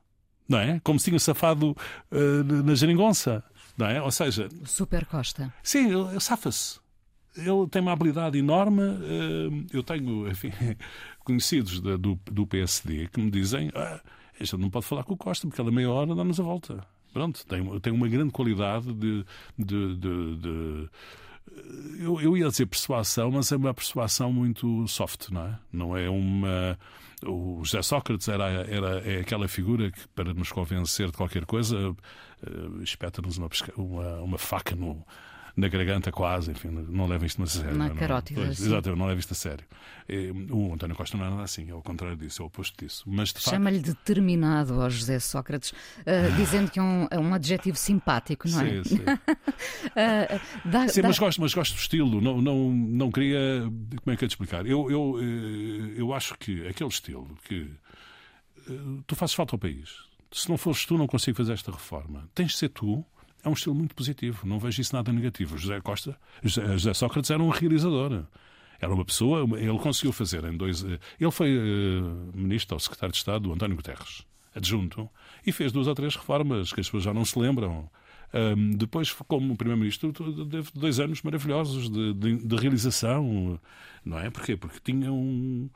Não 0.49 0.59
é? 0.59 0.81
Como 0.81 0.99
se 0.99 1.07
tinha 1.07 1.19
safado 1.19 1.77
uh, 2.11 2.63
na 2.65 2.75
geringonça. 2.75 3.43
Não 3.77 3.87
é? 3.87 4.03
Ou 4.03 4.11
seja. 4.11 4.49
Super 4.65 5.07
Costa. 5.07 5.53
Sim, 5.63 5.91
ele 5.91 6.21
safa-se 6.21 6.83
ele 7.37 7.67
tem 7.71 7.81
uma 7.81 7.93
habilidade 7.93 8.39
enorme. 8.39 8.83
Eh, 8.83 9.77
eu 9.77 9.83
tenho, 9.83 10.29
enfim, 10.29 10.53
conhecidos 11.25 11.81
do, 11.81 12.19
do 12.31 12.47
PSD 12.47 13.09
que 13.09 13.21
me 13.21 13.31
dizem: 13.31 13.71
ah, 13.75 14.01
este 14.41 14.57
não 14.57 14.71
pode 14.71 14.87
falar 14.87 15.05
com 15.05 15.15
o 15.15 15.17
Costa, 15.17 15.47
porque 15.47 15.61
ela 15.61 15.71
meia 15.71 15.91
hora 15.91 16.15
dá-nos 16.15 16.39
a 16.39 16.43
volta. 16.43 16.87
Pronto, 17.13 17.45
tem, 17.47 17.81
tem 17.81 17.93
uma 17.93 18.09
grande 18.09 18.33
qualidade 18.33 18.93
de. 18.93 19.25
de, 19.59 19.97
de, 19.97 20.37
de 20.37 20.89
eu, 21.99 22.21
eu, 22.21 22.37
ia 22.37 22.49
dizer 22.49 22.67
persuasão, 22.67 23.31
mas 23.31 23.53
é 23.53 23.57
uma 23.57 23.75
persuasão 23.75 24.33
muito 24.33 24.87
soft, 24.89 25.31
não 25.31 25.47
é? 25.47 25.59
Não 25.73 25.97
é 25.97 26.09
uma. 26.09 26.79
O 27.25 27.61
José 27.65 27.83
Sócrates 27.83 28.29
era, 28.29 28.45
era, 28.69 29.01
é 29.09 29.21
aquela 29.21 29.47
figura 29.47 29.91
que, 29.91 30.09
para 30.09 30.35
nos 30.35 30.51
convencer 30.51 31.07
de 31.07 31.17
qualquer 31.17 31.45
coisa, 31.47 31.91
uh, 31.91 32.83
espeta-nos 32.83 33.39
uma, 33.39 33.49
uma, 33.77 34.17
uma 34.23 34.39
faca 34.39 34.75
no, 34.75 35.07
na 35.57 35.69
garganta 35.69 36.11
quase, 36.11 36.51
enfim, 36.51 36.69
não 36.69 37.07
leva 37.07 37.27
isto 37.27 37.43
a 37.43 37.47
sério. 37.47 37.77
Na 37.77 37.91
carótida. 37.91 38.41
Não, 38.41 38.51
assim. 38.51 38.65
Exatamente, 38.65 38.99
não 38.99 39.07
leva 39.07 39.21
isto 39.21 39.33
a 39.33 39.35
sério. 39.35 39.65
O 40.51 40.73
António 40.73 40.97
Costa 40.97 41.17
não 41.17 41.27
é 41.27 41.31
nada 41.31 41.43
assim, 41.43 41.71
é 41.71 41.75
o 41.75 41.83
contrário 41.83 42.17
disso, 42.17 42.43
é 42.43 42.45
o 42.45 42.47
oposto 42.47 42.83
disso. 42.83 43.05
Mas, 43.07 43.35
Chama-lhe 43.37 43.79
determinado 43.79 44.81
ao 44.81 44.89
José 44.89 45.19
Sócrates, 45.19 45.71
uh, 45.71 46.33
dizendo 46.37 46.71
que 46.71 46.79
é 46.79 46.83
um, 46.83 47.07
é 47.11 47.19
um 47.19 47.35
adjetivo 47.35 47.77
simpático, 47.77 48.49
não 48.49 48.61
é? 48.61 48.83
Sim, 48.83 48.97
sim. 48.97 48.97
uh, 48.97 50.41
dá, 50.65 50.89
sim 50.89 51.03
dá... 51.03 51.09
Mas, 51.09 51.19
gosto, 51.19 51.41
mas 51.41 51.55
gosto 51.55 51.75
do 51.75 51.79
estilo, 51.79 52.21
não, 52.21 52.41
não, 52.41 52.71
não 52.71 53.13
queria. 53.13 53.63
Como 54.03 54.15
é 54.15 54.17
que 54.17 54.25
é 54.25 54.29
de 54.29 54.33
explicar? 54.33 54.67
Eu, 54.67 54.91
eu, 54.91 55.19
eh, 55.21 55.95
eu 55.97 56.13
acho 56.15 56.37
que 56.39 56.67
aquele 56.67 56.91
estilo 56.91 57.29
que. 57.45 57.71
Tu 59.07 59.17
fazes 59.17 59.35
falta 59.35 59.55
ao 59.55 59.59
país. 59.59 59.91
Se 60.31 60.49
não 60.49 60.57
fores 60.57 60.87
tu, 60.87 60.97
não 60.97 61.07
consigo 61.07 61.37
fazer 61.37 61.53
esta 61.53 61.71
reforma. 61.71 62.29
Tens 62.35 62.53
de 62.53 62.59
ser 62.59 62.69
tu 62.71 63.05
é 63.45 63.49
um 63.49 63.53
estilo 63.53 63.75
muito 63.75 63.95
positivo. 63.95 64.47
Não 64.47 64.59
vejo 64.59 64.81
isso 64.81 64.95
nada 64.95 65.13
negativo. 65.13 65.59
José 65.59 65.81
Costa, 65.81 66.17
José, 66.43 66.67
José 66.73 66.95
Sócrates 66.95 67.31
era 67.31 67.43
um 67.43 67.49
realizador. 67.49 68.25
Era 68.81 68.93
uma 68.93 69.05
pessoa, 69.05 69.47
ele 69.59 69.79
conseguiu 69.79 70.13
fazer 70.13 70.45
em 70.45 70.57
dois. 70.57 70.85
Eh, 70.85 70.99
ele 71.21 71.31
foi 71.31 71.57
uh, 71.57 72.31
ministro 72.35 72.75
ou 72.75 72.81
secretário 72.81 73.13
de 73.13 73.19
Estado 73.19 73.45
do 73.45 73.53
António 73.53 73.77
Guterres, 73.77 74.27
adjunto, 74.57 75.09
e 75.47 75.53
fez 75.53 75.71
duas 75.71 75.87
ou 75.87 75.95
três 75.95 76.17
reformas 76.17 76.73
que 76.73 76.81
as 76.81 76.87
pessoas 76.87 77.05
já 77.05 77.15
não 77.15 77.25
se 77.25 77.39
lembram. 77.39 77.89
Um, 78.35 78.71
depois, 78.71 79.13
como 79.13 79.57
primeiro-ministro, 79.57 80.13
teve 80.13 80.71
dois 80.75 80.99
anos 80.99 81.23
maravilhosos 81.23 81.91
de, 81.91 82.15
de, 82.15 82.37
de, 82.39 82.57
realização, 82.57 83.61
não 84.05 84.19
é? 84.19 84.31
Porquê? 84.31 84.57
Porque 84.57 84.81
tinha 84.83 85.13
um, 85.13 85.69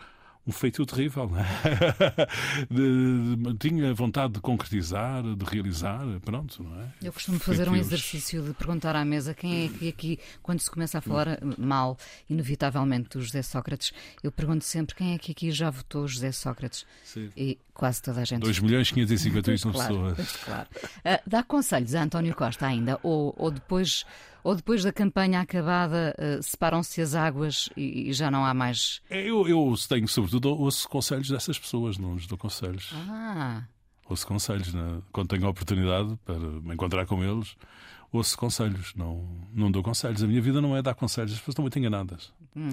um 0.47 0.53
feito 0.53 0.87
terrível. 0.87 1.31
É? 1.37 2.27
de, 2.73 3.37
de, 3.37 3.55
tinha 3.59 3.93
vontade 3.93 4.35
de 4.35 4.41
concretizar, 4.41 5.23
de 5.23 5.45
realizar, 5.45 6.05
pronto, 6.25 6.63
não 6.63 6.81
é? 6.81 6.93
Eu 7.03 7.13
costumo 7.13 7.39
fazer 7.39 7.65
Feitios. 7.65 7.77
um 7.77 7.81
exercício 7.81 8.43
de 8.43 8.55
perguntar 8.55 8.95
à 8.95 9.05
mesa 9.05 9.35
quem 9.35 9.65
é 9.65 9.69
que 9.69 9.89
aqui, 9.89 10.19
quando 10.43 10.61
se 10.61 10.71
começa 10.71 10.99
a 10.99 11.01
falar 11.01 11.39
mal, 11.59 11.99
inevitavelmente, 12.31 13.11
do 13.11 13.23
José 13.23 13.43
Sócrates, 13.43 13.93
eu 14.23 14.31
pergunto 14.31 14.65
sempre 14.65 14.95
quem 14.95 15.15
é 15.15 15.19
que 15.19 15.33
aqui 15.33 15.51
já 15.51 15.71
votou 15.71 16.07
José 16.07 16.31
Sócrates. 16.31 16.87
Sim. 17.05 17.31
E 17.37 17.59
quase 17.77 18.03
toda 18.03 18.21
a 18.21 18.25
gente. 18.25 18.43
2 18.43 18.61
milhões 18.61 18.91
551 18.91 19.71
claro, 19.73 19.95
pessoas. 19.95 20.17
pois, 20.17 20.37
claro. 20.45 20.69
Uh, 20.99 21.23
dá 21.27 21.43
conselhos 21.43 21.95
a 21.95 22.03
António 22.03 22.35
Costa 22.35 22.67
ainda? 22.67 22.99
Ou, 23.03 23.35
ou, 23.37 23.51
depois, 23.51 24.05
ou 24.47 24.55
depois 24.55 24.85
da 24.85 24.93
campanha 24.93 25.41
acabada 25.41 26.15
uh, 26.17 26.41
separam-se 26.41 27.01
as 27.01 27.17
águas 27.17 27.69
e, 27.77 28.11
e, 28.11 28.13
já 28.13 28.31
não 28.31 28.45
há 28.45 28.55
mais. 28.55 29.03
Eu, 29.11 29.49
eu 29.49 29.75
tenho, 29.89 30.07
sobretudo, 30.07 30.51
ouço 30.51 30.89
conselhos 30.89 31.29
dessas 31.29 31.59
pessoas, 31.59 31.99
não 31.99 32.15
lhes 32.15 32.29
dou 32.29 32.39
conselhos. 32.39 32.93
Ah. 32.95 33.65
Ouço 34.09 34.25
conselhos, 34.25 34.73
né? 34.73 35.03
quando 35.11 35.31
tenho 35.31 35.47
a 35.47 35.51
oportunidade 35.51 36.17
para 36.25 36.39
me 36.39 36.75
encontrar 36.75 37.05
com 37.07 37.25
eles, 37.25 37.57
ouço 38.13 38.39
conselhos, 38.39 38.95
não, 38.95 39.29
não 39.53 39.69
dou 39.69 39.83
conselhos. 39.83 40.23
A 40.23 40.29
minha 40.29 40.41
vida 40.41 40.61
não 40.61 40.77
é 40.77 40.81
dar 40.81 40.95
conselhos, 40.95 41.33
as 41.33 41.39
pessoas 41.39 41.55
estão 41.55 41.65
muito 41.65 41.79
enganadas. 41.81 42.33
Hum. 42.55 42.71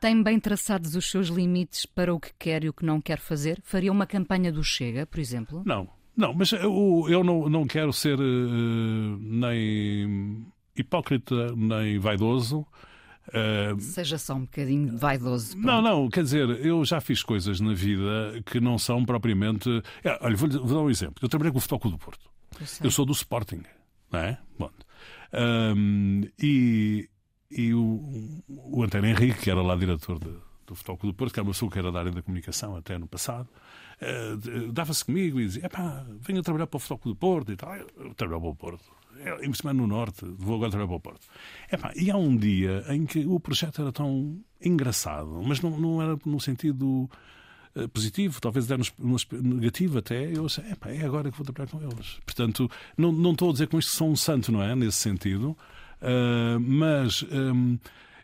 Tem 0.00 0.22
bem 0.22 0.38
traçados 0.38 0.94
os 0.94 1.10
seus 1.10 1.26
limites 1.26 1.84
para 1.84 2.14
o 2.14 2.20
que 2.20 2.32
quer 2.38 2.62
e 2.62 2.68
o 2.68 2.72
que 2.72 2.84
não 2.84 3.00
quer 3.00 3.18
fazer? 3.18 3.60
Faria 3.64 3.90
uma 3.90 4.06
campanha 4.06 4.52
do 4.52 4.62
Chega, 4.62 5.04
por 5.04 5.18
exemplo? 5.18 5.64
Não, 5.66 5.88
não, 6.16 6.32
mas 6.32 6.52
eu, 6.52 7.06
eu 7.08 7.24
não, 7.24 7.48
não 7.48 7.66
quero 7.66 7.92
ser 7.92 8.20
uh, 8.20 9.18
nem 9.20 10.46
hipócrita 10.78 11.54
nem 11.56 11.98
vaidoso. 11.98 12.66
Uh, 13.28 13.78
Seja 13.78 14.16
só 14.16 14.34
um 14.34 14.42
bocadinho 14.42 14.96
vaidoso. 14.96 15.52
Pronto. 15.52 15.66
Não, 15.66 15.82
não, 15.82 16.08
quer 16.08 16.22
dizer, 16.22 16.48
eu 16.64 16.82
já 16.84 17.00
fiz 17.00 17.22
coisas 17.22 17.60
na 17.60 17.74
vida 17.74 18.42
que 18.46 18.58
não 18.58 18.78
são 18.78 19.04
propriamente. 19.04 19.68
É, 20.02 20.18
olha, 20.22 20.36
vou, 20.36 20.48
vou, 20.48 20.76
dar 20.76 20.80
um 20.80 20.90
exemplo. 20.90 21.16
Eu 21.20 21.28
trabalhei 21.28 21.52
com 21.52 21.58
o 21.58 21.60
Futebol 21.60 21.92
do 21.92 21.98
Porto. 21.98 22.30
Eu 22.82 22.90
sou 22.90 23.04
do 23.04 23.12
Sporting, 23.12 23.62
não 24.10 24.20
é? 24.20 24.38
Bom, 24.58 24.70
um, 25.76 26.22
e 26.40 27.08
e 27.50 27.72
o, 27.72 28.42
o 28.48 28.82
António 28.82 29.10
Henrique, 29.10 29.40
que 29.40 29.50
era 29.50 29.62
lá 29.62 29.74
diretor 29.74 30.18
de, 30.18 30.30
do 30.66 30.74
Futebol 30.74 31.10
do 31.10 31.14
Porto, 31.14 31.32
que 31.32 31.40
era 31.40 31.46
uma 31.46 31.52
pessoa 31.52 31.70
que 31.70 31.78
era 31.78 31.90
da 31.90 32.00
área 32.00 32.12
da 32.12 32.22
comunicação 32.22 32.76
até 32.76 32.98
no 32.98 33.06
passado, 33.06 33.48
uh, 34.02 34.72
dava-se 34.72 35.04
comigo 35.04 35.40
e 35.40 35.46
dizia: 35.46 35.68
pá, 35.68 36.04
venha 36.20 36.42
trabalhar 36.42 36.66
para 36.66 36.76
o 36.76 36.80
Futebol 36.80 37.14
do 37.14 37.16
Porto 37.16 37.52
e 37.52 37.56
tal. 37.56 37.74
Eu 37.74 38.14
trabalho 38.14 38.40
para 38.40 38.50
o 38.50 38.54
Porto. 38.54 38.84
É, 39.20 39.46
em 39.46 39.52
cima 39.52 39.72
no 39.72 39.86
Norte, 39.86 40.24
vou 40.38 40.56
agora 40.56 40.70
trabalhar 40.70 40.88
para 40.88 40.96
o 40.96 41.00
Porto. 41.00 41.26
Epá, 41.70 41.92
e 41.96 42.10
há 42.10 42.16
um 42.16 42.36
dia 42.36 42.84
em 42.88 43.06
que 43.06 43.26
o 43.26 43.40
projeto 43.40 43.82
era 43.82 43.92
tão 43.92 44.40
engraçado, 44.60 45.42
mas 45.44 45.60
não, 45.60 45.78
não 45.78 46.02
era 46.02 46.18
no 46.24 46.40
sentido 46.40 47.08
uh, 47.74 47.88
positivo, 47.88 48.40
talvez 48.40 48.70
era 48.70 48.82
negativo 49.42 49.98
até. 49.98 50.30
Eu 50.36 50.48
sei, 50.48 50.70
epá, 50.70 50.90
é 50.90 51.04
agora 51.04 51.30
que 51.30 51.36
vou 51.36 51.44
trabalhar 51.44 51.70
com 51.70 51.82
eles. 51.82 52.18
Portanto, 52.24 52.70
não, 52.96 53.12
não 53.12 53.32
estou 53.32 53.50
a 53.50 53.52
dizer 53.52 53.68
com 53.68 53.78
isto 53.78 53.90
que 53.90 53.96
sou 53.96 54.10
um 54.10 54.16
santo, 54.16 54.52
não 54.52 54.62
é? 54.62 54.74
Nesse 54.74 54.98
sentido. 54.98 55.56
Uh, 56.00 56.60
mas 56.60 57.24
um, 57.24 57.76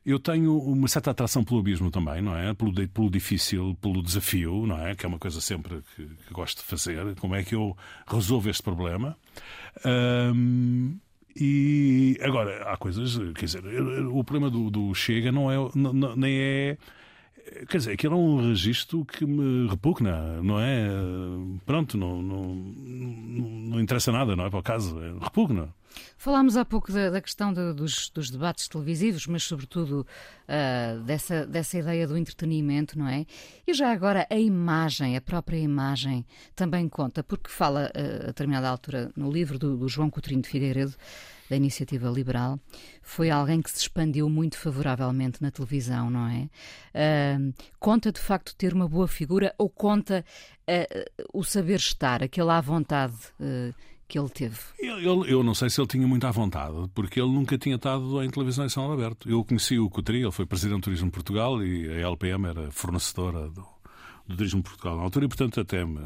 eu 0.05 0.19
tenho 0.19 0.59
uma 0.59 0.87
certa 0.87 1.11
atração 1.13 1.43
pelo 1.43 1.61
abismo 1.61 1.91
também, 1.91 2.21
não 2.21 2.37
é? 2.37 2.53
Pelo, 2.53 2.73
pelo 2.89 3.11
difícil, 3.11 3.77
pelo 3.81 4.03
desafio, 4.03 4.67
não 4.67 4.79
é? 4.87 4.95
Que 4.95 5.07
é 5.07 5.09
uma 5.09 5.19
coisa 5.19 5.41
sempre 5.41 5.83
que, 5.97 6.05
que 6.05 6.33
gosto 6.33 6.59
de 6.59 6.65
fazer. 6.65 7.15
Como 7.17 7.35
é 7.35 7.43
que 7.43 7.55
eu 7.55 7.77
resolvo 8.07 8.51
este 8.51 8.63
problema? 8.63 9.17
Um, 9.85 10.99
e 11.35 12.19
agora, 12.23 12.71
há 12.71 12.77
coisas, 12.77 13.17
quer 13.35 13.47
dizer, 13.47 13.65
o 14.07 14.23
problema 14.23 14.51
do, 14.51 14.71
do 14.71 14.95
Chega 14.95 15.33
não 15.33 15.51
é, 15.51 15.57
não, 15.75 16.15
nem 16.15 16.35
é. 16.39 16.79
Quer 17.69 17.79
dizer, 17.79 17.93
aquilo 17.93 18.15
é 18.15 18.17
um 18.17 18.49
registro 18.49 19.05
que 19.05 19.27
me 19.27 19.69
repugna, 19.69 20.43
não 20.43 20.61
é? 20.61 20.87
Pronto, 21.67 21.99
não, 21.99 22.23
não, 22.23 22.55
não, 22.55 23.49
não 23.49 23.81
interessa 23.81 24.13
nada, 24.13 24.37
não 24.37 24.47
é? 24.47 24.51
Para 24.51 24.61
o 24.61 24.63
caso, 24.63 24.99
é, 25.01 25.13
repugna. 25.23 25.75
Falámos 26.17 26.57
há 26.57 26.65
pouco 26.65 26.93
da, 26.93 27.11
da 27.11 27.21
questão 27.21 27.53
dos, 27.53 28.11
dos, 28.11 28.31
debates 28.31 28.69
televisivos, 28.69 29.27
mas 29.27 29.43
sobretudo 29.45 30.07
uh, 30.49 31.01
dessa, 31.03 31.47
dessa 31.47 31.79
ideia 31.79 32.07
do 32.07 32.17
entretenimento, 32.17 32.99
não 32.99 33.09
é? 33.09 33.27
E 33.67 33.75
já 33.75 33.93
agora 33.93 34.27
a 34.31 34.39
imagem, 34.39 35.17
a 35.17 35.21
própria 35.21 35.59
imagem, 35.59 36.25
também 36.55 36.89
conta, 36.89 37.23
porque 37.23 37.51
fala 37.51 37.91
uh, 37.95 38.25
a 38.25 38.27
determinada 38.27 38.69
altura 38.69 39.11
no 39.17 39.31
livro 39.31 39.59
do, 39.59 39.77
do 39.77 39.89
João 39.89 40.11
Coutinho 40.11 40.43
de 40.43 40.49
Figueiredo, 40.49 40.95
da 41.49 41.57
Iniciativa 41.57 42.09
Liberal, 42.09 42.59
foi 43.03 43.29
alguém 43.29 43.61
que 43.61 43.71
se 43.71 43.79
expandiu 43.79 44.31
muito 44.31 44.57
favoravelmente 44.57 45.43
na 45.43 45.51
televisão, 45.51 46.09
não 46.09 46.27
é? 46.27 46.49
Uh, 46.95 47.55
conta 47.79 48.11
de 48.11 48.19
facto 48.19 48.57
ter 48.57 48.73
uma 48.73 48.89
boa 48.89 49.07
figura 49.07 49.55
ou 49.59 49.69
conta 49.69 50.25
o 51.31 51.45
saber 51.45 51.77
estar, 51.77 52.23
aquela 52.23 52.57
à 52.57 52.61
vontade 52.63 53.15
que 54.07 54.19
ele 54.19 54.29
teve? 54.29 54.59
Eu, 54.79 55.25
eu, 55.25 55.43
não 55.43 55.55
sei 55.55 55.71
se 55.71 55.81
ele 55.81 55.89
tinha 55.89 56.07
muita 56.07 56.31
vontade, 56.31 56.75
porque 56.95 57.21
ele 57.21 57.31
nunca 57.31 57.57
tinha 57.59 57.77
estado 57.77 58.23
em 58.23 58.31
televisão 58.31 58.65
em 58.65 58.69
São 58.69 58.93
aberto. 58.93 59.29
Eu 59.29 59.45
conheci 59.45 59.79
o 59.79 59.89
Coutrinho, 59.91 60.27
ele 60.27 60.33
foi 60.33 60.47
presidente 60.47 60.81
do 60.81 60.85
Turismo 60.85 61.11
Portugal 61.11 61.63
e 61.63 61.89
a 61.89 62.09
LPM 62.09 62.47
era 62.47 62.71
fornecedora 62.71 63.49
do, 63.49 63.67
do 64.27 64.37
Turismo 64.37 64.63
Portugal 64.63 64.97
na 64.97 65.03
altura 65.03 65.25
e, 65.25 65.29
portanto, 65.29 65.61
até 65.61 65.85
me, 65.85 66.01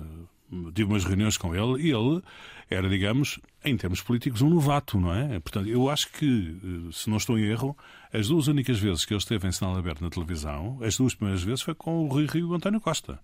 tive 0.75 0.91
umas 0.91 1.05
reuniões 1.05 1.37
com 1.37 1.55
ele 1.55 1.89
e 1.89 1.91
ele 1.91 2.23
era, 2.71 2.89
digamos, 2.89 3.41
em 3.65 3.77
termos 3.77 4.03
políticos, 4.03 4.43
um 4.43 4.51
novato, 4.51 5.01
não 5.01 5.13
é? 5.13 5.41
Portanto, 5.41 5.69
eu 5.69 5.89
acho 5.89 6.13
que, 6.13 6.59
eh, 6.63 6.93
se 6.93 7.09
não 7.09 7.17
estou 7.17 7.39
em 7.39 7.45
erro, 7.45 7.77
as 8.13 8.29
duas 8.29 8.47
únicas 8.47 8.79
vezes 8.79 9.05
que 9.07 9.13
ele 9.13 9.19
esteve 9.19 9.49
em 9.49 9.53
sinal 9.53 9.77
aberto 9.77 10.03
na 10.03 10.11
televisão, 10.11 10.79
as 10.83 10.97
duas 10.97 11.15
primeiras 11.15 11.43
vezes 11.43 11.63
foi 11.63 11.75
com 11.75 12.05
o 12.05 12.09
Rui 12.09 12.27
Rio 12.27 12.41
e 12.41 12.45
o 12.45 12.55
António 12.55 12.81
Costa. 12.81 13.19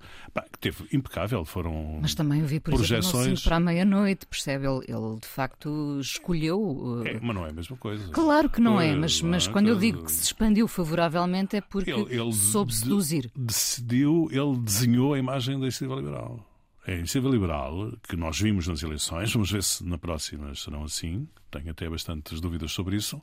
Que 0.52 0.58
teve 0.58 0.86
impecável, 0.92 1.44
foram 1.44 1.98
Mas 2.00 2.14
também 2.14 2.40
eu 2.40 2.46
vi, 2.46 2.58
por 2.58 2.74
projeções... 2.74 3.26
exemplo, 3.26 3.42
para 3.44 3.56
a 3.56 3.60
meia-noite, 3.60 4.26
percebe? 4.26 4.66
Ele, 4.66 4.84
ele, 4.88 5.20
de 5.20 5.28
facto 5.28 5.98
escolheu... 6.00 6.60
Uh... 6.60 7.06
É, 7.06 7.20
mas 7.20 7.34
não 7.34 7.46
é 7.46 7.50
a 7.50 7.52
mesma 7.52 7.76
coisa. 7.76 8.08
Claro 8.12 8.48
que 8.48 8.60
não 8.60 8.80
é, 8.80 8.94
mas, 8.94 9.20
mas 9.20 9.46
quando 9.46 9.68
eu 9.68 9.78
digo 9.78 10.04
que 10.04 10.12
se 10.12 10.24
expandiu 10.24 10.66
favoravelmente 10.66 11.56
é 11.56 11.60
porque 11.60 11.90
ele, 11.90 12.14
ele 12.14 12.32
soube 12.32 12.74
seduzir. 12.74 13.30
Decidiu, 13.36 14.28
ele 14.30 14.56
desenhou 14.58 15.12
a 15.12 15.18
imagem 15.18 15.58
da 15.58 15.66
iniciativa 15.66 15.96
liberal. 15.96 16.53
A 16.86 16.92
iniciativa 16.92 17.32
liberal, 17.32 17.92
que 18.06 18.14
nós 18.14 18.38
vimos 18.38 18.68
nas 18.68 18.82
eleições, 18.82 19.32
vamos 19.32 19.50
ver 19.50 19.62
se 19.62 19.82
na 19.84 19.96
próxima 19.96 20.54
serão 20.54 20.84
assim, 20.84 21.26
tenho 21.50 21.70
até 21.70 21.88
bastantes 21.88 22.40
dúvidas 22.40 22.72
sobre 22.72 22.96
isso. 22.96 23.22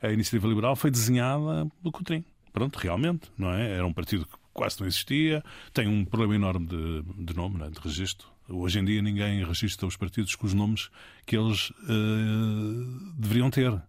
A 0.00 0.10
iniciativa 0.10 0.48
liberal 0.48 0.74
foi 0.74 0.90
desenhada 0.90 1.66
pelo 1.82 1.92
Coutrinho. 1.92 2.24
Pronto, 2.52 2.78
realmente, 2.78 3.30
não 3.36 3.52
é? 3.52 3.72
Era 3.72 3.86
um 3.86 3.92
partido 3.92 4.24
que 4.24 4.32
quase 4.52 4.80
não 4.80 4.86
existia, 4.86 5.42
tem 5.74 5.88
um 5.88 6.04
problema 6.04 6.34
enorme 6.34 6.66
de, 6.66 7.02
de 7.24 7.36
nome, 7.36 7.62
é? 7.62 7.70
de 7.70 7.78
registro. 7.80 8.28
Hoje 8.48 8.78
em 8.78 8.84
dia 8.84 9.00
ninguém 9.02 9.44
registra 9.44 9.86
os 9.86 9.96
partidos 9.96 10.34
com 10.34 10.46
os 10.46 10.54
nomes 10.54 10.90
que 11.26 11.36
eles 11.36 11.70
uh, 11.70 13.12
deveriam 13.16 13.50
ter. 13.50 13.80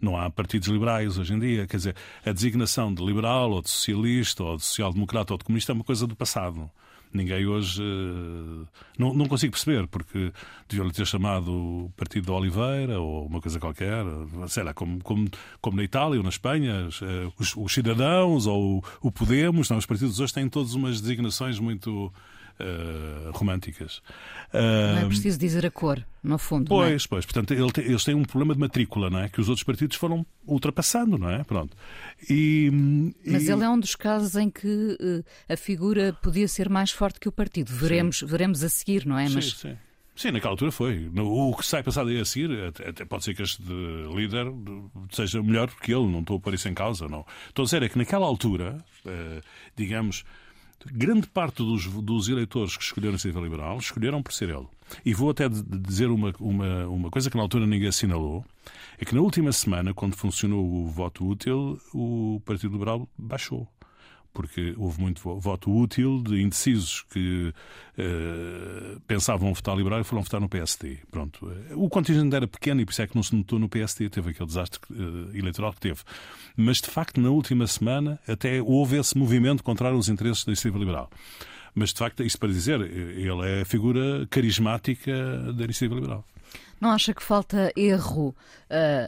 Não 0.00 0.16
há 0.16 0.30
partidos 0.30 0.68
liberais 0.68 1.18
hoje 1.18 1.34
em 1.34 1.38
dia. 1.38 1.66
Quer 1.66 1.76
dizer, 1.76 1.96
a 2.24 2.32
designação 2.32 2.92
de 2.94 3.04
liberal, 3.04 3.50
ou 3.50 3.60
de 3.60 3.68
socialista, 3.68 4.42
ou 4.42 4.56
de 4.56 4.64
social-democrata, 4.64 5.34
ou 5.34 5.38
de 5.38 5.44
comunista 5.44 5.72
é 5.72 5.74
uma 5.74 5.84
coisa 5.84 6.06
do 6.06 6.16
passado. 6.16 6.70
Ninguém 7.12 7.44
hoje. 7.44 7.82
Uh, 7.82 8.66
não, 8.96 9.12
não 9.12 9.26
consigo 9.26 9.52
perceber, 9.52 9.88
porque 9.88 10.32
deviam-lhe 10.68 10.92
ter 10.92 11.06
chamado 11.06 11.90
Partido 11.96 12.26
da 12.26 12.32
Oliveira 12.34 13.00
ou 13.00 13.26
uma 13.26 13.40
coisa 13.40 13.58
qualquer, 13.58 14.04
sei 14.46 14.62
lá, 14.62 14.72
como, 14.72 15.02
como, 15.02 15.28
como 15.60 15.76
na 15.76 15.82
Itália 15.82 16.18
ou 16.18 16.22
na 16.22 16.28
Espanha, 16.28 16.88
uh, 16.88 17.32
os, 17.36 17.56
os, 17.56 17.72
cidadãos 17.72 18.46
ou 18.46 18.84
o 19.02 19.10
Podemos. 19.10 19.68
Não, 19.68 19.78
os 19.78 19.86
partidos 19.86 20.20
hoje 20.20 20.32
têm 20.32 20.48
todas 20.48 20.74
umas 20.74 21.00
designações 21.00 21.58
muito 21.58 22.12
uh, 22.60 23.30
românticas. 23.32 23.98
Uh, 24.52 24.94
não 24.94 24.98
é 24.98 25.06
preciso 25.06 25.38
dizer 25.38 25.64
a 25.64 25.70
cor, 25.70 26.04
no 26.22 26.38
fundo. 26.38 26.68
Pois, 26.68 27.04
é? 27.04 27.06
pois. 27.08 27.24
Portanto, 27.24 27.52
eles 27.52 28.04
têm 28.04 28.14
um 28.14 28.24
problema 28.24 28.54
de 28.54 28.60
matrícula, 28.60 29.08
não 29.10 29.20
é? 29.20 29.28
Que 29.28 29.40
os 29.40 29.48
outros 29.48 29.64
partidos 29.64 29.96
foram 29.96 30.24
ultrapassando, 30.46 31.18
não 31.18 31.30
é? 31.30 31.42
Pronto. 31.44 31.76
E, 32.28 32.70
Mas 33.26 33.44
e... 33.44 33.52
ele 33.52 33.64
é 33.64 33.68
um 33.68 33.78
dos 33.78 33.94
casos 33.94 34.36
em 34.36 34.50
que 34.50 34.66
uh, 35.00 35.24
a 35.52 35.56
figura 35.56 36.16
podia 36.22 36.46
ser 36.48 36.68
mais 36.68 36.90
forte 36.90 37.18
que 37.18 37.28
o 37.28 37.32
partido. 37.32 37.72
Veremos, 37.72 38.22
veremos 38.22 38.62
a 38.62 38.68
seguir, 38.68 39.06
não 39.06 39.18
é? 39.18 39.26
Sim, 39.26 39.34
Mas... 39.34 39.52
sim. 39.52 39.76
Sim, 40.16 40.32
naquela 40.32 40.52
altura 40.52 40.70
foi. 40.70 41.10
O 41.16 41.56
que 41.56 41.64
sai 41.64 41.82
passado 41.82 42.10
a 42.10 42.24
seguir, 42.26 42.50
até 42.86 43.06
pode 43.06 43.24
ser 43.24 43.32
que 43.32 43.42
este 43.42 43.62
líder 44.14 44.52
seja 45.10 45.42
melhor 45.42 45.70
que 45.80 45.94
ele, 45.94 46.06
não 46.06 46.20
estou 46.20 46.36
a 46.36 46.40
pôr 46.40 46.52
isso 46.52 46.68
em 46.68 46.74
causa. 46.74 47.08
Não. 47.08 47.24
Estou 47.48 47.62
a 47.62 47.64
dizer 47.64 47.82
é 47.82 47.88
que 47.88 47.96
naquela 47.96 48.26
altura, 48.26 48.84
digamos, 49.74 50.24
grande 50.86 51.26
parte 51.26 51.58
dos, 51.58 51.86
dos 51.86 52.28
eleitores 52.28 52.76
que 52.76 52.82
escolheram 52.82 53.10
a 53.10 53.14
iniciativa 53.14 53.40
liberal 53.40 53.78
escolheram 53.78 54.22
por 54.22 54.32
ser 54.32 54.50
ele. 54.50 54.66
E 55.04 55.14
vou 55.14 55.30
até 55.30 55.48
dizer 55.48 56.08
uma, 56.10 56.32
uma, 56.40 56.86
uma 56.86 57.10
coisa 57.10 57.30
que 57.30 57.36
na 57.36 57.42
altura 57.42 57.66
ninguém 57.66 57.88
assinalou, 57.88 58.44
é 58.98 59.04
que 59.04 59.14
na 59.14 59.20
última 59.20 59.52
semana, 59.52 59.94
quando 59.94 60.16
funcionou 60.16 60.64
o 60.64 60.88
voto 60.88 61.26
útil, 61.26 61.80
o 61.94 62.40
Partido 62.44 62.72
Liberal 62.72 63.08
baixou 63.16 63.68
porque 64.32 64.74
houve 64.76 65.00
muito 65.00 65.20
voto 65.40 65.70
útil 65.76 66.22
de 66.22 66.40
indecisos 66.40 67.04
que 67.10 67.52
uh, 67.98 68.99
pensavam 69.20 69.52
votar 69.52 69.76
liberal 69.76 70.00
e 70.00 70.04
foram 70.04 70.22
votar 70.22 70.40
no 70.40 70.48
PSD. 70.48 70.98
Pronto. 71.10 71.52
O 71.74 71.90
contingente 71.90 72.34
era 72.34 72.48
pequeno 72.48 72.80
e 72.80 72.86
por 72.86 72.92
isso 72.92 73.02
é 73.02 73.06
que 73.06 73.14
não 73.14 73.22
se 73.22 73.36
notou 73.36 73.58
no 73.58 73.68
PSD, 73.68 74.08
teve 74.08 74.30
aquele 74.30 74.46
desastre 74.46 74.80
uh, 74.90 75.36
eleitoral 75.36 75.74
que 75.74 75.80
teve. 75.80 76.00
Mas, 76.56 76.80
de 76.80 76.88
facto, 76.88 77.20
na 77.20 77.28
última 77.28 77.66
semana 77.66 78.18
até 78.26 78.62
houve 78.62 78.98
esse 78.98 79.16
movimento 79.16 79.62
contrário 79.62 79.96
aos 79.96 80.08
interesses 80.08 80.44
da 80.44 80.52
iniciativa 80.52 80.78
liberal. 80.78 81.10
Mas, 81.74 81.92
de 81.92 81.98
facto, 81.98 82.24
isso 82.24 82.38
para 82.38 82.48
dizer, 82.48 82.80
ele 82.80 83.46
é 83.46 83.60
a 83.60 83.64
figura 83.64 84.26
carismática 84.28 85.12
da 85.52 85.64
iniciativa 85.64 85.94
liberal. 85.94 86.24
Não 86.80 86.90
acha 86.90 87.12
que 87.12 87.22
falta 87.22 87.70
erro 87.76 88.28
uh, 88.28 88.34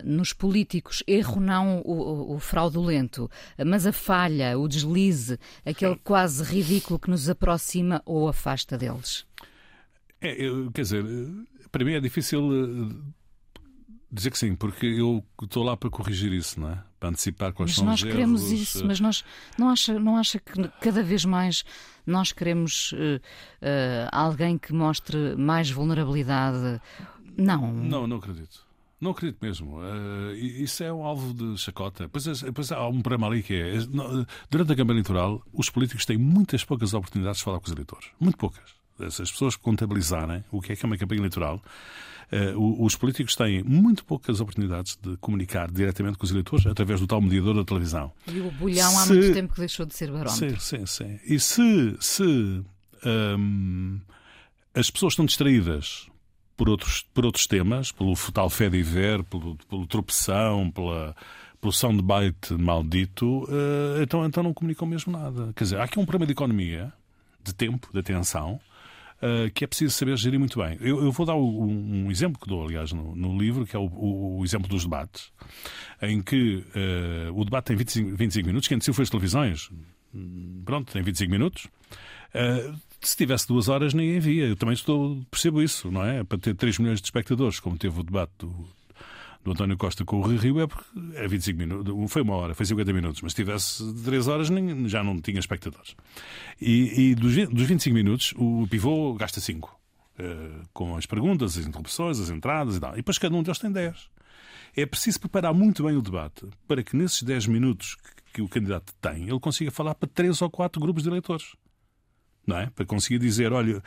nos 0.04 0.34
políticos? 0.34 1.02
Erro 1.06 1.40
não 1.40 1.78
o, 1.78 2.34
o, 2.34 2.38
fraudulento, 2.38 3.30
mas 3.64 3.86
a 3.86 3.92
falha, 3.92 4.58
o 4.58 4.68
deslize, 4.68 5.38
aquele 5.64 5.96
quase 6.04 6.44
ridículo 6.44 6.98
que 6.98 7.08
nos 7.08 7.30
aproxima 7.30 8.02
ou 8.04 8.28
afasta 8.28 8.76
deles? 8.76 9.24
É, 10.22 10.46
eu, 10.46 10.70
quer 10.70 10.82
dizer, 10.82 11.04
para 11.72 11.84
mim 11.84 11.94
é 11.94 12.00
difícil 12.00 12.48
eh, 12.52 12.94
dizer 14.10 14.30
que 14.30 14.38
sim, 14.38 14.54
porque 14.54 14.86
eu 14.86 15.24
estou 15.42 15.64
lá 15.64 15.76
para 15.76 15.90
corrigir 15.90 16.32
isso, 16.32 16.60
não 16.60 16.70
é? 16.70 16.78
Para 17.00 17.08
antecipar 17.08 17.52
quais 17.52 17.70
mas 17.70 17.76
são 17.76 17.86
nós 17.86 18.02
os 18.02 18.04
queremos 18.04 18.42
erros. 18.42 18.60
isso, 18.60 18.86
mas 18.86 19.00
nós 19.00 19.24
não 19.58 19.70
acha, 19.70 19.98
não 19.98 20.16
acha 20.16 20.38
que 20.38 20.52
cada 20.80 21.02
vez 21.02 21.24
mais 21.24 21.64
nós 22.06 22.30
queremos 22.30 22.92
uh, 22.92 22.96
uh, 22.96 24.08
alguém 24.12 24.56
que 24.58 24.72
mostre 24.72 25.34
mais 25.36 25.70
vulnerabilidade? 25.70 26.80
Não. 27.36 27.72
Não, 27.72 28.06
não 28.06 28.18
acredito. 28.18 28.64
Não 29.00 29.10
acredito 29.10 29.38
mesmo. 29.42 29.78
Uh, 29.78 30.32
isso 30.36 30.84
é 30.84 30.92
um 30.92 31.04
alvo 31.04 31.34
de 31.34 31.58
chacota. 31.58 32.08
Pois, 32.08 32.24
pois 32.54 32.70
há 32.70 32.86
um 32.86 33.02
problema 33.02 33.26
ali 33.26 33.42
que 33.42 33.54
é. 33.54 33.72
Durante 34.48 34.72
a 34.72 34.76
campanha 34.76 34.98
eleitoral, 34.98 35.42
os 35.52 35.68
políticos 35.68 36.06
têm 36.06 36.16
muitas 36.16 36.64
poucas 36.64 36.94
oportunidades 36.94 37.38
de 37.38 37.44
falar 37.44 37.58
com 37.58 37.66
os 37.66 37.72
eleitores. 37.72 38.10
Muito 38.20 38.36
poucas. 38.36 38.81
Se 39.10 39.22
as 39.22 39.30
pessoas 39.30 39.56
contabilizarem 39.56 40.44
o 40.50 40.60
que 40.60 40.72
é 40.72 40.76
que 40.76 40.84
é 40.84 40.86
uma 40.86 40.96
campanha 40.96 41.20
eleitoral, 41.20 41.62
uh, 42.32 42.84
os 42.84 42.96
políticos 42.96 43.34
têm 43.36 43.62
muito 43.62 44.04
poucas 44.04 44.40
oportunidades 44.40 44.98
de 45.00 45.16
comunicar 45.18 45.70
diretamente 45.70 46.18
com 46.18 46.24
os 46.24 46.30
eleitores 46.30 46.66
através 46.66 47.00
do 47.00 47.06
tal 47.06 47.20
mediador 47.20 47.54
da 47.54 47.64
televisão. 47.64 48.12
E 48.26 48.40
o 48.40 48.50
bolhão 48.50 48.90
se... 48.90 48.96
há 48.96 49.06
muito 49.06 49.32
tempo 49.32 49.54
que 49.54 49.60
deixou 49.60 49.86
de 49.86 49.94
ser 49.94 50.10
barómetro. 50.10 50.60
Sim, 50.60 50.84
sim, 50.84 50.86
sim. 50.86 51.20
E 51.24 51.38
se, 51.40 51.96
se 52.00 52.62
um, 53.04 54.00
as 54.74 54.90
pessoas 54.90 55.12
estão 55.12 55.24
distraídas 55.24 56.08
por 56.56 56.68
outros, 56.68 57.04
por 57.12 57.24
outros 57.26 57.46
temas, 57.46 57.92
pelo 57.92 58.14
tal 58.32 58.48
fé 58.48 58.68
de 58.68 58.82
ver, 58.82 59.22
pelo, 59.24 59.56
pelo 59.68 59.86
tropeção, 59.86 60.70
pela, 60.70 61.14
pelo 61.60 61.72
soundbite 61.72 62.54
maldito, 62.54 63.44
uh, 63.44 64.02
então, 64.02 64.24
então 64.24 64.42
não 64.42 64.54
comunicam 64.54 64.86
mesmo 64.86 65.12
nada. 65.12 65.52
Quer 65.54 65.64
dizer, 65.64 65.78
há 65.78 65.84
aqui 65.84 65.98
um 65.98 66.04
problema 66.04 66.26
de 66.26 66.32
economia, 66.32 66.92
de 67.42 67.54
tempo, 67.54 67.88
de 67.92 67.98
atenção, 67.98 68.60
uh, 69.22 69.50
que 69.52 69.64
é 69.64 69.66
preciso 69.66 69.94
saber 69.94 70.16
gerir 70.16 70.38
muito 70.38 70.58
bem. 70.58 70.76
Eu, 70.80 71.02
eu 71.02 71.12
vou 71.12 71.24
dar 71.24 71.36
um, 71.36 72.06
um, 72.06 72.10
exemplo 72.10 72.40
que 72.40 72.48
dou, 72.48 72.66
aliás, 72.66 72.92
no, 72.92 73.14
no 73.14 73.38
livro, 73.38 73.64
que 73.64 73.76
é 73.76 73.78
o, 73.78 73.84
o, 73.84 74.38
o, 74.38 74.44
exemplo 74.44 74.68
dos 74.68 74.82
debates, 74.82 75.32
em 76.02 76.20
que 76.20 76.64
uh, 76.74 77.32
o 77.40 77.44
debate 77.44 77.66
tem 77.66 77.76
25, 77.76 78.16
25 78.16 78.46
minutos, 78.46 78.68
quem 78.68 78.78
decidiu 78.78 78.94
foi 78.94 79.04
as 79.04 79.10
televisões. 79.10 79.70
Pronto, 80.64 80.92
tem 80.92 81.02
25 81.02 81.30
minutos. 81.30 81.68
Uh, 82.34 82.78
se 83.00 83.16
tivesse 83.16 83.48
duas 83.48 83.68
horas, 83.68 83.94
ninguém 83.94 84.20
via. 84.20 84.46
Eu 84.46 84.56
também 84.56 84.74
estou, 84.74 85.20
percebo 85.30 85.62
isso, 85.62 85.90
não 85.90 86.04
é? 86.04 86.22
Para 86.22 86.38
ter 86.38 86.54
3 86.54 86.78
milhões 86.78 87.00
de 87.00 87.06
espectadores, 87.06 87.58
como 87.58 87.78
teve 87.78 87.98
o 87.98 88.02
debate 88.02 88.32
do, 88.38 88.68
do 89.44 89.52
António 89.52 89.76
Costa 89.76 90.04
com 90.04 90.18
o 90.18 90.22
Rui 90.22 90.36
Rio, 90.36 90.60
é 90.60 90.66
porque 90.66 90.84
é 91.14 91.26
25 91.26 91.58
minutos, 91.58 92.12
foi 92.12 92.22
uma 92.22 92.34
hora, 92.34 92.54
foi 92.54 92.64
50 92.64 92.92
minutos, 92.92 93.22
mas 93.22 93.32
se 93.32 93.36
tivesse 93.36 93.94
3 94.04 94.28
horas, 94.28 94.48
já 94.86 95.02
não 95.02 95.20
tinha 95.20 95.40
espectadores. 95.40 95.96
E, 96.60 97.10
e 97.10 97.14
dos, 97.14 97.34
dos 97.48 97.66
25 97.66 97.94
minutos, 97.94 98.34
o 98.36 98.66
pivô 98.68 99.14
gasta 99.14 99.40
5. 99.40 99.68
Uh, 99.68 100.22
eh, 100.22 100.64
com 100.72 100.94
as 100.94 101.06
perguntas, 101.06 101.56
as 101.56 101.66
interrupções, 101.66 102.20
as 102.20 102.28
entradas 102.28 102.76
e 102.76 102.80
tal. 102.80 102.92
E 102.92 102.96
depois 102.96 103.18
cada 103.18 103.34
um 103.34 103.42
deles 103.42 103.58
tem 103.58 103.72
10. 103.72 104.10
É 104.76 104.86
preciso 104.86 105.18
preparar 105.18 105.54
muito 105.54 105.84
bem 105.84 105.96
o 105.96 106.02
debate 106.02 106.46
para 106.68 106.82
que 106.82 106.94
nesses 106.94 107.22
10 107.22 107.46
minutos 107.46 107.96
que, 107.96 108.34
que 108.34 108.42
o 108.42 108.48
candidato 108.48 108.92
tem, 109.00 109.28
ele 109.28 109.40
consiga 109.40 109.70
falar 109.70 109.94
para 109.94 110.08
3 110.08 110.42
ou 110.42 110.50
4 110.50 110.80
grupos 110.80 111.02
de 111.02 111.08
eleitores 111.08 111.54
não 112.46 112.58
é? 112.58 112.70
Para 112.70 112.84
conseguir 112.84 113.18
dizer, 113.18 113.52
olha, 113.52 113.82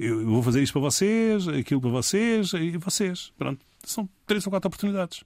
eu 0.00 0.26
vou 0.26 0.42
fazer 0.42 0.62
isto 0.62 0.72
para 0.72 0.82
vocês, 0.82 1.46
aquilo 1.46 1.80
para 1.80 1.90
vocês 1.90 2.52
e 2.54 2.76
vocês. 2.78 3.32
Pronto, 3.36 3.60
são 3.84 4.08
três 4.26 4.46
ou 4.46 4.50
quatro 4.50 4.68
oportunidades. 4.68 5.22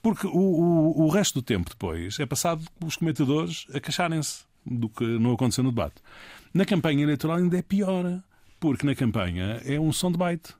Porque 0.00 0.28
o, 0.28 0.30
o, 0.30 1.06
o 1.06 1.08
resto 1.08 1.40
do 1.40 1.42
tempo 1.42 1.68
depois 1.68 2.20
é 2.20 2.24
passado 2.24 2.62
os 2.84 2.94
comentadores 2.94 3.66
a 3.74 3.80
queixarem-se 3.80 4.44
do 4.64 4.88
que 4.88 5.04
não 5.04 5.32
aconteceu 5.32 5.64
no 5.64 5.70
debate. 5.70 5.96
Na 6.54 6.64
campanha 6.64 7.02
eleitoral 7.02 7.38
ainda 7.38 7.58
é 7.58 7.62
pior, 7.62 8.22
porque 8.60 8.86
na 8.86 8.94
campanha 8.94 9.60
é 9.64 9.80
um 9.80 9.92
som 9.92 10.12
de 10.12 10.18
baita. 10.18 10.54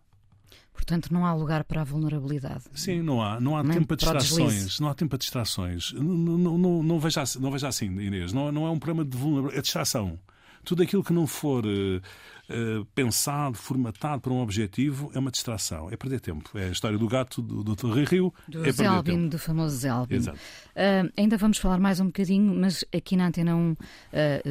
Portanto, 0.72 1.12
não 1.12 1.24
há 1.24 1.32
lugar 1.32 1.64
para 1.64 1.80
a 1.80 1.84
vulnerabilidade. 1.84 2.64
Sim, 2.74 3.01
não 3.01 3.22
há. 3.22 3.40
Não 3.40 3.57
há 3.57 3.64
tempo 3.64 3.86
para 3.86 3.97
distrações. 3.97 4.80
Não 4.80 4.88
há 4.88 4.94
tempo 4.94 5.11
para 5.11 5.18
distrações. 5.18 5.92
Não, 5.92 6.03
não, 6.03 6.59
não, 6.59 6.82
não, 6.82 7.01
veja, 7.01 7.22
não 7.40 7.51
veja 7.51 7.68
assim, 7.68 7.86
Inês. 7.86 8.32
Não, 8.32 8.53
não 8.53 8.66
é 8.66 8.70
um 8.70 8.78
problema 8.78 9.09
de 9.09 9.16
vulnerabilidade. 9.16 9.59
É 9.59 9.62
distração. 9.62 10.18
Tudo 10.67 10.83
aquilo 10.83 11.03
que 11.03 11.12
não 11.12 11.27
for 11.27 11.64
uh, 11.64 11.69
uh, 11.69 12.85
pensado, 12.87 13.57
formatado 13.57 14.21
para 14.21 14.33
um 14.33 14.41
objetivo, 14.41 15.11
é 15.14 15.19
uma 15.19 15.31
distração, 15.31 15.89
é 15.91 15.97
perder 15.97 16.21
tempo. 16.21 16.51
É 16.59 16.64
a 16.64 16.71
história 16.71 16.99
do 16.99 17.07
gato 17.07 17.41
do 17.41 17.62
Dr. 17.62 17.87
Rui 17.87 18.05
Rio. 18.05 18.35
Do 18.49 18.67
é 18.67 18.73
Zé 18.73 18.85
Albino, 18.85 19.31
do 19.31 19.39
famoso 19.39 19.77
Zé 19.77 19.89
Albino. 19.89 20.23
Exato. 20.23 20.39
Uh, 20.39 21.12
ainda 21.17 21.37
vamos 21.37 21.59
falar 21.59 21.79
mais 21.79 22.01
um 22.01 22.07
bocadinho, 22.07 22.53
mas 22.55 22.85
aqui 22.93 23.17
na 23.17 23.29
Antena 23.29 23.55
1 23.55 23.77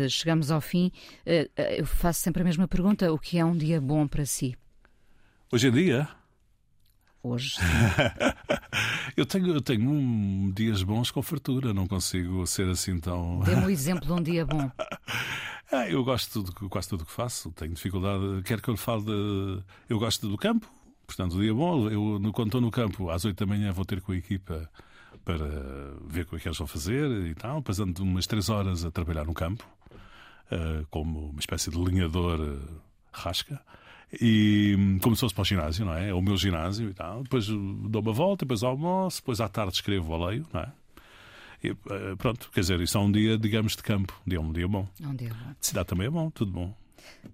chegamos 0.10 0.50
ao 0.50 0.62
fim. 0.62 0.92
eu 1.78 1.86
faço 1.86 2.22
sempre 2.22 2.42
a 2.42 2.46
mesma 2.46 2.68
pergunta: 2.68 3.12
o 3.12 3.20
que 3.20 3.38
é 3.38 3.46
um 3.46 3.56
dia 3.56 3.82
bom 3.82 4.08
para 4.08 4.26
si? 4.26 4.56
Hoje 5.52 5.68
é 5.68 5.72
dia? 5.72 6.10
hoje? 7.26 7.58
eu 9.18 9.26
tenho, 9.26 9.48
eu 9.48 9.62
tenho 9.62 9.90
um, 9.90 10.52
dias 10.56 10.84
bons 10.84 11.10
com 11.10 11.22
fartura, 11.22 11.74
não 11.74 11.88
consigo 11.88 12.46
ser 12.46 12.70
assim 12.70 13.00
tão. 13.00 13.40
Dê-me 13.40 13.66
um 13.66 13.70
exemplo 13.70 14.06
de 14.06 14.12
um 14.12 14.22
dia 14.22 14.46
bom. 14.46 14.72
ah, 15.72 15.90
eu 15.90 16.04
gosto 16.04 16.44
de 16.44 16.52
quase 16.70 16.90
tudo 16.90 17.02
o 17.02 17.06
que 17.06 17.12
faço, 17.12 17.52
tenho 17.52 17.74
dificuldade. 17.74 18.42
Quero 18.44 18.62
que 18.62 18.70
eu 18.70 18.74
lhe 18.74 18.80
fale 18.80 19.04
de. 19.04 19.64
Eu 19.90 19.98
gosto 19.98 20.28
do 20.28 20.38
campo, 20.38 20.70
portanto, 21.08 21.36
o 21.36 21.42
dia 21.42 21.54
bom. 21.54 21.90
Eu, 21.90 22.22
quando 22.34 22.50
estou 22.50 22.62
no 22.62 22.72
campo, 22.72 23.10
às 23.10 23.26
8 23.26 23.38
da 23.38 23.46
manhã, 23.46 23.72
vou 23.72 23.86
ter 23.86 24.02
com 24.02 24.12
a 24.12 24.16
equipa 24.16 24.70
para 25.24 25.48
ver 26.06 26.22
o 26.22 26.26
que 26.28 26.36
é 26.36 26.40
que 26.40 26.48
eles 26.48 26.58
vão 26.58 26.68
fazer 26.68 27.10
e 27.28 27.34
tal. 27.34 27.58
Depois 27.58 27.80
ando 27.80 28.04
umas 28.04 28.28
3 28.28 28.50
horas 28.50 28.86
a 28.86 28.92
trabalhar 28.92 29.26
no 29.26 29.34
campo, 29.34 29.68
uh, 30.52 30.86
como 30.92 31.30
uma 31.30 31.40
espécie 31.40 31.72
de 31.72 31.78
linhador 31.78 32.40
uh, 32.40 32.82
rasca. 33.12 33.60
E 34.22 35.00
como 35.02 35.16
se 35.16 35.22
fosse 35.22 35.34
para 35.34 35.42
o 35.42 35.46
ginásio, 35.46 35.84
não 35.84 35.94
é? 35.94 36.10
É 36.10 36.14
o 36.14 36.22
meu 36.22 36.38
ginásio 36.38 36.90
e 36.90 36.94
tal. 36.94 37.24
Depois 37.24 37.48
dou 37.48 38.02
uma 38.02 38.14
volta, 38.14 38.46
depois 38.46 38.62
almoço, 38.62 39.20
depois 39.20 39.42
à 39.42 39.50
tarde 39.50 39.74
escrevo 39.74 40.14
ou 40.14 40.28
leio, 40.28 40.46
não 40.54 40.62
é? 40.62 40.72
E, 41.64 41.70
eh, 41.70 42.16
pronto, 42.18 42.50
quer 42.52 42.62
dizer, 42.62 42.80
isso 42.82 42.98
é 42.98 43.02
um 43.02 43.12
dia, 43.12 43.38
digamos, 43.38 43.76
de 43.76 43.84
campo. 43.84 44.14
Um 44.26 44.30
dia, 44.30 44.42
um 44.42 44.54
dia 44.54 44.68
bom. 44.68 44.88
É 45.02 45.08
um 45.08 45.16
dia 45.16 45.30
bom. 45.30 45.54
De 45.60 45.68
cidade 45.68 45.88
também 45.88 46.08
é 46.08 46.10
bom, 46.10 46.30
tudo 46.30 46.52
bom. 46.52 46.76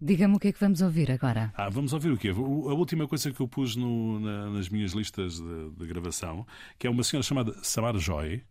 Diga-me 0.01 0.35
o 0.35 0.39
que 0.39 0.49
é 0.49 0.51
que 0.51 0.59
vamos 0.59 0.81
ouvir 0.81 1.11
agora. 1.11 1.53
Ah, 1.55 1.69
vamos 1.69 1.93
ouvir 1.93 2.11
o 2.11 2.17
quê? 2.17 2.29
A 2.29 2.33
última 2.33 3.07
coisa 3.07 3.31
que 3.31 3.39
eu 3.39 3.47
pus 3.47 3.75
no, 3.75 4.19
na, 4.19 4.49
nas 4.49 4.69
minhas 4.69 4.91
listas 4.93 5.39
de, 5.39 5.69
de, 5.71 5.87
gravação, 5.87 6.45
que 6.77 6.87
é 6.87 6.89
uma 6.89 7.03
senhora 7.03 7.23
chamada 7.23 7.55
Samara 7.63 7.99
Joy, 7.99 8.43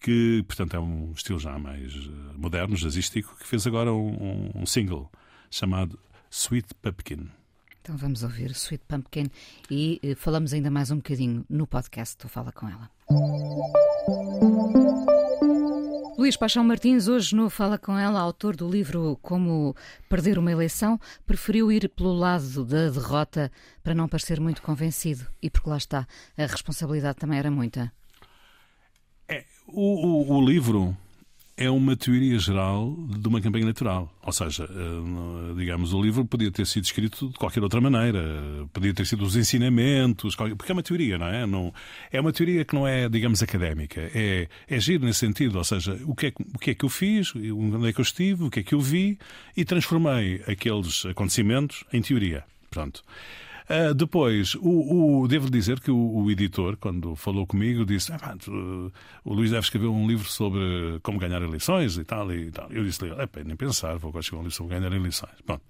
que, 0.00 0.44
portanto, 0.46 0.74
é 0.74 0.80
um 0.80 1.12
estilo 1.12 1.38
já 1.38 1.58
mais 1.58 1.92
eh, 1.92 2.36
moderno, 2.36 2.76
jazzístico, 2.76 3.36
que 3.38 3.46
fez 3.46 3.66
agora 3.66 3.92
um, 3.92 4.50
um 4.54 4.66
single 4.66 5.10
chamado 5.50 5.98
Sweet 6.30 6.74
Pumpkin. 6.74 7.28
Então 7.80 7.96
vamos 7.96 8.22
ouvir 8.22 8.50
Sweet 8.50 8.84
Pumpkin 8.86 9.30
e 9.70 9.98
eh, 10.02 10.14
falamos 10.14 10.52
ainda 10.52 10.70
mais 10.70 10.90
um 10.90 10.96
bocadinho 10.96 11.44
no 11.48 11.66
podcast 11.66 12.18
do 12.18 12.28
Fala 12.28 12.52
Com 12.52 12.68
Ela. 12.68 12.90
Luís 16.18 16.36
Paixão 16.36 16.64
Martins, 16.64 17.06
hoje 17.06 17.36
no 17.36 17.48
Fala 17.48 17.78
Com 17.78 17.96
Ela, 17.96 18.18
autor 18.18 18.56
do 18.56 18.68
livro 18.68 19.16
Como 19.22 19.76
Perder 20.08 20.36
uma 20.36 20.50
Eleição, 20.50 20.98
preferiu 21.24 21.70
ir 21.70 21.88
pelo 21.90 22.12
lado 22.12 22.64
da 22.64 22.90
derrota 22.90 23.52
para 23.84 23.94
não 23.94 24.08
parecer 24.08 24.40
muito 24.40 24.60
convencido. 24.60 25.24
E 25.40 25.48
porque 25.48 25.70
lá 25.70 25.76
está, 25.76 26.08
a 26.36 26.42
responsabilidade 26.44 27.18
também 27.18 27.38
era 27.38 27.52
muita. 27.52 27.92
É, 29.28 29.44
o, 29.68 30.24
o, 30.24 30.38
o 30.38 30.44
livro 30.44 30.96
é 31.58 31.68
uma 31.68 31.96
teoria 31.96 32.38
geral 32.38 32.96
de 33.08 33.26
uma 33.26 33.40
campanha 33.40 33.64
eleitoral. 33.64 34.10
Ou 34.22 34.32
seja, 34.32 34.64
eh, 34.64 35.54
digamos, 35.56 35.92
o 35.92 36.00
livro 36.00 36.24
podia 36.24 36.52
ter 36.52 36.64
sido 36.64 36.84
escrito 36.84 37.28
de 37.28 37.34
qualquer 37.34 37.62
outra 37.64 37.80
maneira, 37.80 38.20
podia 38.72 38.94
ter 38.94 39.04
sido 39.04 39.24
os 39.24 39.34
ensinamentos, 39.34 40.36
porque 40.36 40.70
é 40.70 40.72
uma 40.72 40.82
teoria, 40.84 41.18
não 41.18 41.26
é? 41.26 41.46
Não, 41.46 41.74
é 42.12 42.20
uma 42.20 42.32
teoria 42.32 42.64
que 42.64 42.74
não 42.76 42.86
é, 42.86 43.08
digamos, 43.08 43.42
académica. 43.42 44.00
É, 44.14 44.48
é 44.68 44.80
giro 44.80 45.04
nesse 45.04 45.18
sentido, 45.18 45.58
ou 45.58 45.64
seja, 45.64 45.98
o 46.04 46.14
que, 46.14 46.28
é, 46.28 46.32
o 46.54 46.58
que 46.58 46.70
é 46.70 46.74
que 46.74 46.84
eu 46.84 46.88
fiz, 46.88 47.34
onde 47.34 47.88
é 47.88 47.92
que 47.92 48.00
eu 48.00 48.04
estive, 48.04 48.44
o 48.44 48.50
que 48.50 48.60
é 48.60 48.62
que 48.62 48.74
eu 48.74 48.80
vi 48.80 49.18
e 49.56 49.64
transformei 49.64 50.40
aqueles 50.46 51.04
acontecimentos 51.06 51.82
em 51.92 52.00
teoria. 52.00 52.44
Pronto. 52.70 53.02
Uh, 53.68 53.92
depois, 53.92 54.54
o, 54.54 55.20
o, 55.22 55.28
devo 55.28 55.50
dizer 55.50 55.78
que 55.80 55.90
o, 55.90 55.96
o, 55.96 56.30
editor, 56.30 56.76
quando 56.78 57.14
falou 57.14 57.46
comigo, 57.46 57.84
disse: 57.84 58.10
ah, 58.12 58.34
o 59.22 59.34
Luís 59.34 59.50
deve 59.50 59.64
escrever 59.64 59.88
um 59.88 60.06
livro 60.06 60.26
sobre 60.26 60.98
como 61.02 61.18
ganhar 61.18 61.42
eleições 61.42 61.98
e 61.98 62.04
tal. 62.04 62.32
E 62.32 62.50
tal. 62.50 62.70
Eu 62.70 62.82
disse-lhe: 62.84 63.10
é, 63.10 63.44
nem 63.44 63.56
pensar, 63.56 63.98
vou 63.98 64.10
escrever 64.18 64.40
um 64.40 64.44
livro 64.44 64.56
sobre 64.56 64.78
ganhar 64.78 64.90
eleições. 64.90 65.34
Bom, 65.46 65.60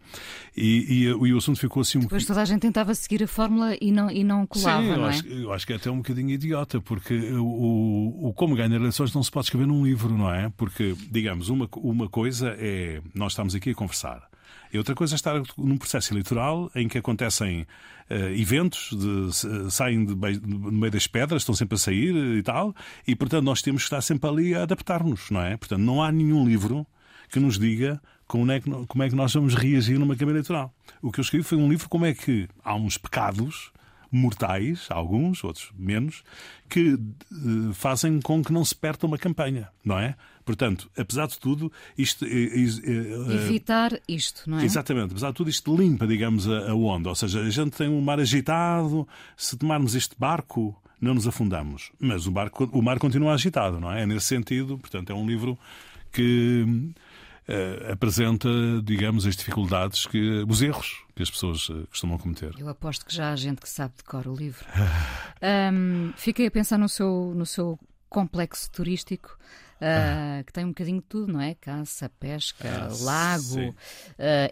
e, 0.56 0.86
e, 0.88 1.04
e, 1.06 1.32
o 1.32 1.36
assunto 1.36 1.58
ficou 1.58 1.80
assim 1.80 1.98
um 1.98 2.02
Depois 2.02 2.24
toda 2.24 2.40
a 2.40 2.44
gente 2.44 2.60
tentava 2.60 2.94
seguir 2.94 3.24
a 3.24 3.26
fórmula 3.26 3.76
e 3.80 3.90
não, 3.90 4.08
e 4.10 4.22
não 4.22 4.46
colava, 4.46 4.82
Sim, 4.82 4.90
eu, 4.90 4.96
não 4.96 5.06
é? 5.06 5.08
acho, 5.08 5.26
eu 5.26 5.52
acho 5.52 5.66
que 5.66 5.72
é 5.72 5.76
até 5.76 5.90
um 5.90 5.96
bocadinho 5.96 6.30
idiota, 6.30 6.80
porque 6.80 7.14
o, 7.32 8.28
o 8.28 8.32
como 8.34 8.54
ganhar 8.54 8.76
eleições 8.76 9.12
não 9.12 9.24
se 9.24 9.30
pode 9.30 9.46
escrever 9.46 9.66
num 9.66 9.84
livro, 9.84 10.16
não 10.16 10.32
é? 10.32 10.52
Porque, 10.56 10.94
digamos, 11.10 11.48
uma, 11.48 11.68
uma 11.76 12.08
coisa 12.08 12.54
é 12.58 13.02
nós 13.12 13.32
estamos 13.32 13.56
aqui 13.56 13.70
a 13.70 13.74
conversar. 13.74 14.28
E 14.72 14.78
outra 14.78 14.94
coisa 14.94 15.14
é 15.14 15.16
estar 15.16 15.40
num 15.56 15.78
processo 15.78 16.12
eleitoral 16.12 16.70
em 16.74 16.88
que 16.88 16.98
acontecem 16.98 17.62
uh, 18.10 18.14
eventos, 18.36 18.90
de, 18.92 19.70
saem 19.70 20.04
de, 20.04 20.14
de, 20.14 20.46
no 20.46 20.72
meio 20.72 20.92
das 20.92 21.06
pedras, 21.06 21.42
estão 21.42 21.54
sempre 21.54 21.76
a 21.76 21.78
sair 21.78 22.14
e 22.14 22.42
tal, 22.42 22.74
e 23.06 23.14
portanto 23.16 23.44
nós 23.44 23.62
temos 23.62 23.82
que 23.82 23.86
estar 23.86 24.00
sempre 24.00 24.28
ali 24.28 24.54
a 24.54 24.62
adaptar-nos, 24.62 25.30
não 25.30 25.40
é? 25.40 25.56
Portanto, 25.56 25.80
não 25.80 26.02
há 26.02 26.12
nenhum 26.12 26.46
livro 26.46 26.86
que 27.30 27.40
nos 27.40 27.58
diga 27.58 28.00
como 28.26 28.50
é, 28.52 28.60
que, 28.60 28.70
como 28.70 29.02
é 29.02 29.08
que 29.08 29.14
nós 29.14 29.32
vamos 29.32 29.54
reagir 29.54 29.98
numa 29.98 30.16
Câmara 30.16 30.38
Eleitoral. 30.38 30.74
O 31.00 31.10
que 31.10 31.20
eu 31.20 31.22
escrevi 31.22 31.42
foi 31.42 31.58
um 31.58 31.68
livro 31.68 31.88
como 31.88 32.04
é 32.04 32.14
que 32.14 32.48
há 32.62 32.74
uns 32.74 32.98
pecados 32.98 33.72
mortais, 34.10 34.86
alguns, 34.90 35.44
outros 35.44 35.70
menos, 35.76 36.22
que 36.68 36.94
uh, 36.94 37.74
fazem 37.74 38.20
com 38.20 38.42
que 38.42 38.52
não 38.52 38.64
se 38.64 38.74
perca 38.74 39.06
uma 39.06 39.18
campanha, 39.18 39.68
não 39.84 39.98
é? 39.98 40.14
Portanto, 40.48 40.90
apesar 40.96 41.26
de 41.26 41.38
tudo, 41.38 41.70
isto. 41.98 42.24
Uh, 42.24 42.28
uh, 42.28 43.32
Evitar 43.32 44.00
isto, 44.08 44.48
não 44.48 44.58
é? 44.58 44.64
Exatamente, 44.64 45.10
apesar 45.10 45.28
de 45.28 45.34
tudo, 45.34 45.50
isto 45.50 45.76
limpa, 45.76 46.06
digamos, 46.06 46.48
a, 46.48 46.74
onda. 46.74 47.10
Ou 47.10 47.14
seja, 47.14 47.42
a 47.42 47.50
gente 47.50 47.72
tem 47.72 47.86
um 47.86 48.00
mar 48.00 48.18
agitado, 48.18 49.06
se 49.36 49.58
tomarmos 49.58 49.94
este 49.94 50.16
barco, 50.18 50.74
não 50.98 51.12
nos 51.12 51.26
afundamos. 51.26 51.92
Mas 52.00 52.26
o, 52.26 52.30
barco, 52.30 52.64
o 52.72 52.80
mar 52.80 52.98
continua 52.98 53.34
agitado, 53.34 53.78
não 53.78 53.92
é? 53.92 54.04
É 54.04 54.06
nesse 54.06 54.24
sentido, 54.24 54.78
portanto, 54.78 55.10
é 55.10 55.14
um 55.14 55.26
livro 55.26 55.58
que 56.10 56.64
uh, 57.46 57.92
apresenta, 57.92 58.48
digamos, 58.82 59.26
as 59.26 59.36
dificuldades, 59.36 60.06
que, 60.06 60.46
os 60.48 60.62
erros 60.62 61.04
que 61.14 61.22
as 61.22 61.30
pessoas 61.30 61.68
uh, 61.68 61.86
costumam 61.90 62.16
cometer. 62.16 62.54
Eu 62.58 62.70
aposto 62.70 63.04
que 63.04 63.14
já 63.14 63.32
há 63.32 63.36
gente 63.36 63.60
que 63.60 63.68
sabe 63.68 63.92
decorar 63.98 64.28
o 64.28 64.34
livro. 64.34 64.64
um, 65.74 66.10
fiquei 66.16 66.46
a 66.46 66.50
pensar 66.50 66.78
no 66.78 66.88
seu, 66.88 67.34
no 67.36 67.44
seu 67.44 67.78
complexo 68.08 68.70
turístico 68.70 69.36
uh, 69.78 70.44
que 70.44 70.52
tem 70.52 70.64
um 70.64 70.68
bocadinho 70.68 71.00
de 71.00 71.06
tudo, 71.06 71.32
não 71.32 71.40
é? 71.40 71.54
Caça, 71.54 72.10
pesca, 72.20 72.68
ah, 72.68 72.88
lago, 73.02 73.70
uh, 73.70 73.74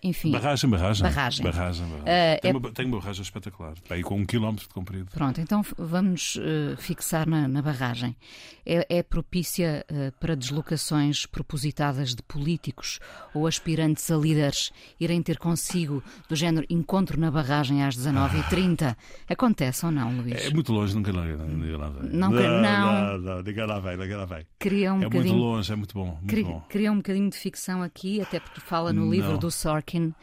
enfim. 0.02 0.30
Barragem, 0.30 0.70
barragem. 0.70 1.02
Barragem. 1.02 1.44
barragem, 1.44 1.86
barragem. 1.86 2.02
Uh, 2.02 2.40
tem, 2.40 2.50
é... 2.50 2.56
uma, 2.56 2.72
tem 2.72 2.86
uma 2.86 2.98
barragem 2.98 3.22
espetacular, 3.22 3.74
aí 3.90 4.02
com 4.02 4.16
um 4.16 4.26
quilómetro 4.26 4.66
de 4.66 4.74
comprido. 4.74 5.10
Pronto, 5.10 5.40
então 5.40 5.62
vamos 5.76 6.38
fixar 6.78 7.28
na, 7.28 7.48
na, 7.48 7.62
barragem. 7.62 8.16
É, 8.64 8.98
é 8.98 9.02
propícia 9.02 9.84
para 10.20 10.34
deslocações 10.34 11.26
propositadas 11.26 12.14
de 12.14 12.22
políticos 12.22 12.98
ou 13.34 13.46
aspirantes 13.46 14.10
a 14.10 14.16
líderes 14.16 14.72
irem 14.98 15.22
ter 15.22 15.38
consigo 15.38 16.02
do 16.28 16.36
género 16.36 16.66
encontro 16.68 17.18
na 17.18 17.30
barragem 17.30 17.84
às 17.84 17.96
19h30. 17.96 18.96
Acontece 19.28 19.86
ou 19.86 19.92
não, 19.92 20.16
Luís? 20.16 20.46
É 20.46 20.50
muito 20.50 20.72
longe, 20.72 20.94
nunca 20.94 21.12
lá, 21.12 21.24
nunca 21.24 21.76
lá 21.76 21.88
vai. 21.88 22.08
Não, 22.10 22.30
não, 22.30 22.42
não. 22.42 22.62
não, 22.62 23.18
não, 23.18 23.42
não 23.42 23.66
lá 23.66 23.78
vai, 23.78 23.96
nunca 23.96 24.16
lá 24.16 24.24
vai. 24.24 24.46
Cria 24.58 24.92
um 24.92 25.08
é 25.20 25.24
muito 25.24 25.34
longe, 25.34 25.72
é 25.72 25.76
muito 25.76 25.94
bom. 25.94 26.06
Muito 26.06 26.26
cria, 26.26 26.44
bom. 26.44 26.62
cria 26.68 26.92
um 26.92 26.96
bocadinho 26.96 27.30
de 27.30 27.36
ficção 27.36 27.82
aqui, 27.82 28.20
até 28.20 28.40
porque 28.40 28.60
fala 28.60 28.92
no 28.92 29.04
Não. 29.04 29.10
livro 29.10 29.38
do 29.38 29.50
Sorkin. 29.50 30.14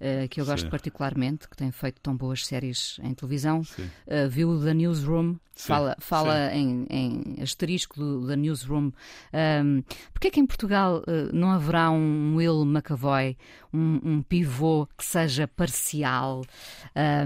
Uh, 0.00 0.26
que 0.30 0.40
eu 0.40 0.46
gosto 0.46 0.64
Sim. 0.64 0.70
particularmente, 0.70 1.46
que 1.46 1.54
tem 1.54 1.70
feito 1.70 2.00
tão 2.00 2.16
boas 2.16 2.46
séries 2.46 2.98
em 3.02 3.12
televisão. 3.12 3.62
Sim. 3.62 3.82
Uh, 4.06 4.30
viu 4.30 4.58
The 4.58 4.72
Newsroom, 4.72 5.36
Sim, 5.60 5.66
fala, 5.66 5.96
fala 5.98 6.54
em, 6.54 6.86
em 6.88 7.42
asterisco 7.42 8.00
do 8.00 8.26
The 8.26 8.34
Newsroom. 8.34 8.92
Um, 9.62 9.82
Porquê 10.10 10.28
é 10.28 10.30
que 10.30 10.40
em 10.40 10.46
Portugal 10.46 11.00
uh, 11.00 11.36
não 11.36 11.50
haverá 11.50 11.90
um 11.90 12.36
Will 12.36 12.62
McAvoy, 12.64 13.36
um, 13.74 14.00
um 14.02 14.22
pivô 14.22 14.88
que 14.96 15.04
seja 15.04 15.46
parcial 15.46 16.42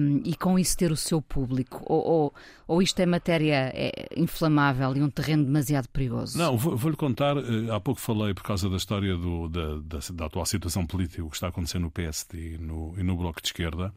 um, 0.01 0.20
e 0.25 0.35
com 0.35 0.59
isso 0.59 0.77
ter 0.77 0.91
o 0.91 0.97
seu 0.97 1.22
público? 1.22 1.81
Ou, 1.87 2.05
ou, 2.05 2.35
ou 2.67 2.81
isto 2.83 2.99
é 3.01 3.07
matéria 3.07 3.71
é, 3.75 4.09
inflamável 4.17 4.97
e 4.97 5.03
um 5.03 5.11
terreno 5.11 5.45
demasiado 5.45 5.89
perigoso? 5.89 6.37
Não, 6.39 6.57
vou- 6.57 6.77
vou-lhe 6.77 6.97
contar. 6.97 7.37
eh, 7.37 7.71
Há 7.75 7.81
pouco 7.81 8.01
falei 8.01 8.33
por 8.35 8.43
causa 8.43 8.69
da 8.69 8.77
história 8.77 9.17
do- 9.17 9.49
da, 9.49 9.77
da- 9.77 9.99
da 10.12 10.27
atual 10.27 10.47
situação 10.47 10.87
política, 10.87 11.25
o 11.25 11.29
que 11.31 11.37
está 11.37 11.49
acontecendo 11.49 11.83
no 11.83 11.91
PSD 11.91 12.55
e 12.55 12.59
no, 12.59 12.95
e 12.99 13.03
no 13.03 13.17
Bloco 13.17 13.41
de 13.41 13.49
Esquerda. 13.49 13.93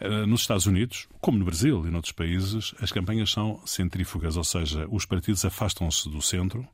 Eh, 0.00 0.26
Nos 0.26 0.42
Estados 0.42 0.66
Unidos, 0.66 1.08
como 1.20 1.38
no 1.38 1.44
Brasil 1.44 1.84
e 1.86 1.90
noutros 1.90 2.12
países, 2.12 2.72
as 2.80 2.92
campanhas 2.92 3.30
são 3.30 3.60
centrífugas, 3.66 4.36
ou 4.36 4.44
seja, 4.44 4.86
os 4.90 5.04
partidos 5.04 5.44
afastam-se 5.44 6.08
do 6.08 6.22
centro 6.22 6.64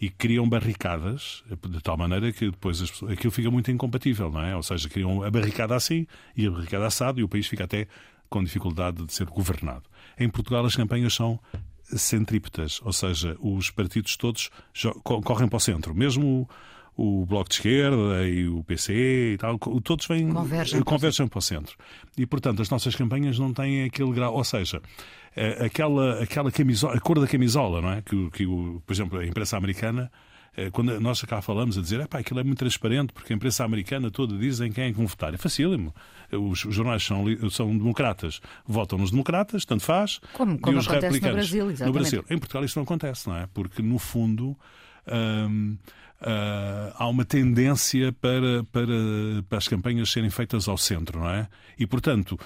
e 0.00 0.10
criam 0.10 0.48
barricadas, 0.48 1.44
eh, 1.50 1.68
de 1.68 1.80
tal 1.80 1.96
maneira 1.96 2.32
que 2.32 2.50
depois 2.50 2.82
aquilo 3.08 3.30
fica 3.30 3.50
muito 3.52 3.70
incompatível, 3.70 4.30
não 4.32 4.42
é? 4.42 4.56
Ou 4.56 4.62
seja, 4.64 4.88
criam 4.88 5.22
a 5.22 5.30
barricada 5.30 5.76
assim 5.76 6.06
e 6.36 6.44
a 6.46 6.50
barricada 6.50 6.86
assado 6.86 7.20
e 7.20 7.22
o 7.22 7.28
país 7.28 7.46
fica 7.46 7.64
até 7.64 7.86
com 8.32 8.42
dificuldade 8.42 9.04
de 9.04 9.12
ser 9.12 9.26
governado. 9.26 9.84
Em 10.18 10.28
Portugal, 10.28 10.64
as 10.64 10.74
campanhas 10.74 11.14
são 11.14 11.38
centrípetas, 11.84 12.80
ou 12.82 12.92
seja, 12.92 13.36
os 13.38 13.70
partidos 13.70 14.16
todos 14.16 14.50
correm 15.02 15.46
para 15.46 15.56
o 15.56 15.60
centro, 15.60 15.94
mesmo 15.94 16.48
o, 16.96 17.22
o 17.22 17.26
Bloco 17.26 17.50
de 17.50 17.56
Esquerda 17.56 18.26
e 18.26 18.48
o 18.48 18.64
PC 18.64 19.34
e 19.34 19.38
tal, 19.38 19.58
todos 19.58 20.06
vêm, 20.06 20.32
Convergem 20.32 20.78
para 20.78 20.82
o 20.82 20.84
convergem 20.84 21.28
para 21.28 21.38
o 21.38 21.42
centro. 21.42 21.76
E, 22.16 22.24
portanto, 22.24 22.62
as 22.62 22.70
nossas 22.70 22.96
campanhas 22.96 23.38
não 23.38 23.52
têm 23.52 23.84
aquele 23.84 24.12
grau, 24.12 24.34
ou 24.34 24.44
seja, 24.44 24.80
eh, 25.36 25.66
aquela, 25.66 26.22
aquela 26.22 26.50
camisola, 26.50 26.94
a 26.94 27.00
cor 27.00 27.20
da 27.20 27.26
camisola, 27.26 27.82
não 27.82 27.92
é? 27.92 28.00
Que, 28.00 28.30
que 28.30 28.46
por 28.46 28.92
exemplo, 28.92 29.18
a 29.18 29.26
imprensa 29.26 29.58
americana 29.58 30.10
quando 30.72 31.00
nós 31.00 31.22
cá 31.22 31.40
falamos 31.40 31.78
a 31.78 31.80
dizer, 31.80 32.00
"Epá, 32.00 32.18
aquilo 32.18 32.40
é 32.40 32.44
muito 32.44 32.58
transparente, 32.58 33.12
porque 33.12 33.32
a 33.32 33.36
imprensa 33.36 33.64
americana 33.64 34.10
toda 34.10 34.36
dizem 34.36 34.70
quem 34.70 34.84
é 34.84 34.88
que 34.90 34.96
vão 34.96 35.06
votar. 35.06 35.32
É 35.32 35.36
facílimo. 35.38 35.94
Os, 36.30 36.64
os 36.64 36.74
jornais 36.74 37.02
são, 37.04 37.24
são 37.50 37.76
democratas, 37.76 38.40
votam 38.66 38.98
nos 38.98 39.10
democratas, 39.10 39.64
tanto 39.64 39.82
faz. 39.82 40.18
Como- 40.32 40.58
como 40.58 40.76
e 40.76 40.80
os 40.80 40.88
acontece 40.88 41.20
no. 41.20 41.32
Brasil, 41.32 41.66
No. 41.86 41.92
Brasil. 41.92 42.24
Em 42.30 42.38
Portugal 42.38 42.64
isso 42.64 42.78
não 42.78 42.84
acontece, 42.84 43.28
não 43.28 43.36
é? 43.36 43.46
Porque, 43.52 43.82
no 43.82 43.98
fundo, 43.98 44.56
hum, 45.06 45.76
ah, 46.20 46.92
há 46.96 47.08
uma 47.08 47.24
tendência 47.24 48.12
para, 48.12 48.62
para, 48.70 49.42
para 49.48 49.58
as 49.58 49.66
campanhas 49.68 50.10
serem 50.10 50.30
feitas 50.30 50.68
ao 50.68 50.78
centro, 50.78 51.18
não 51.20 51.28
é? 51.28 51.48
E, 51.78 51.86
portanto, 51.86 52.38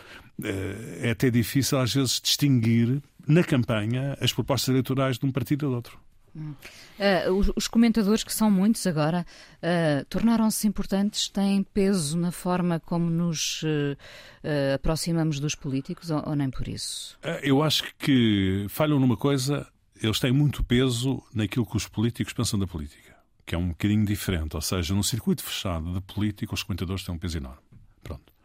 eh, 0.43 1.01
é 1.03 1.11
até 1.11 1.31
difícil 1.31 1.79
às 1.79 1.93
vezes 1.93 2.21
distinguir 2.21 3.03
na 3.27 3.43
campanha 3.45 4.17
as 4.21 4.33
propostas 4.33 4.69
eleitorais 4.71 5.19
de 5.19 5.27
um 5.27 5.31
partido 5.33 5.65
ou 5.65 5.71
de 5.71 5.77
outro. 5.77 5.99
Uh, 6.37 7.32
os, 7.32 7.51
os 7.57 7.68
comentadores, 7.68 8.22
que 8.22 8.32
são 8.32 8.51
muitos 8.51 8.87
agora, 8.87 9.24
uh, 9.62 10.05
tornaram-se 10.07 10.66
importantes, 10.66 11.28
têm 11.28 11.62
peso 11.62 12.18
na 12.18 12.30
forma 12.30 12.78
como 12.80 13.09
nos 13.11 13.62
uh, 13.62 13.97
uh, 14.45 14.74
aproximamos 14.74 15.41
dos 15.41 15.55
políticos 15.55 16.11
ou, 16.11 16.22
ou 16.26 16.34
nem 16.34 16.51
por 16.51 16.68
isso? 16.68 17.18
Eu 17.43 17.62
acho 17.62 17.84
que 17.99 18.66
falham 18.68 19.01
numa 19.01 19.16
coisa, 19.16 19.66
eles 20.03 20.20
têm 20.20 20.32
muito 20.32 20.62
peso 20.62 21.22
naquilo 21.34 21.66
que 21.66 21.76
os 21.76 21.89
políticos 21.89 22.32
pensam 22.32 22.59
da 22.59 22.66
política, 22.66 23.16
que 23.45 23.55
é 23.55 23.59
um 23.59 23.68
bocadinho 23.68 24.05
diferente. 24.05 24.55
Ou 24.55 24.62
seja, 24.62 24.95
num 24.95 25.03
circuito 25.03 25.43
fechado 25.43 25.93
de 25.93 26.01
política, 26.01 26.55
os 26.55 26.62
comentadores 26.62 27.05
têm 27.05 27.14
um 27.14 27.18
peso 27.18 27.39
enorme. 27.39 27.62
Pronto. 28.03 28.37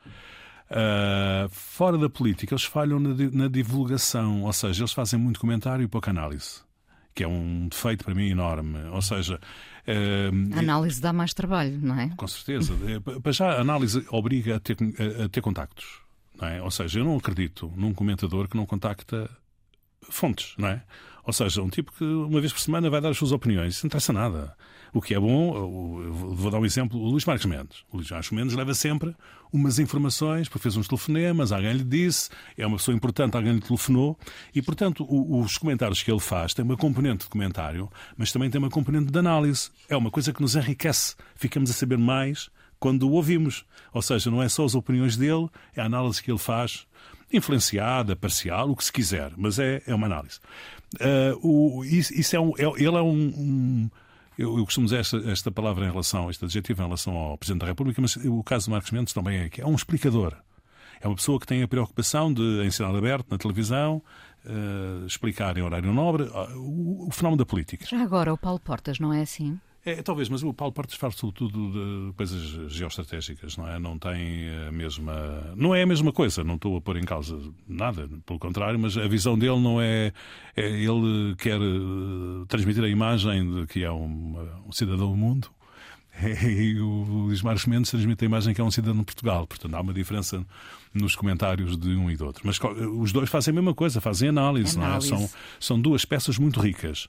Ah, 0.73 1.47
fora 1.51 1.97
da 1.97 2.09
política, 2.09 2.53
eles 2.53 2.63
falham 2.63 2.97
na, 2.97 3.13
na 3.31 3.47
divulgação, 3.49 4.43
ou 4.43 4.53
seja, 4.53 4.81
eles 4.81 4.93
fazem 4.93 5.19
muito 5.19 5.39
comentário 5.39 5.83
e 5.83 5.87
pouca 5.87 6.11
análise, 6.11 6.61
que 7.14 7.24
é 7.24 7.28
um 7.28 7.68
defeito 7.68 8.03
para 8.05 8.16
mim 8.16 8.30
enorme. 8.30 8.78
Ou 8.91 9.01
seja, 9.01 9.39
ah, 9.88 10.55
A 10.55 10.59
análise 10.59 11.01
dá 11.01 11.12
mais 11.14 11.34
trabalho, 11.34 11.78
não 11.82 11.99
é? 11.99 12.09
com 12.16 12.28
certeza. 12.28 12.74
Pa- 13.03 13.20
Para 13.20 13.32
já, 13.32 13.51
a 13.57 13.62
análise 13.62 14.05
obriga 14.09 14.55
a 14.55 14.59
ter, 14.59 14.78
a 15.24 15.28
ter 15.30 15.41
contactos. 15.41 15.86
Não 16.39 16.47
é? 16.47 16.62
Ou 16.62 16.72
seja, 16.72 16.99
eu 16.99 17.05
não 17.05 17.18
acredito 17.18 17.72
num 17.76 17.93
comentador 17.93 18.47
que 18.47 18.55
não 18.57 18.66
contacta 18.66 19.30
fontes, 20.09 20.53
não 20.57 20.68
é? 20.70 20.84
Ou 21.24 21.32
seja, 21.34 21.62
um 21.62 21.70
tipo 21.70 21.91
que 21.93 22.03
uma 22.03 22.39
vez 22.39 22.51
por 22.51 22.59
semana 22.59 22.89
vai 22.89 22.99
dar 22.99 23.09
as 23.09 23.18
suas 23.18 23.32
opiniões. 23.32 23.76
Isso 23.76 23.86
não 23.86 23.88
interessa 23.89 24.12
nada. 24.12 24.55
O 24.93 25.01
que 25.01 25.13
é 25.15 25.19
bom, 25.19 26.11
vou- 26.11 26.51
dar 26.51 26.59
um 26.59 26.65
exemplo, 26.65 26.99
o 26.99 27.09
Luís 27.09 27.23
Marques 27.23 27.45
Mendes. 27.45 27.77
O 27.91 27.97
Luís 27.97 28.09
Marques 28.11 28.29
Mendes 28.31 28.53
leva 28.55 28.73
sempre 28.73 29.15
umas 29.53 29.79
informações, 29.79 30.49
porque 30.49 30.63
fez 30.63 30.75
uns 30.75 30.87
telefonemas, 30.87 31.51
alguém 31.53 31.71
lhe 31.73 31.83
disse, 31.83 32.29
é 32.57 32.67
uma 32.67 32.75
pessoa 32.77 32.95
importante, 32.95 33.35
alguém 33.37 33.53
lhe 33.53 33.61
telefonou, 33.61 34.17
e 34.53 34.61
portanto 34.61 35.05
os 35.09 35.57
comentários 35.57 36.03
que 36.03 36.11
ele 36.11 36.19
faz 36.19 36.53
têm 36.53 36.65
uma 36.65 36.75
componente 36.75 37.23
de 37.23 37.29
comentário, 37.29 37.89
mas 38.17 38.31
também 38.33 38.49
tem 38.49 38.59
uma 38.59 38.69
componente 38.69 39.11
de 39.11 39.17
análise. 39.19 39.69
É 39.87 39.95
uma 39.95 40.11
coisa 40.11 40.33
que 40.33 40.41
nos 40.41 40.55
enriquece. 40.55 41.15
Ficamos 41.35 41.69
a 41.69 41.73
saber 41.73 41.97
mais 41.97 42.49
quando 42.79 43.03
o 43.07 43.11
ouvimos. 43.13 43.63
Ou 43.93 44.01
seja, 44.01 44.29
não 44.31 44.41
é 44.43 44.49
só 44.49 44.65
as 44.65 44.75
opiniões 44.75 45.15
dele, 45.15 45.47
é 45.75 45.81
a 45.81 45.85
análise 45.85 46.21
que 46.21 46.29
ele 46.31 46.37
faz, 46.39 46.85
influenciada, 47.31 48.15
parcial, 48.15 48.69
o 48.69 48.75
que 48.75 48.83
se 48.83 48.91
quiser, 48.91 49.31
mas 49.37 49.57
é, 49.59 49.81
é 49.87 49.95
uma 49.95 50.07
análise. 50.07 50.39
Ah, 50.99 51.33
o, 51.41 51.83
isso, 51.85 52.13
isso 52.13 52.35
é 52.35 52.39
um, 52.39 52.51
é- 52.57 52.73
ele 52.83 52.97
é 52.97 53.01
um. 53.01 53.09
um- 53.37 53.89
eu, 54.38 54.57
eu 54.57 54.65
costumo 54.65 54.86
dizer 54.86 54.99
esta, 54.99 55.17
esta 55.29 55.51
palavra 55.51 55.86
em 55.86 55.89
relação, 55.89 56.29
este 56.29 56.45
adjetivo 56.45 56.82
em 56.82 56.86
relação 56.86 57.15
ao 57.15 57.38
Presidente 57.38 57.61
da 57.61 57.67
República, 57.67 58.01
mas 58.01 58.15
o 58.15 58.43
caso 58.43 58.65
de 58.65 58.71
Marcos 58.71 58.91
Mendes 58.91 59.13
também 59.13 59.39
é 59.39 59.49
que 59.49 59.61
é 59.61 59.65
um 59.65 59.75
explicador. 59.75 60.36
É 60.99 61.07
uma 61.07 61.15
pessoa 61.15 61.39
que 61.39 61.47
tem 61.47 61.63
a 61.63 61.67
preocupação 61.67 62.32
de, 62.32 62.63
em 62.63 62.69
sinal 62.69 62.95
aberto, 62.95 63.32
na 63.32 63.38
televisão, 63.38 64.03
ah, 64.45 65.05
explicar 65.05 65.57
em 65.57 65.61
horário 65.61 65.91
nobre 65.91 66.29
ah, 66.34 66.47
o, 66.55 67.07
o 67.07 67.11
fenómeno 67.11 67.38
da 67.38 67.45
política. 67.45 67.86
Já 67.86 68.01
agora, 68.01 68.34
o 68.34 68.38
Paulo 68.38 68.59
Portas 68.59 68.99
não 68.99 69.13
é 69.13 69.21
assim? 69.21 69.59
É, 69.84 70.01
talvez, 70.03 70.29
mas 70.29 70.43
o 70.43 70.53
Paulo 70.53 70.71
Portas 70.71 70.95
faz 70.95 71.15
sobretudo 71.15 71.71
de 71.71 72.13
coisas 72.13 72.71
geoestratégicas, 72.71 73.57
não 73.57 73.67
é? 73.67 73.79
Não 73.79 73.97
tem 73.97 74.47
a 74.67 74.71
mesma. 74.71 75.53
Não 75.55 75.73
é 75.73 75.82
a 75.82 75.86
mesma 75.88 76.11
coisa, 76.13 76.43
não 76.43 76.55
estou 76.55 76.77
a 76.77 76.82
pôr 76.82 76.97
em 76.97 77.03
causa 77.03 77.39
nada, 77.67 78.07
pelo 78.23 78.38
contrário, 78.38 78.77
mas 78.77 78.95
a 78.95 79.07
visão 79.07 79.38
dele 79.38 79.59
não 79.59 79.82
é. 79.82 80.13
é 80.55 80.69
ele 80.69 81.36
quer 81.36 81.59
eh, 81.59 82.45
transmitir 82.47 82.84
a 82.84 82.88
imagem 82.88 83.51
de 83.51 83.65
que 83.65 83.84
é 83.84 83.91
um, 83.91 84.38
um 84.67 84.71
cidadão 84.71 85.09
do 85.09 85.17
mundo. 85.17 85.49
E 86.21 86.79
o 86.79 87.03
Luís 87.03 87.41
Marcos 87.41 87.65
Mendes 87.65 87.89
transmite 87.89 88.23
a 88.23 88.27
imagem 88.27 88.53
que 88.53 88.61
é 88.61 88.63
um 88.63 88.69
cidadão 88.69 88.99
de 88.99 89.05
Portugal. 89.05 89.47
Portanto, 89.47 89.73
há 89.73 89.82
uma 89.82 89.93
diferença 89.93 90.45
nos 90.93 91.15
comentários 91.15 91.77
de 91.77 91.89
um 91.95 92.09
e 92.11 92.17
do 92.17 92.25
outro. 92.25 92.41
Mas 92.45 92.59
os 92.99 93.11
dois 93.11 93.29
fazem 93.29 93.51
a 93.51 93.55
mesma 93.55 93.73
coisa, 93.73 94.01
fazem 94.01 94.29
análise, 94.29 94.77
análise. 94.77 95.09
não 95.09 95.17
é? 95.17 95.19
São, 95.19 95.29
são 95.59 95.79
duas 95.79 96.03
peças 96.03 96.37
muito 96.37 96.59
ricas. 96.59 97.07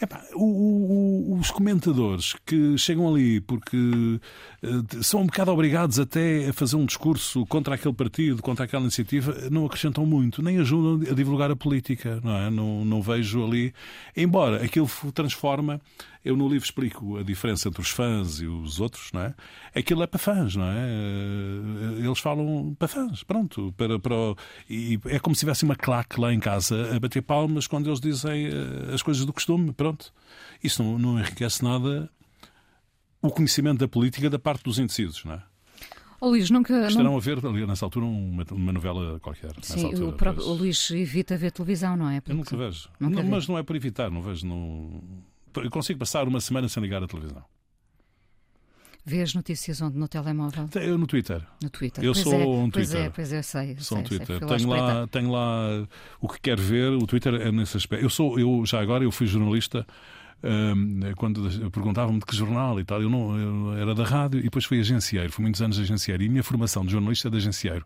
Epá, 0.00 0.22
o, 0.34 0.44
o, 0.44 1.38
os 1.38 1.50
comentadores 1.50 2.34
que 2.46 2.78
chegam 2.78 3.08
ali 3.08 3.40
porque 3.40 3.76
uh, 3.76 5.02
são 5.02 5.22
um 5.22 5.26
bocado 5.26 5.50
obrigados 5.50 5.98
até 5.98 6.48
a 6.48 6.52
fazer 6.52 6.76
um 6.76 6.86
discurso 6.86 7.44
contra 7.46 7.74
aquele 7.74 7.94
partido, 7.94 8.42
contra 8.42 8.64
aquela 8.64 8.82
iniciativa, 8.82 9.34
não 9.50 9.66
acrescentam 9.66 10.06
muito, 10.06 10.42
nem 10.42 10.58
ajudam 10.58 11.10
a 11.10 11.14
divulgar 11.14 11.50
a 11.50 11.56
política, 11.56 12.20
não 12.22 12.36
é? 12.36 12.50
Não, 12.50 12.84
não 12.84 13.02
vejo 13.02 13.44
ali. 13.44 13.74
Embora 14.16 14.64
aquilo 14.64 14.88
transforma 15.12 15.80
eu 16.24 16.36
no 16.36 16.48
livro 16.48 16.64
explico 16.64 17.16
a 17.16 17.22
diferença 17.22 17.68
entre 17.68 17.80
os 17.80 17.90
fãs 17.90 18.40
e 18.40 18.46
os 18.46 18.80
outros, 18.80 19.10
não 19.12 19.22
é? 19.22 19.34
Aquilo 19.74 20.02
é 20.02 20.06
para 20.06 20.18
fãs, 20.18 20.56
não 20.56 20.66
é? 20.66 20.76
Eh, 20.76 22.04
eles 22.04 22.18
falam 22.18 22.76
para 22.78 22.88
fãs, 22.88 23.17
pronto. 23.22 23.72
Para, 23.76 23.98
para, 23.98 24.14
e 24.68 24.98
é 25.06 25.18
como 25.18 25.34
se 25.34 25.40
tivesse 25.40 25.64
uma 25.64 25.76
claque 25.76 26.20
lá 26.20 26.32
em 26.32 26.40
casa 26.40 26.94
a 26.94 27.00
bater 27.00 27.22
palmas 27.22 27.66
quando 27.66 27.88
eles 27.88 28.00
dizem 28.00 28.46
eh, 28.46 28.94
as 28.94 29.02
coisas 29.02 29.24
do 29.24 29.32
costume, 29.32 29.72
pronto. 29.72 30.12
Isso 30.62 30.82
não, 30.82 30.98
não 30.98 31.18
enriquece 31.18 31.62
nada 31.62 32.10
o 33.20 33.30
conhecimento 33.30 33.78
da 33.78 33.88
política 33.88 34.30
da 34.30 34.38
parte 34.38 34.62
dos 34.62 34.78
indecisos, 34.78 35.24
não 35.24 35.34
é? 35.34 35.42
O 36.20 36.28
Luís, 36.30 36.50
nunca. 36.50 36.88
Estarão 36.88 37.12
não... 37.12 37.16
a 37.16 37.20
ver 37.20 37.40
nessa 37.66 37.86
altura 37.86 38.06
uma, 38.06 38.44
uma 38.50 38.72
novela 38.72 39.20
qualquer. 39.20 39.52
Sim, 39.62 39.86
altura, 39.86 40.06
o, 40.06 40.12
próprio, 40.12 40.46
o 40.46 40.52
Luís 40.52 40.90
evita 40.90 41.36
ver 41.36 41.52
televisão, 41.52 41.96
não 41.96 42.10
é? 42.10 42.20
Porque... 42.20 42.32
Eu 42.32 42.36
nunca 42.36 42.56
vejo. 42.56 42.88
Nunca 42.98 43.22
não, 43.22 43.30
mas 43.30 43.46
não 43.46 43.56
é 43.56 43.62
por 43.62 43.76
evitar, 43.76 44.10
não 44.10 44.20
vejo. 44.20 44.44
No 44.46 45.00
eu 45.56 45.70
consigo 45.70 45.98
passar 45.98 46.26
uma 46.26 46.40
semana 46.40 46.68
sem 46.68 46.82
ligar 46.82 47.02
a 47.02 47.06
televisão. 47.06 47.44
Vê 49.08 49.22
as 49.22 49.32
notícias 49.32 49.80
onde? 49.80 49.96
No 49.96 50.06
telemóvel? 50.06 50.68
Eu 50.74 50.98
no 50.98 51.06
Twitter. 51.06 51.40
No 51.62 51.70
Twitter. 51.70 52.04
Eu 52.04 52.12
pois 52.12 52.22
sou 52.22 52.34
é, 52.34 52.46
um 52.46 52.68
Twitter. 52.68 52.72
Pois 52.72 52.94
é, 52.94 53.10
pois 53.10 53.32
eu 53.32 53.42
sei. 53.42 53.76
sou 53.78 53.96
sei, 53.96 53.96
um 53.96 54.02
Twitter. 54.02 54.38
Sei, 54.38 54.46
tenho, 54.46 54.68
lá, 54.68 55.06
tenho 55.06 55.30
lá 55.30 55.86
o 56.20 56.28
que 56.28 56.38
quero 56.38 56.60
ver. 56.60 56.92
O 56.92 57.06
Twitter 57.06 57.32
é 57.36 57.50
nesse 57.50 57.78
aspecto. 57.78 58.04
Eu 58.04 58.10
sou, 58.10 58.38
eu 58.38 58.66
já 58.66 58.82
agora, 58.82 59.02
eu 59.02 59.10
fui 59.10 59.26
jornalista. 59.26 59.86
Um, 60.44 61.00
quando 61.16 61.48
perguntavam-me 61.70 62.20
de 62.20 62.26
que 62.26 62.36
jornal 62.36 62.78
e 62.78 62.84
tal, 62.84 63.00
eu 63.00 63.08
não 63.08 63.36
eu 63.38 63.76
era 63.78 63.94
da 63.94 64.04
rádio 64.04 64.40
e 64.40 64.44
depois 64.44 64.64
fui 64.66 64.78
agencieiro, 64.78 65.32
fui 65.32 65.42
muitos 65.42 65.60
anos 65.60 65.80
agencieiro 65.80 66.22
e 66.22 66.26
a 66.26 66.30
minha 66.30 66.44
formação 66.44 66.84
de 66.84 66.92
jornalista 66.92 67.26
é 67.26 67.30
de 67.30 67.38
agencieiro. 67.38 67.84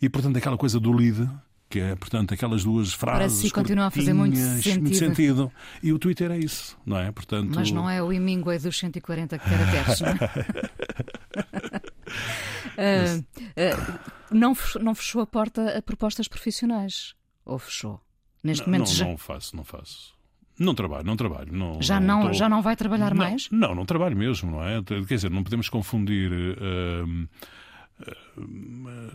E 0.00 0.08
portanto, 0.08 0.36
aquela 0.36 0.56
coisa 0.58 0.78
do 0.78 0.92
lead, 0.92 1.28
que 1.70 1.78
é, 1.78 1.94
portanto, 1.94 2.34
aquelas 2.34 2.64
duas 2.64 2.92
frases. 2.92 3.18
Parece 3.18 3.42
que 3.44 3.50
continua 3.50 3.86
a 3.86 3.90
fazer 3.90 4.12
muito 4.12 4.36
sentido. 4.36 4.82
muito 4.82 4.98
sentido. 4.98 5.52
E 5.80 5.92
o 5.92 6.00
Twitter 6.00 6.32
é 6.32 6.38
isso, 6.38 6.76
não 6.84 6.98
é? 6.98 7.12
Portanto... 7.12 7.52
Mas 7.54 7.70
não 7.70 7.88
é 7.88 8.02
o 8.02 8.12
Hemingway 8.12 8.58
dos 8.58 8.76
140 8.76 9.38
caracteres, 9.38 10.00
não 10.00 10.08
é? 10.08 10.14
uh, 13.14 13.20
uh, 13.20 14.00
não, 14.32 14.56
não 14.80 14.94
fechou 14.96 15.22
a 15.22 15.26
porta 15.26 15.78
a 15.78 15.80
propostas 15.80 16.26
profissionais? 16.26 17.14
Ou 17.44 17.56
fechou? 17.56 18.00
Neste 18.42 18.66
não, 18.66 18.72
momento 18.72 18.88
não, 18.88 18.94
já... 18.94 19.06
não 19.06 19.16
faço, 19.16 19.56
não 19.56 19.62
faço. 19.62 20.12
Não 20.58 20.74
trabalho, 20.74 21.06
não 21.06 21.16
trabalho. 21.16 21.52
Não, 21.52 21.80
já, 21.80 22.00
não, 22.00 22.20
não 22.20 22.26
tô... 22.26 22.32
já 22.32 22.48
não 22.48 22.62
vai 22.62 22.74
trabalhar 22.74 23.14
não, 23.14 23.16
mais? 23.16 23.48
Não, 23.50 23.76
não 23.76 23.86
trabalho 23.86 24.16
mesmo, 24.16 24.50
não 24.50 24.64
é? 24.64 24.82
Quer 24.82 25.14
dizer, 25.14 25.30
não 25.30 25.44
podemos 25.44 25.68
confundir. 25.68 26.32
Uh, 26.32 27.28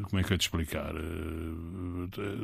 como 0.04 0.20
é 0.20 0.24
que 0.24 0.34
eu 0.34 0.38
te 0.38 0.42
explicar? 0.42 0.94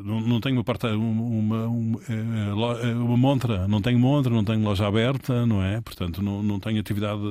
Não, 0.03 0.21
não 0.21 0.39
tenho 0.39 0.63
uma, 0.63 1.23
uma, 1.23 1.67
uma, 1.67 1.99
eh, 2.09 2.93
uma, 2.93 3.17
montra, 3.17 3.67
não 3.67 3.81
tenho 3.81 3.99
montra, 3.99 4.33
não 4.33 4.43
tenho 4.43 4.63
loja 4.63 4.87
aberta, 4.87 5.45
não 5.45 5.63
é? 5.63 5.81
Portanto, 5.81 6.21
não, 6.21 6.41
não 6.41 6.59
tenho 6.59 6.79
atividade 6.79 7.21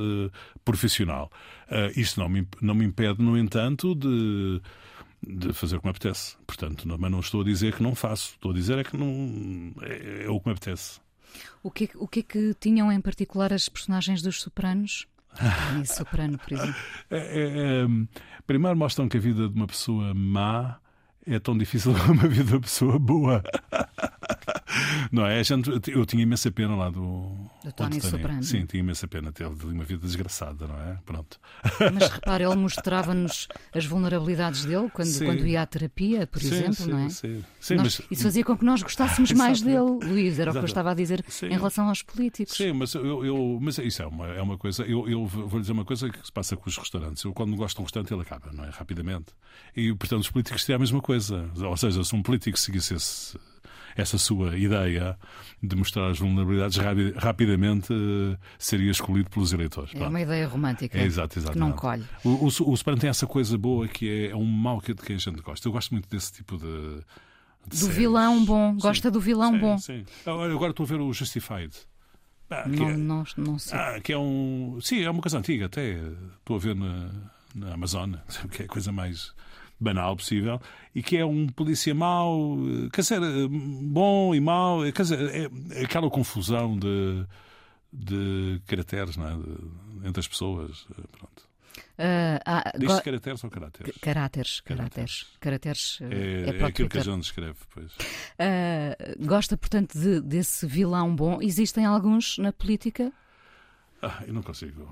profissional. 0.64 1.30
Isto 1.96 2.20
não 2.20 2.28
me, 2.28 2.46
não 2.60 2.74
me 2.74 2.84
impede, 2.84 3.22
no 3.22 3.36
entanto, 3.36 3.94
de, 3.94 4.60
de 5.26 5.52
fazer 5.52 5.76
o 5.76 5.80
que 5.80 5.86
me 5.86 5.90
apetece. 5.90 6.36
Portanto, 6.46 6.86
não, 6.86 6.96
mas 6.98 7.10
não 7.10 7.20
estou 7.20 7.42
a 7.42 7.44
dizer 7.44 7.74
que 7.74 7.82
não 7.82 7.94
faço, 7.94 8.32
estou 8.34 8.50
a 8.50 8.54
dizer 8.54 8.78
é 8.78 8.84
que 8.84 8.96
não 8.96 9.72
é, 9.82 10.24
é 10.24 10.30
o 10.30 10.40
que 10.40 10.46
me 10.46 10.52
apetece. 10.52 11.00
O 11.62 11.70
que, 11.70 11.90
o 11.94 12.08
que 12.08 12.20
é 12.20 12.22
que 12.22 12.54
tinham 12.58 12.90
em 12.90 13.00
particular 13.00 13.52
as 13.52 13.68
personagens 13.68 14.22
dos 14.22 14.40
Sopranos? 14.40 15.06
Em 15.78 15.84
Soprano, 15.84 16.38
por 16.38 16.52
exemplo. 16.52 16.74
É, 17.10 17.18
é, 17.18 17.82
é, 17.82 17.86
primeiro 18.46 18.76
mostram 18.76 19.08
que 19.08 19.16
a 19.16 19.20
vida 19.20 19.48
de 19.48 19.54
uma 19.54 19.66
pessoa 19.66 20.12
má 20.14 20.78
é 21.34 21.38
tão 21.38 21.56
difícil 21.56 21.92
uma 22.10 22.28
vida 22.28 22.44
de 22.44 22.52
uma 22.52 22.60
pessoa 22.60 22.98
boa. 22.98 23.42
Não 25.10 25.26
é? 25.26 25.42
Gente, 25.42 25.70
eu 25.90 26.06
tinha 26.06 26.22
imensa 26.22 26.50
pena 26.50 26.74
lá 26.76 26.90
do. 26.90 27.50
Do 27.64 27.72
Tony 27.72 28.00
Soprano. 28.00 28.42
Sim, 28.42 28.64
tinha 28.66 28.80
imensa 28.80 29.06
pena. 29.06 29.32
Teve 29.32 29.66
uma 29.66 29.84
vida 29.84 30.06
desgraçada, 30.06 30.66
não 30.66 30.76
é? 30.76 30.98
Pronto. 31.04 31.38
Mas 31.92 32.08
repare, 32.08 32.44
ele 32.44 32.56
mostrava-nos 32.56 33.48
as 33.74 33.84
vulnerabilidades 33.84 34.64
dele 34.64 34.88
quando, 34.90 35.18
quando 35.18 35.46
ia 35.46 35.62
à 35.62 35.66
terapia, 35.66 36.26
por 36.26 36.40
sim, 36.40 36.54
exemplo, 36.54 36.74
sim, 36.74 36.90
não 36.90 36.98
é? 36.98 37.08
Sim, 37.10 37.44
sim. 37.60 37.74
Nós, 37.74 37.98
mas... 37.98 38.10
Isso 38.10 38.22
fazia 38.22 38.44
com 38.44 38.56
que 38.56 38.64
nós 38.64 38.82
gostássemos 38.82 39.32
mais 39.34 39.60
dele, 39.60 39.98
Luís, 40.02 40.38
era 40.38 40.50
o 40.50 40.54
que 40.54 40.60
eu 40.60 40.64
estava 40.64 40.92
a 40.92 40.94
dizer 40.94 41.24
em 41.42 41.56
relação 41.56 41.88
aos 41.88 42.02
políticos. 42.02 42.56
Sim, 42.56 42.72
mas, 42.72 42.94
eu, 42.94 43.24
eu 43.24 43.58
mas 43.60 43.78
isso 43.78 44.02
é 44.02 44.06
uma, 44.06 44.28
é 44.28 44.40
uma 44.40 44.56
coisa. 44.56 44.84
Eu, 44.84 45.08
eu 45.08 45.26
vou 45.26 45.60
dizer 45.60 45.72
uma 45.72 45.84
coisa 45.84 46.08
que 46.08 46.24
se 46.24 46.32
passa 46.32 46.56
com 46.56 46.68
os 46.68 46.76
restaurantes. 46.76 47.22
Eu, 47.24 47.32
quando 47.32 47.54
gosto 47.56 47.76
de 47.76 47.82
um 47.82 47.84
restaurante, 47.84 48.12
ele 48.12 48.22
acaba, 48.22 48.50
não 48.52 48.64
é? 48.64 48.70
Rapidamente. 48.70 49.32
E, 49.76 49.92
portanto, 49.94 50.22
os 50.22 50.30
políticos 50.30 50.64
têm 50.64 50.76
a 50.76 50.78
mesma 50.78 51.00
coisa. 51.00 51.19
Ou 51.30 51.76
seja, 51.76 52.02
se 52.02 52.14
um 52.14 52.22
político 52.22 52.58
seguisse 52.58 52.94
esse 52.94 53.38
essa 53.96 54.18
sua 54.18 54.56
ideia 54.56 55.18
de 55.62 55.76
mostrar 55.76 56.10
as 56.10 56.18
vulnerabilidades 56.18 56.78
rapidamente 57.16 57.92
uh, 57.92 58.36
seria 58.58 58.90
escolhido 58.90 59.30
pelos 59.30 59.52
eleitores. 59.52 59.94
É 59.94 60.06
uma 60.06 60.20
ideia 60.20 60.46
romântica 60.46 60.98
é, 60.98 61.04
exato, 61.04 61.40
que 61.40 61.58
não 61.58 61.72
colhe. 61.72 62.04
O, 62.24 62.28
o, 62.28 62.46
o 62.46 62.76
Soprano 62.76 62.98
tem 62.98 63.10
essa 63.10 63.26
coisa 63.26 63.56
boa 63.58 63.86
que 63.88 64.08
é, 64.08 64.30
é 64.30 64.36
um 64.36 64.44
mal 64.44 64.80
que, 64.80 64.94
de 64.94 65.02
quem 65.02 65.16
a 65.16 65.18
gente 65.18 65.40
gosta. 65.42 65.66
Eu 65.66 65.72
gosto 65.72 65.92
muito 65.92 66.08
desse 66.08 66.32
tipo 66.32 66.56
de. 66.56 66.64
de 66.64 67.70
do 67.70 67.76
séries. 67.76 67.96
vilão 67.96 68.44
bom, 68.44 68.76
gosta 68.76 69.08
sim, 69.08 69.12
do 69.12 69.20
vilão 69.20 69.52
sim, 69.52 69.58
bom. 69.58 69.78
Sim. 69.78 70.04
Agora 70.24 70.70
estou 70.70 70.84
a 70.84 70.88
ver 70.88 71.00
o 71.00 71.12
Justified. 71.12 71.74
Ah, 72.48 72.66
não, 72.66 72.88
é, 72.88 72.96
não, 72.96 73.24
não 73.36 73.58
sei. 73.58 73.78
Ah, 73.78 74.00
que 74.02 74.12
é 74.12 74.18
um. 74.18 74.78
Sim, 74.80 75.02
é 75.02 75.10
uma 75.10 75.20
coisa 75.20 75.38
antiga, 75.38 75.66
até. 75.66 76.00
Estou 76.38 76.56
a 76.56 76.58
ver 76.58 76.74
na, 76.74 77.10
na 77.54 77.74
Amazon, 77.74 78.14
que 78.50 78.62
é 78.62 78.64
a 78.64 78.68
coisa 78.68 78.90
mais 78.90 79.32
banal 79.80 80.14
possível, 80.14 80.60
e 80.94 81.02
que 81.02 81.16
é 81.16 81.24
um 81.24 81.46
polícia 81.46 81.94
mau, 81.94 82.56
quer 82.92 83.00
dizer, 83.00 83.20
bom 83.48 84.34
e 84.34 84.40
mau, 84.40 84.80
quer 84.92 85.02
dizer, 85.02 85.50
é 85.74 85.82
aquela 85.82 86.10
confusão 86.10 86.78
de, 86.78 87.24
de 87.92 88.60
caracteres 88.66 89.16
não 89.16 89.26
é? 89.26 89.36
de, 89.36 90.08
entre 90.08 90.20
as 90.20 90.28
pessoas. 90.28 90.86
Pronto. 91.12 91.50
Uh, 92.00 92.40
ah, 92.46 92.72
Diz 92.78 92.88
go... 92.88 93.02
caracteres 93.02 93.44
ou 93.44 93.50
caráteres? 93.50 93.94
Caráteres, 94.00 94.60
caráteres. 94.60 95.26
Caráteres 95.38 95.98
é, 96.00 96.50
é, 96.50 96.56
é 96.56 96.64
aquilo 96.64 96.88
que 96.88 96.98
a 96.98 97.02
gente 97.02 97.24
escreve, 97.24 97.58
pois. 97.74 97.92
Uh, 97.92 99.26
gosta, 99.26 99.56
portanto, 99.56 99.98
de, 99.98 100.20
desse 100.20 100.66
vilão 100.66 101.14
bom. 101.14 101.40
Existem 101.42 101.84
alguns 101.84 102.38
na 102.38 102.52
política? 102.52 103.12
Ah, 104.02 104.22
eu 104.26 104.32
não 104.32 104.42
consigo. 104.42 104.88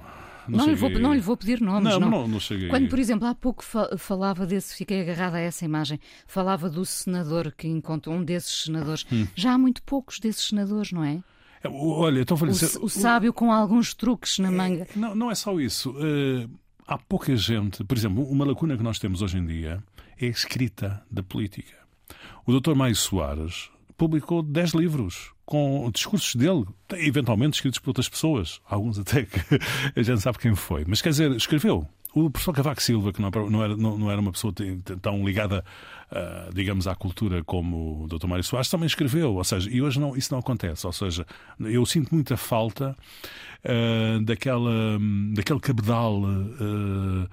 Não, 0.47 0.59
não, 0.59 0.67
lhe 0.67 0.75
vou, 0.75 0.91
não, 0.91 1.15
lhe 1.15 1.21
vou, 1.21 1.37
pedir 1.37 1.61
nomes. 1.61 1.85
Não, 1.85 2.01
não, 2.01 2.29
não, 2.29 2.41
cheguei. 2.41 2.69
Quando, 2.69 2.89
por 2.89 2.99
exemplo, 2.99 3.27
há 3.27 3.35
pouco 3.35 3.65
falava 3.99 4.47
desse, 4.47 4.75
fiquei 4.75 5.03
agarrada 5.03 5.37
a 5.37 5.41
essa 5.41 5.65
imagem, 5.65 6.01
falava 6.27 6.71
do 6.71 6.85
senador 6.85 7.53
que 7.53 7.69
encontrou, 7.69 8.15
um 8.15 8.25
desses 8.25 8.65
senadores. 8.65 9.07
Hum. 9.13 9.27
Já 9.35 9.53
há 9.53 9.59
muito 9.59 9.83
poucos 9.83 10.19
desses 10.19 10.49
senadores, 10.49 10.93
não 10.93 11.05
é? 11.05 11.23
Olha, 11.65 12.21
então 12.21 12.37
vou 12.37 12.49
dizer... 12.49 12.79
o, 12.79 12.85
o 12.85 12.89
sábio 12.89 13.33
com 13.33 13.53
alguns 13.53 13.93
truques 13.93 14.39
na 14.39 14.51
manga. 14.51 14.85
É, 14.85 14.99
não, 14.99 15.15
não 15.15 15.31
é 15.31 15.35
só 15.35 15.59
isso. 15.59 15.91
Uh, 15.91 16.49
há 16.87 16.97
pouca 16.97 17.35
gente. 17.37 17.85
Por 17.85 17.97
exemplo, 17.97 18.25
uma 18.25 18.45
lacuna 18.45 18.77
que 18.77 18.83
nós 18.83 18.99
temos 18.99 19.23
hoje 19.23 19.39
em 19.39 19.47
dia 19.47 19.83
é 20.19 20.27
a 20.27 20.31
escrita 20.31 21.03
da 21.11 21.23
política. 21.23 21.77
O 22.47 22.59
Dr. 22.59 22.75
Maio 22.75 22.97
Soares 22.97 23.71
publicou 23.99 24.43
10 24.43 24.71
livros 24.75 25.33
com 25.45 25.91
discursos 25.93 26.35
dele, 26.35 26.65
eventualmente 26.93 27.57
escritos 27.57 27.81
por 27.81 27.91
outras 27.91 28.09
pessoas, 28.09 28.61
alguns 28.69 28.99
até 28.99 29.25
que 29.25 29.39
a 29.97 30.03
gente 30.03 30.21
sabe 30.21 30.39
quem 30.39 30.55
foi. 30.55 30.85
Mas 30.87 31.03
quer 31.03 31.11
dizer, 31.11 31.33
escreveu. 31.33 31.87
O 32.15 32.31
professor 32.31 32.55
Cavaco 32.55 32.83
Silva, 32.83 33.13
que 33.13 33.21
não 33.21 33.29
era, 33.63 33.77
não, 33.77 34.11
era 34.11 34.21
uma 34.21 34.33
pessoa 34.33 34.53
tão 35.03 35.25
ligada, 35.25 35.63
uh, 36.11 36.55
digamos, 36.55 36.87
à 36.87 36.95
cultura 36.95 37.45
como 37.45 38.05
o 38.05 38.07
Dr. 38.09 38.27
Mário 38.27 38.43
Soares, 38.43 38.71
também 38.71 38.87
escreveu. 38.87 39.35
Ou 39.35 39.45
seja, 39.45 39.71
e 39.71 39.83
hoje 39.83 40.01
não, 40.01 40.17
isso 40.17 40.33
não 40.33 40.39
acontece. 40.39 40.87
Ou 40.87 40.93
seja, 40.93 41.27
eu 41.61 41.85
sinto 41.85 42.15
muita 42.15 42.37
falta 42.37 42.97
uh, 43.65 44.25
daquela, 44.25 44.99
daquele 45.35 45.61
cabedal 45.61 46.23
uh, 46.23 47.29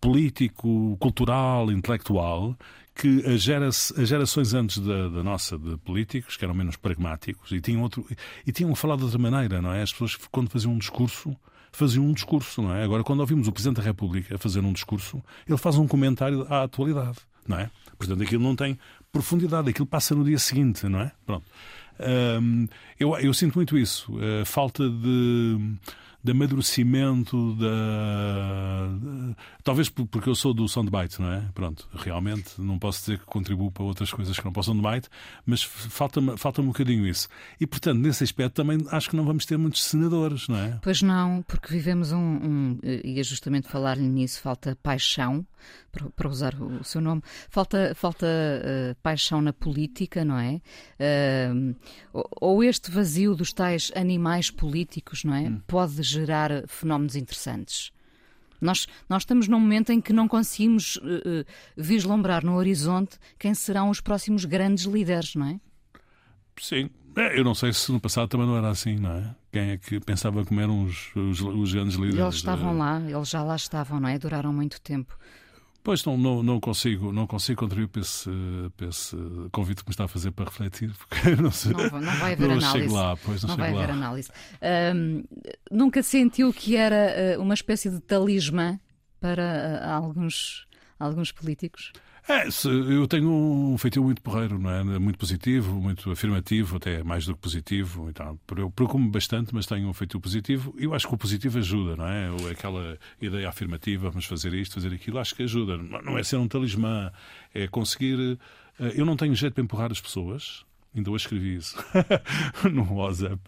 político, 0.00 0.96
cultural, 0.98 1.70
intelectual 1.70 2.56
que 2.94 3.24
as, 3.26 3.42
gera 3.42 3.70
gerações 3.98 4.54
antes 4.54 4.78
da, 4.78 5.08
da, 5.08 5.22
nossa 5.22 5.58
de 5.58 5.76
políticos, 5.78 6.36
que 6.36 6.44
eram 6.44 6.54
menos 6.54 6.76
pragmáticos, 6.76 7.50
e 7.52 7.60
tinham, 7.60 7.82
outro, 7.82 8.06
e 8.46 8.52
tinham 8.52 8.74
falado 8.74 8.98
de 8.98 9.04
outra 9.04 9.18
maneira, 9.18 9.62
não 9.62 9.72
é? 9.72 9.82
As 9.82 9.92
pessoas, 9.92 10.16
quando 10.30 10.50
faziam 10.50 10.72
um 10.72 10.78
discurso, 10.78 11.34
faziam 11.72 12.04
um 12.04 12.12
discurso, 12.12 12.62
não 12.62 12.74
é? 12.74 12.82
Agora, 12.82 13.02
quando 13.02 13.20
ouvimos 13.20 13.48
o 13.48 13.52
Presidente 13.52 13.76
da 13.76 13.82
República 13.82 14.36
fazer 14.38 14.60
um 14.60 14.72
discurso, 14.72 15.22
ele 15.48 15.58
faz 15.58 15.76
um 15.76 15.86
comentário 15.86 16.46
à 16.48 16.64
atualidade, 16.64 17.18
não 17.46 17.58
é? 17.58 17.70
Portanto, 17.96 18.22
aquilo 18.22 18.42
não 18.42 18.56
tem 18.56 18.78
profundidade, 19.12 19.70
aquilo 19.70 19.86
passa 19.86 20.14
no 20.14 20.24
dia 20.24 20.38
seguinte, 20.38 20.86
não 20.86 21.00
é? 21.00 21.12
Pronto. 21.24 21.46
Um, 22.42 22.66
eu, 22.98 23.14
eu 23.18 23.34
sinto 23.34 23.54
muito 23.56 23.76
isso, 23.76 24.10
a 24.40 24.44
falta 24.44 24.88
de 24.88 25.76
de 26.22 26.32
amadurecimento 26.32 27.54
da. 27.54 28.88
de- 28.98 29.36
talvez 29.62 29.88
por- 29.88 30.06
porque 30.06 30.28
eu 30.28 30.34
sou 30.34 30.52
do 30.52 30.68
soundbite, 30.68 31.20
não 31.20 31.32
é? 31.32 31.42
Pronto, 31.54 31.88
realmente 31.94 32.60
não 32.60 32.78
posso 32.78 33.00
dizer 33.00 33.18
que 33.18 33.24
contribuo 33.26 33.70
para 33.70 33.84
outras 33.84 34.10
coisas 34.12 34.38
que 34.38 34.44
não 34.44 34.52
para 34.52 34.60
o 34.60 34.62
soundbite, 34.62 35.08
mas 35.46 35.62
falta-me 35.62 36.36
falta 36.36 36.60
um 36.62 36.66
bocadinho 36.66 37.06
isso. 37.06 37.28
E 37.60 37.66
portanto, 37.66 37.98
nesse 37.98 38.24
aspecto 38.24 38.54
também 38.54 38.78
acho 38.90 39.08
que 39.10 39.16
não 39.16 39.24
vamos 39.24 39.46
ter 39.46 39.56
muitos 39.56 39.82
senadores, 39.82 40.48
não 40.48 40.56
é? 40.58 40.78
Pois 40.82 41.02
não, 41.02 41.42
porque 41.46 41.72
vivemos 41.72 42.12
um. 42.12 42.18
um 42.18 42.78
ia 43.04 43.24
justamente 43.24 43.68
falar-lhe 43.68 44.06
nisso, 44.08 44.40
falta 44.40 44.76
paixão, 44.82 45.46
para, 46.16 46.28
usar 46.28 46.54
o 46.54 46.82
seu 46.84 47.00
nome, 47.00 47.22
falta, 47.50 47.92
falta 47.94 48.26
eh, 48.26 48.96
paixão 49.02 49.42
na 49.42 49.52
política, 49.52 50.24
não 50.24 50.38
é? 50.38 50.60
Eh, 50.98 51.50
ou- 52.12 52.60
este 52.64 52.90
vazio 52.90 53.34
dos 53.34 53.52
tais 53.52 53.90
animais 53.94 54.50
políticos, 54.50 55.24
não 55.24 55.34
é? 55.34 55.52
Pode 55.66 55.94
gerar 56.10 56.50
fenómenos 56.66 57.16
interessantes. 57.16 57.90
Nós, 58.60 58.86
nós 59.08 59.22
estamos 59.22 59.48
num 59.48 59.58
momento 59.58 59.90
em 59.90 60.00
que 60.02 60.12
não 60.12 60.28
conseguimos 60.28 61.00
eh, 61.02 61.46
vislumbrar 61.76 62.44
no 62.44 62.56
horizonte 62.56 63.18
quem 63.38 63.54
serão 63.54 63.88
os 63.88 64.00
próximos 64.02 64.44
grandes 64.44 64.84
líderes, 64.84 65.34
não 65.34 65.46
é? 65.46 65.60
Sim. 66.58 66.90
É, 67.16 67.38
eu 67.38 67.42
não 67.42 67.54
sei 67.54 67.72
se 67.72 67.90
no 67.90 67.98
passado 67.98 68.28
também 68.28 68.46
não 68.46 68.56
era 68.56 68.68
assim, 68.68 68.96
não 68.96 69.10
é? 69.12 69.34
Quem 69.50 69.70
é 69.70 69.76
que 69.78 69.98
pensava 69.98 70.44
como 70.44 70.60
eram 70.60 70.84
os, 70.84 71.14
os, 71.16 71.40
os 71.40 71.72
grandes 71.72 71.96
líderes? 71.96 72.20
Eles 72.20 72.34
estavam 72.36 72.72
Eh, 72.74 72.78
lá, 72.78 73.00
eles 73.00 73.28
já 73.28 73.42
lá 73.42 73.56
estavam, 73.56 73.98
não 73.98 74.08
é? 74.08 74.18
Duraram 74.18 74.52
muito 74.52 74.80
tempo. 74.80 75.18
Pois 75.82 76.04
não, 76.04 76.16
não, 76.18 76.42
não, 76.42 76.60
consigo, 76.60 77.10
não 77.10 77.26
consigo 77.26 77.60
contribuir 77.60 77.88
para 77.88 78.02
esse, 78.02 78.28
para 78.76 78.88
esse 78.88 79.16
convite 79.50 79.82
que 79.82 79.88
me 79.88 79.92
está 79.92 80.04
a 80.04 80.08
fazer 80.08 80.30
para 80.30 80.44
refletir, 80.44 80.92
porque 80.94 81.34
não 81.40 81.50
sei. 81.50 81.72
Não, 81.72 82.00
não 82.00 82.12
vai 82.16 82.32
haver 82.34 82.48
não 82.48 82.56
análise. 82.56 82.80
chego 82.84 82.94
lá, 82.94 83.16
pois 83.16 83.42
não, 83.42 83.48
Não 83.48 83.56
chego 83.56 83.60
vai 83.62 83.72
lá. 83.72 83.82
haver 83.84 83.92
análise. 83.94 84.30
Nunca 85.70 86.02
sentiu 86.02 86.52
que 86.52 86.76
era 86.76 87.34
ah, 87.36 87.40
uma 87.40 87.54
espécie 87.54 87.88
de 87.90 88.00
talismã 88.00 88.78
para 89.20 89.80
ah, 89.82 89.94
alguns, 89.94 90.66
alguns 90.98 91.32
políticos? 91.32 91.92
É, 92.32 92.46
eu 92.94 93.08
tenho 93.08 93.28
um 93.28 93.76
feitio 93.76 94.04
muito 94.04 94.22
porreiro, 94.22 94.56
não 94.56 94.70
é? 94.70 94.84
Muito 95.00 95.18
positivo, 95.18 95.80
muito 95.80 96.10
afirmativo, 96.12 96.76
até 96.76 97.02
mais 97.02 97.26
do 97.26 97.34
que 97.34 97.40
positivo. 97.40 98.08
Então, 98.08 98.38
eu 98.56 98.70
preocupo-me 98.70 99.10
bastante, 99.10 99.52
mas 99.52 99.66
tenho 99.66 99.88
um 99.88 99.92
feitio 99.92 100.20
positivo. 100.20 100.72
E 100.78 100.84
eu 100.84 100.94
acho 100.94 101.08
que 101.08 101.14
o 101.14 101.18
positivo 101.18 101.58
ajuda, 101.58 101.96
não 101.96 102.06
é? 102.06 102.28
Aquela 102.52 102.96
ideia 103.20 103.48
afirmativa, 103.48 104.08
vamos 104.10 104.26
fazer 104.26 104.54
isto, 104.54 104.74
fazer 104.74 104.94
aquilo, 104.94 105.18
acho 105.18 105.34
que 105.34 105.42
ajuda. 105.42 105.76
Não 105.76 106.16
é 106.16 106.22
ser 106.22 106.36
um 106.36 106.46
talismã, 106.46 107.10
é 107.52 107.66
conseguir. 107.66 108.38
eh, 108.78 108.92
Eu 108.94 109.04
não 109.04 109.16
tenho 109.16 109.34
jeito 109.34 109.54
para 109.54 109.64
empurrar 109.64 109.90
as 109.90 110.00
pessoas. 110.00 110.64
Ainda 110.94 111.10
hoje 111.10 111.24
escrevi 111.24 111.56
isso 111.56 111.76
no 112.72 112.94
WhatsApp. 112.94 113.40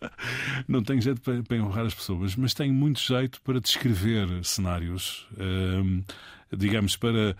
Não 0.66 0.82
tenho 0.82 1.00
jeito 1.02 1.20
para, 1.20 1.42
para 1.42 1.56
empurrar 1.58 1.84
as 1.84 1.92
pessoas, 1.94 2.34
mas 2.34 2.54
tenho 2.54 2.72
muito 2.72 2.98
jeito 2.98 3.40
para 3.42 3.60
descrever 3.60 4.26
cenários. 4.42 5.26
hum, 5.38 6.02
digamos, 6.50 6.96
para. 6.96 7.36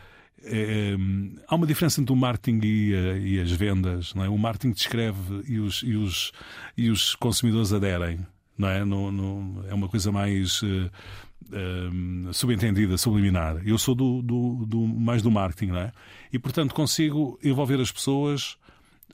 Hum, 0.99 1.34
há 1.47 1.55
uma 1.55 1.66
diferença 1.66 2.01
entre 2.01 2.12
o 2.12 2.16
marketing 2.16 2.61
e, 2.64 2.95
a- 2.95 3.18
e 3.18 3.41
as 3.41 3.51
vendas. 3.51 4.14
Não 4.14 4.24
é? 4.24 4.28
O 4.28 4.39
marketing 4.39 4.72
descreve 4.72 5.43
e 5.47 5.59
os, 5.59 5.82
e 5.82 5.95
os, 5.95 6.32
e 6.76 6.91
os 6.91 7.14
consumidores 7.14 7.72
aderem. 7.72 8.20
Não 8.57 8.68
é? 8.68 8.84
Não- 8.84 9.12
não- 9.12 9.64
é 9.68 9.74
uma 9.74 9.89
coisa 9.89 10.11
mais 10.12 10.61
eh, 10.64 10.91
hum, 11.93 12.28
subentendida, 12.32 12.97
subliminar. 12.99 13.61
Eu 13.66 13.78
sou 13.78 13.95
do, 13.95 14.20
do- 14.22 14.66
do- 14.66 14.86
mais 14.86 15.22
do 15.22 15.30
marketing, 15.30 15.72
não 15.72 15.80
é? 15.80 15.93
E, 16.32 16.39
portanto, 16.39 16.74
consigo 16.74 17.39
envolver 17.43 17.80
as 17.80 17.91
pessoas 17.93 18.57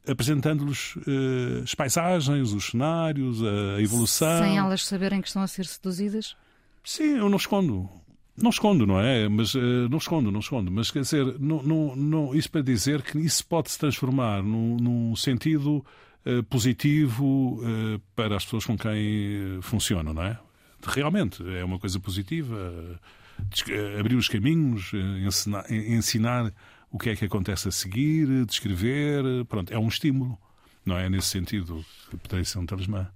apresentando-lhes 0.07 0.95
eh, 1.07 1.63
as 1.63 1.75
paisagens, 1.75 2.53
os 2.53 2.67
cenários, 2.67 3.43
a 3.43 3.81
evolução. 3.81 4.43
Sem 4.43 4.59
elas 4.59 4.85
saberem 4.85 5.21
que 5.21 5.29
estão 5.29 5.43
a 5.43 5.47
ser 5.47 5.65
seduzidas? 5.67 6.37
Sim, 6.83 7.17
eu 7.17 7.29
não 7.31 7.37
escondo. 7.39 7.89
Não 8.37 8.51
escondo, 8.51 8.85
não 8.87 8.99
é? 9.01 9.29
Mas 9.29 9.55
eh, 9.55 9.59
não 9.89 9.99
escondo, 9.99 10.31
não 10.33 10.41
escondo. 10.41 10.71
Mas 10.71 10.91
quer 10.91 11.01
dizer, 11.03 11.39
não, 11.39 11.63
não, 11.63 11.97
não, 11.97 12.35
isso 12.35 12.51
para 12.51 12.63
dizer 12.63 13.01
que 13.03 13.19
isso 13.19 13.47
pode 13.47 13.71
se 13.71 13.79
transformar 13.79 14.43
num, 14.43 14.77
num 14.77 15.15
sentido 15.17 15.85
eh, 16.27 16.43
positivo 16.43 17.61
eh, 17.63 18.01
para 18.17 18.37
as 18.37 18.45
pessoas 18.45 18.65
com 18.67 18.77
quem 18.77 18.91
eh, 18.93 19.59
funciona, 19.63 20.13
não 20.13 20.23
é? 20.23 20.39
Realmente, 20.87 21.43
é 21.49 21.65
uma 21.65 21.79
coisa 21.79 21.99
positiva. 22.01 23.01
abrir 23.99 24.17
os 24.17 24.29
caminhos, 24.29 24.93
ensinar, 25.25 25.65
en- 25.71 25.95
ensinar 25.97 26.53
o 26.91 26.99
que 26.99 27.11
é 27.11 27.17
que 27.17 27.25
acontece 27.25 27.69
a 27.69 27.71
seguir, 27.73 28.45
descrever, 28.47 29.25
pronto, 29.49 29.73
é 29.73 29.79
um 29.79 29.89
estímulo. 29.89 30.39
Não 30.85 30.99
é 30.99 31.09
nesse 31.09 31.29
sentido 31.29 31.85
que 32.11 32.17
poderia 32.19 32.45
ser 32.45 32.59
um 32.59 32.67
talismã. 32.67 33.09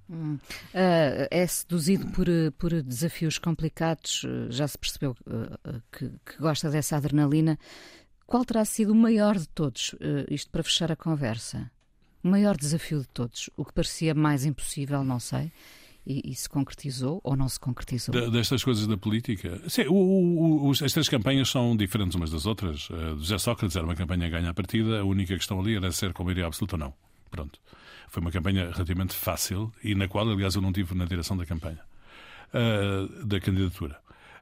Ah, 0.74 1.28
é 1.30 1.46
seduzido 1.46 2.06
por, 2.08 2.28
eh, 2.28 2.50
por 2.50 2.70
desafios 2.82 3.38
complicados, 3.38 4.22
eh, 4.24 4.46
já 4.50 4.66
se 4.66 4.78
percebeu 4.78 5.14
eh, 5.26 5.80
que, 5.92 6.08
que 6.24 6.38
gosta 6.40 6.70
dessa 6.70 6.96
adrenalina. 6.96 7.58
Qual 8.26 8.44
terá 8.44 8.64
sido 8.64 8.92
o 8.92 8.94
maior 8.94 9.36
de 9.38 9.48
todos? 9.48 9.94
Eh, 10.00 10.26
Isto 10.30 10.50
para 10.50 10.62
fechar 10.62 10.90
a 10.90 10.96
conversa. 10.96 11.70
O 12.24 12.28
maior 12.28 12.56
desafio 12.56 13.00
de 13.00 13.08
todos, 13.08 13.50
o 13.56 13.64
que 13.64 13.72
parecia 13.72 14.14
mais 14.14 14.44
impossível, 14.44 15.04
não 15.04 15.20
sei, 15.20 15.52
e, 16.06 16.22
e 16.32 16.34
se 16.34 16.48
concretizou 16.48 17.20
ou 17.22 17.36
não 17.36 17.48
se 17.48 17.60
concretizou. 17.60 18.30
Destas 18.30 18.64
coisas 18.64 18.86
da 18.86 18.96
política. 18.96 19.60
Sim, 19.68 19.82
o- 19.88 20.68
o- 20.70 20.72
três 20.74 21.08
campanhas 21.08 21.48
são 21.48 21.76
diferentes 21.76 22.16
umas 22.16 22.30
das 22.30 22.44
outras. 22.46 22.88
Do 22.88 23.18
José 23.18 23.38
Sócrates 23.38 23.76
era 23.76 23.84
uma 23.84 23.94
campanha 23.94 24.26
a 24.26 24.30
ganhar 24.30 24.50
a 24.50 24.54
partida, 24.54 25.00
a 25.00 25.04
única 25.04 25.34
questão 25.36 25.60
ali 25.60 25.76
era 25.76 25.92
ser 25.92 26.12
com 26.14 26.24
maioria 26.24 26.46
absoluta 26.46 26.74
ou 26.76 26.80
não. 26.80 26.94
Pronto. 27.30 27.60
Foi 28.08 28.20
uma 28.20 28.30
campanha 28.30 28.70
relativamente 28.70 29.14
fácil 29.14 29.72
e 29.82 29.94
na 29.94 30.08
qual, 30.08 30.28
aliás, 30.28 30.54
eu 30.54 30.62
não 30.62 30.72
tive 30.72 30.94
na 30.94 31.04
direção 31.04 31.36
da 31.36 31.44
campanha, 31.44 31.80
ah, 32.52 33.24
da 33.24 33.38
candidatura. 33.40 33.98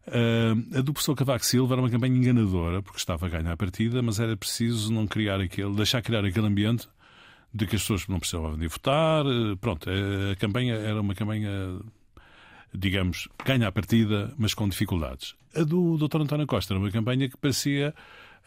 Ah, 0.07 0.78
a 0.78 0.80
do 0.80 0.93
professor 0.93 1.14
Cavaco 1.16 1.45
Silva 1.45 1.74
era 1.74 1.82
uma 1.82 1.91
campanha 1.91 2.16
enganadora, 2.16 2.80
porque 2.82 2.99
estava 2.99 3.26
a 3.26 3.28
ganhar 3.28 3.53
a 3.53 3.57
partida, 3.57 4.01
mas 4.03 4.20
era 4.20 4.37
preciso 4.37 4.93
não 4.93 5.07
criar 5.07 5.41
aquele, 5.41 5.74
deixar 5.74 6.01
criar 6.03 6.24
aquele 6.24 6.47
ambiente 6.47 6.89
de 7.53 7.66
que 7.66 7.76
as 7.76 7.82
pessoas 7.82 8.07
não 8.07 8.18
precisavam 8.20 8.57
de 8.57 8.68
votar. 8.68 9.24
eh, 9.26 9.57
Pronto, 9.61 9.89
a, 9.91 10.32
a 10.32 10.37
campanha 10.37 10.74
era 10.74 11.01
uma 11.01 11.14
campanha 11.14 11.80
digamos, 12.74 13.28
ganha 13.45 13.68
a 13.68 13.72
partida, 13.72 14.34
mas 14.37 14.55
com 14.55 14.68
dificuldades. 14.68 15.34
A 15.55 15.62
do 15.64 15.97
Dr. 15.97 16.20
António 16.20 16.47
Costa 16.47 16.74
era 16.74 16.80
uma 16.80 16.91
campanha 16.91 17.28
que 17.28 17.37
parecia 17.37 17.95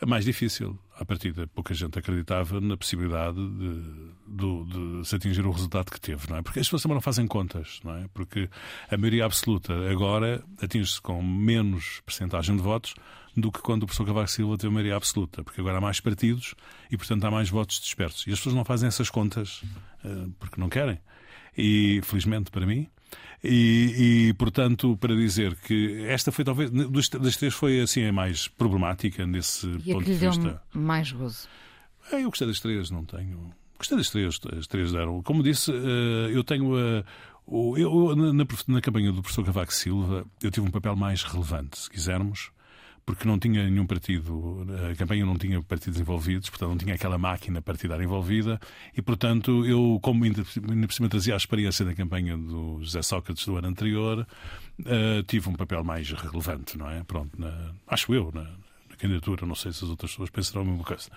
a 0.01 0.05
mais 0.05 0.23
difícil. 0.23 0.77
À 0.99 1.05
partida, 1.05 1.47
pouca 1.47 1.73
gente 1.73 1.97
acreditava 1.97 2.59
na 2.59 2.75
possibilidade 2.75 3.37
de, 3.37 3.81
do- 4.27 4.99
de 5.01 5.07
se 5.07 5.15
atingir 5.15 5.45
o 5.45 5.51
resultado 5.51 5.89
que 5.91 5.99
teve, 6.01 6.29
não 6.29 6.35
é? 6.37 6.41
Porque 6.41 6.59
as 6.59 6.65
pessoas 6.67 6.81
também 6.81 6.95
não 6.95 7.01
fazem 7.01 7.25
contas, 7.25 7.79
não 7.85 7.95
é? 7.95 8.05
Porque 8.13 8.49
a 8.91 8.97
maioria 8.97 9.23
absoluta 9.23 9.73
agora 9.89 10.43
atinge-se 10.61 11.01
com 11.01 11.23
menos 11.23 12.01
percentagem 12.05 12.55
de 12.57 12.61
votos 12.61 12.95
do 13.37 13.49
que 13.49 13.61
quando 13.61 13.83
o 13.83 13.85
professor 13.85 14.05
Cavaco 14.05 14.29
Silva 14.29 14.57
teve 14.57 14.67
a 14.67 14.71
maioria 14.71 14.95
absoluta, 14.97 15.41
porque 15.41 15.61
agora 15.61 15.77
há 15.77 15.81
mais 15.81 16.01
partidos 16.01 16.53
e, 16.91 16.97
portanto, 16.97 17.23
há 17.23 17.31
mais 17.31 17.49
votos 17.49 17.79
dispersos. 17.79 18.27
E 18.27 18.31
as 18.33 18.39
pessoas 18.39 18.55
não 18.55 18.65
fazem 18.65 18.87
essas 18.87 19.09
contas 19.09 19.61
eh, 20.03 20.27
porque 20.37 20.59
não 20.59 20.67
querem. 20.67 20.99
E, 21.57 22.01
felizmente 22.03 22.51
para 22.51 22.65
mim, 22.65 22.89
e, 23.43 24.27
e, 24.29 24.33
portanto, 24.33 24.97
para 24.97 25.15
dizer 25.15 25.55
que 25.55 26.03
esta 26.05 26.31
foi 26.31 26.43
talvez, 26.43 26.69
das 26.71 27.37
três, 27.37 27.53
foi 27.53 27.79
assim 27.81 28.03
a 28.05 28.11
mais 28.13 28.47
problemática 28.47 29.25
nesse 29.25 29.67
E 29.85 29.91
a 29.91 29.95
ponto 29.95 30.05
de 30.05 30.13
vista. 30.13 30.61
mais 30.73 31.11
gozo? 31.11 31.47
É, 32.11 32.17
eu 32.23 32.29
gostei 32.29 32.47
das 32.47 32.59
três, 32.59 32.89
não 32.89 33.05
tenho. 33.05 33.51
Gostei 33.77 33.97
das 33.97 34.09
três, 34.09 34.39
as 34.57 34.67
três 34.67 34.91
deram. 34.91 35.21
Como 35.23 35.41
disse, 35.43 35.71
eh, 35.71 36.31
eu 36.35 36.43
tenho 36.43 36.75
a. 36.75 37.03
o- 37.45 37.77
eu, 37.77 38.15
na, 38.15 38.33
na, 38.33 38.45
na 38.67 38.81
campanha 38.81 39.11
do 39.11 39.21
professor 39.21 39.45
Cavaco 39.45 39.73
Silva, 39.73 40.25
eu 40.43 40.51
tive 40.51 40.67
um 40.67 40.71
papel 40.71 40.95
mais 40.95 41.23
relevante, 41.23 41.77
se 41.79 41.89
quisermos, 41.89 42.51
porque 43.09 43.27
não 43.27 43.39
tinha 43.39 43.67
nenhum 43.67 43.87
partido, 43.87 44.63
a 44.91 44.95
campanha 44.95 45.25
não 45.25 45.35
tinha 45.35 45.59
partidos 45.63 45.99
envolvidos, 45.99 46.47
portanto 46.47 46.69
não 46.69 46.77
tinha 46.77 46.93
aquela 46.93 47.17
máquina 47.17 47.59
partidária 47.59 48.03
envolvida, 48.03 48.61
e 48.95 49.01
portanto 49.01 49.65
eu, 49.65 49.97
como 49.99 50.25
ainda, 50.25 50.43
por 50.43 50.93
cima 50.93 51.09
trazia 51.09 51.33
a 51.33 51.37
experiência 51.37 51.83
da 51.83 51.95
campanha 51.95 52.37
do 52.37 52.77
José 52.83 53.01
Sócrates 53.01 53.43
do 53.47 53.57
ano 53.57 53.67
anterior, 53.67 54.27
eh, 54.85 55.23
tive 55.25 55.49
um 55.49 55.53
papel 55.53 55.83
mais 55.83 56.07
relevante, 56.11 56.77
não 56.77 56.87
é? 56.87 57.01
Pronto, 57.03 57.31
na- 57.35 57.71
acho 57.87 58.13
eu, 58.13 58.29
na, 58.31 58.43
na 58.43 58.95
candidatura, 58.95 59.43
não 59.43 59.55
sei 59.55 59.73
se 59.73 59.83
as 59.83 59.89
outras 59.89 60.11
pessoas 60.11 60.29
pensarão 60.29 60.61
a 60.61 60.65
mesma 60.65 60.83
coisa. 60.83 61.09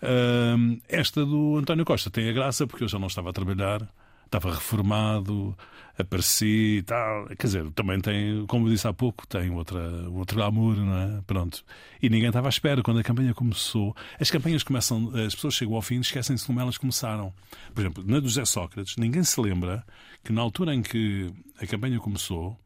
Ahm, 0.00 0.78
esta 0.88 1.26
do 1.26 1.56
António 1.58 1.84
Costa 1.84 2.10
tem 2.10 2.28
a 2.28 2.32
graça 2.32 2.64
porque 2.64 2.84
eu 2.84 2.88
já 2.88 2.98
não 3.00 3.08
estava 3.08 3.30
a 3.30 3.32
trabalhar, 3.32 3.80
estava 4.26 4.52
reformado, 4.52 5.56
apareci 5.98 6.78
e 6.78 6.82
tal. 6.82 7.26
Quer 7.26 7.46
dizer, 7.46 7.70
também 7.72 8.00
tem, 8.00 8.46
como 8.46 8.66
eu 8.66 8.72
disse 8.72 8.86
há 8.86 8.92
pouco, 8.92 9.26
tem 9.26 9.50
outra, 9.50 9.80
outro 10.10 10.36
glamour, 10.36 10.76
não 10.76 10.96
é? 10.98 11.22
Pronto. 11.26 11.64
E 12.02 12.08
ninguém 12.08 12.28
estava 12.28 12.48
à 12.48 12.50
espera. 12.50 12.82
Quando 12.82 13.00
a 13.00 13.02
campanha 13.02 13.32
começou, 13.34 13.94
as 14.18 14.30
campanhas 14.30 14.62
começam, 14.62 15.10
as 15.14 15.34
pessoas 15.34 15.54
chegam 15.54 15.74
ao 15.74 15.82
fim 15.82 15.96
e 15.96 16.00
esquecem-se 16.00 16.46
como 16.46 16.60
elas 16.60 16.78
começaram. 16.78 17.32
Por 17.72 17.80
exemplo, 17.80 18.04
na 18.06 18.20
do 18.20 18.28
José 18.28 18.44
Sócrates, 18.44 18.96
ninguém 18.96 19.22
se 19.22 19.40
lembra 19.40 19.84
que 20.22 20.32
na 20.32 20.40
altura 20.40 20.74
em 20.74 20.82
que 20.82 21.32
a 21.60 21.66
campanha 21.66 21.98
começou, 21.98 22.58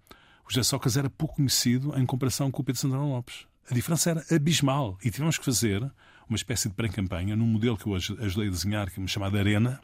o 0.47 0.51
José 0.51 0.63
Sócrates 0.63 0.97
era 0.97 1.11
pouco 1.11 1.37
conhecido 1.37 1.99
em 1.99 2.07
comparação 2.07 2.51
com 2.51 2.63
o 2.63 2.65
Pedro 2.65 2.81
Santana 2.81 3.05
Lopes. 3.05 3.47
A 3.71 3.75
diferença 3.75 4.11
era 4.11 4.25
abismal 4.35 4.97
e 5.05 5.11
tivemos 5.11 5.37
que 5.37 5.45
fazer 5.45 5.83
uma 6.31 6.37
espécie 6.37 6.69
de 6.69 6.75
pré-campanha 6.75 7.35
num 7.37 7.47
modelo 7.47 7.77
que 7.77 7.87
eu 7.87 7.95
aj- 7.95 8.17
ajudei 8.21 8.49
a 8.49 8.51
desenhar, 8.51 8.89
me 8.97 9.09
chamado 9.09 9.39
Arena, 9.39 9.81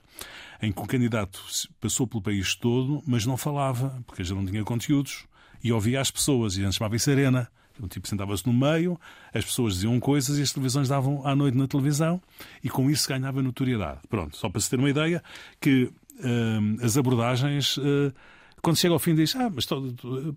em 0.62 0.72
que 0.72 0.80
o 0.80 0.86
candidato 0.86 1.40
passou 1.80 2.06
pelo 2.06 2.22
país 2.22 2.54
todo, 2.54 3.02
mas 3.06 3.26
não 3.26 3.36
falava, 3.36 4.02
porque 4.06 4.24
já 4.24 4.34
não 4.34 4.44
tinha 4.44 4.62
conteúdos, 4.64 5.26
e 5.62 5.72
ouvia 5.72 6.00
as 6.00 6.10
pessoas, 6.10 6.56
e 6.56 6.64
antes 6.64 6.76
chamava-se 6.76 7.10
Arena. 7.10 7.48
O 7.80 7.88
tipo 7.88 8.06
sentava-se 8.06 8.46
no 8.46 8.52
meio, 8.52 8.96
as 9.32 9.44
pessoas 9.44 9.74
diziam 9.74 9.98
coisas 9.98 10.38
e 10.38 10.42
as 10.42 10.52
televisões 10.52 10.88
davam 10.88 11.26
à 11.26 11.34
noite 11.34 11.58
na 11.58 11.66
televisão 11.66 12.22
e 12.62 12.68
com 12.70 12.88
isso 12.88 13.08
ganhava 13.08 13.42
notoriedade. 13.42 13.98
Pronto, 14.08 14.36
só 14.36 14.48
para 14.48 14.60
se 14.60 14.70
ter 14.70 14.78
uma 14.78 14.88
ideia 14.88 15.20
que 15.60 15.90
hum, 16.24 16.76
as 16.80 16.96
abordagens. 16.96 17.76
Uh, 17.78 18.14
quando 18.62 18.76
chega 18.76 18.94
ao 18.94 19.00
fim 19.00 19.16
diz, 19.16 19.34
ah, 19.34 19.50
mas 19.52 19.66
todo, 19.66 19.92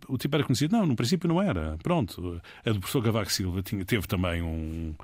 o 0.07 0.17
tipo 0.17 0.35
era 0.35 0.43
conhecido. 0.43 0.75
Não, 0.75 0.87
no 0.87 0.95
princípio 0.95 1.29
não 1.29 1.39
era. 1.39 1.77
Pronto. 1.83 2.41
A 2.65 2.71
do 2.71 2.79
professor 2.79 3.03
Cavaco 3.03 3.31
Silva 3.31 3.61
tinha, 3.61 3.85
teve 3.85 4.07
também 4.07 4.41
um, 4.41 4.95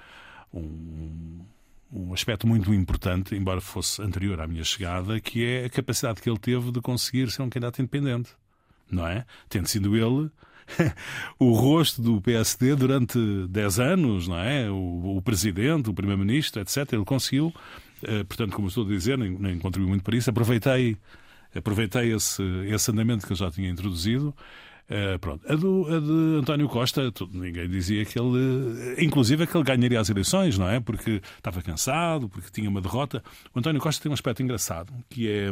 um, 0.54 1.46
um 1.92 2.14
aspecto 2.14 2.48
muito 2.48 2.74
importante, 2.74 3.36
embora 3.36 3.62
fosse 3.62 4.02
anterior 4.02 4.40
à 4.40 4.48
minha 4.48 4.64
chegada, 4.64 5.20
que 5.20 5.46
é 5.46 5.66
a 5.66 5.70
capacidade 5.70 6.22
que 6.22 6.30
ele 6.30 6.40
teve 6.40 6.72
de 6.72 6.82
conseguir 6.82 7.30
ser 7.32 7.42
um 7.42 7.50
candidato 7.50 7.82
independente. 7.82 8.32
Não 8.90 9.08
é? 9.08 9.26
Tendo 9.50 9.68
sido 9.68 9.96
ele 9.96 10.30
o 11.40 11.52
rosto 11.54 12.02
do 12.02 12.22
PSD 12.22 12.76
durante 12.76 13.18
10 13.48 13.80
anos, 13.80 14.28
não 14.28 14.38
é? 14.38 14.70
O, 14.70 15.18
o 15.18 15.22
presidente, 15.22 15.90
o 15.90 15.94
primeiro-ministro, 15.94 16.62
etc. 16.62 16.94
Ele 16.94 17.06
conseguiu, 17.06 17.54
eh, 18.04 18.24
portanto, 18.24 18.54
como 18.54 18.68
estou 18.68 18.86
a 18.86 18.88
dizer, 18.88 19.18
nem, 19.18 19.32
nem 19.32 19.60
muito 19.78 20.04
para 20.04 20.16
isso, 20.16 20.30
aproveitei, 20.30 20.98
aproveitei 21.56 22.14
esse, 22.14 22.44
esse 22.68 22.92
andamento 22.92 23.26
que 23.26 23.34
eu 23.34 23.38
já 23.38 23.50
tinha 23.52 23.70
introduzido. 23.70 24.34
Uh, 24.90 25.18
pronto. 25.20 25.46
A, 25.52 25.56
do, 25.56 25.88
a 25.88 26.00
de 26.00 26.40
António 26.40 26.68
Costa, 26.68 27.12
tudo, 27.12 27.40
ninguém 27.40 27.70
dizia 27.70 28.04
que 28.06 28.20
ele, 28.20 29.04
inclusive, 29.04 29.48
que 29.48 29.56
ele 29.56 29.64
ganharia 29.64 30.00
as 30.00 30.10
eleições, 30.10 30.58
não 30.58 30.70
é? 30.70 30.80
Porque 30.80 31.22
estava 31.38 31.62
cansado, 31.62 32.28
porque 32.28 32.50
tinha 32.52 32.70
uma 32.70 32.82
derrota. 32.82 33.24
O 33.56 33.60
António 33.60 33.82
Costa 33.82 34.04
tem 34.04 34.10
um 34.10 34.14
aspecto 34.14 34.44
engraçado, 34.44 34.94
que 35.10 35.30
é 35.30 35.52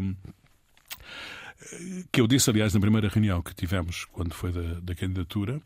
que 2.11 2.19
eu 2.19 2.27
disse, 2.27 2.49
aliás, 2.49 2.73
na 2.73 2.79
primeira 2.79 3.07
reunião 3.07 3.41
que 3.41 3.53
tivemos, 3.53 4.05
quando 4.05 4.33
foi 4.33 4.51
da, 4.51 4.79
da 4.81 4.95
candidatura, 4.95 5.61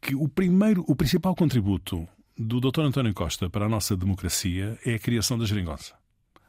que 0.00 0.14
o 0.14 0.28
primeiro, 0.28 0.84
o 0.86 0.94
principal 0.94 1.34
contributo 1.34 2.06
do 2.36 2.60
Dr. 2.60 2.82
António 2.82 3.14
Costa 3.14 3.48
para 3.48 3.66
a 3.66 3.68
nossa 3.68 3.96
democracia 3.96 4.78
é 4.84 4.94
a 4.94 4.98
criação 4.98 5.38
da 5.38 5.46
geringonça. 5.46 5.94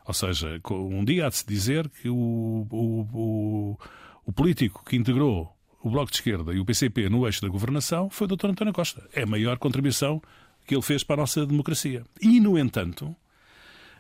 Ou 0.06 0.14
seja, 0.14 0.60
um 0.70 1.04
dia 1.04 1.28
há 1.28 1.30
de 1.30 1.38
se 1.38 1.48
dizer 1.48 1.90
que 1.90 2.10
o, 2.10 2.68
o, 2.70 3.02
o, 3.14 3.80
o 4.26 4.34
político 4.34 4.84
que 4.84 4.98
integrou 4.98 5.56
o 5.84 5.90
Bloco 5.90 6.10
de 6.10 6.18
Esquerda 6.18 6.54
e 6.54 6.60
o 6.60 6.66
PCP 6.66 7.10
no 7.10 7.28
eixo 7.28 7.42
da 7.42 7.50
governação 7.50 8.10
foi 8.10 8.26
o 8.26 8.36
Dr. 8.36 8.48
António 8.48 8.74
Costa. 8.74 9.08
É 9.14 9.24
a 9.24 9.26
maior 9.26 9.58
contribuição 9.58 10.22
que 10.66 10.74
ele 10.74 10.82
fez 10.82 11.04
para 11.04 11.16
a 11.16 11.24
nossa 11.24 11.46
democracia. 11.46 12.04
E, 12.22 12.40
no 12.40 12.58
entanto, 12.58 13.14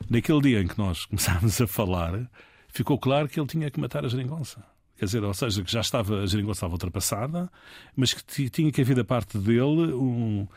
naquele 0.09 0.41
dia 0.41 0.61
em 0.61 0.67
que 0.67 0.77
nós 0.77 1.05
começámos 1.05 1.59
a 1.59 1.67
falar, 1.67 2.31
ficou 2.69 2.97
claro 2.97 3.27
que 3.27 3.37
ele 3.37 3.47
tinha 3.47 3.69
que 3.69 3.81
matar 3.81 4.05
a 4.05 4.07
geringonça. 4.07 4.63
Quer 4.97 5.05
dizer, 5.05 5.23
ou 5.23 5.33
seja, 5.33 5.61
que 5.61 5.71
já 5.71 5.81
estava, 5.81 6.21
a 6.21 6.25
geringonça 6.25 6.59
estava 6.59 6.73
ultrapassada, 6.73 7.51
mas 7.95 8.13
que 8.13 8.49
tinha 8.49 8.71
que 8.71 8.81
haver 8.81 8.95
da 8.95 9.03
parte 9.03 9.37
dele 9.37 9.91
um, 9.93 10.47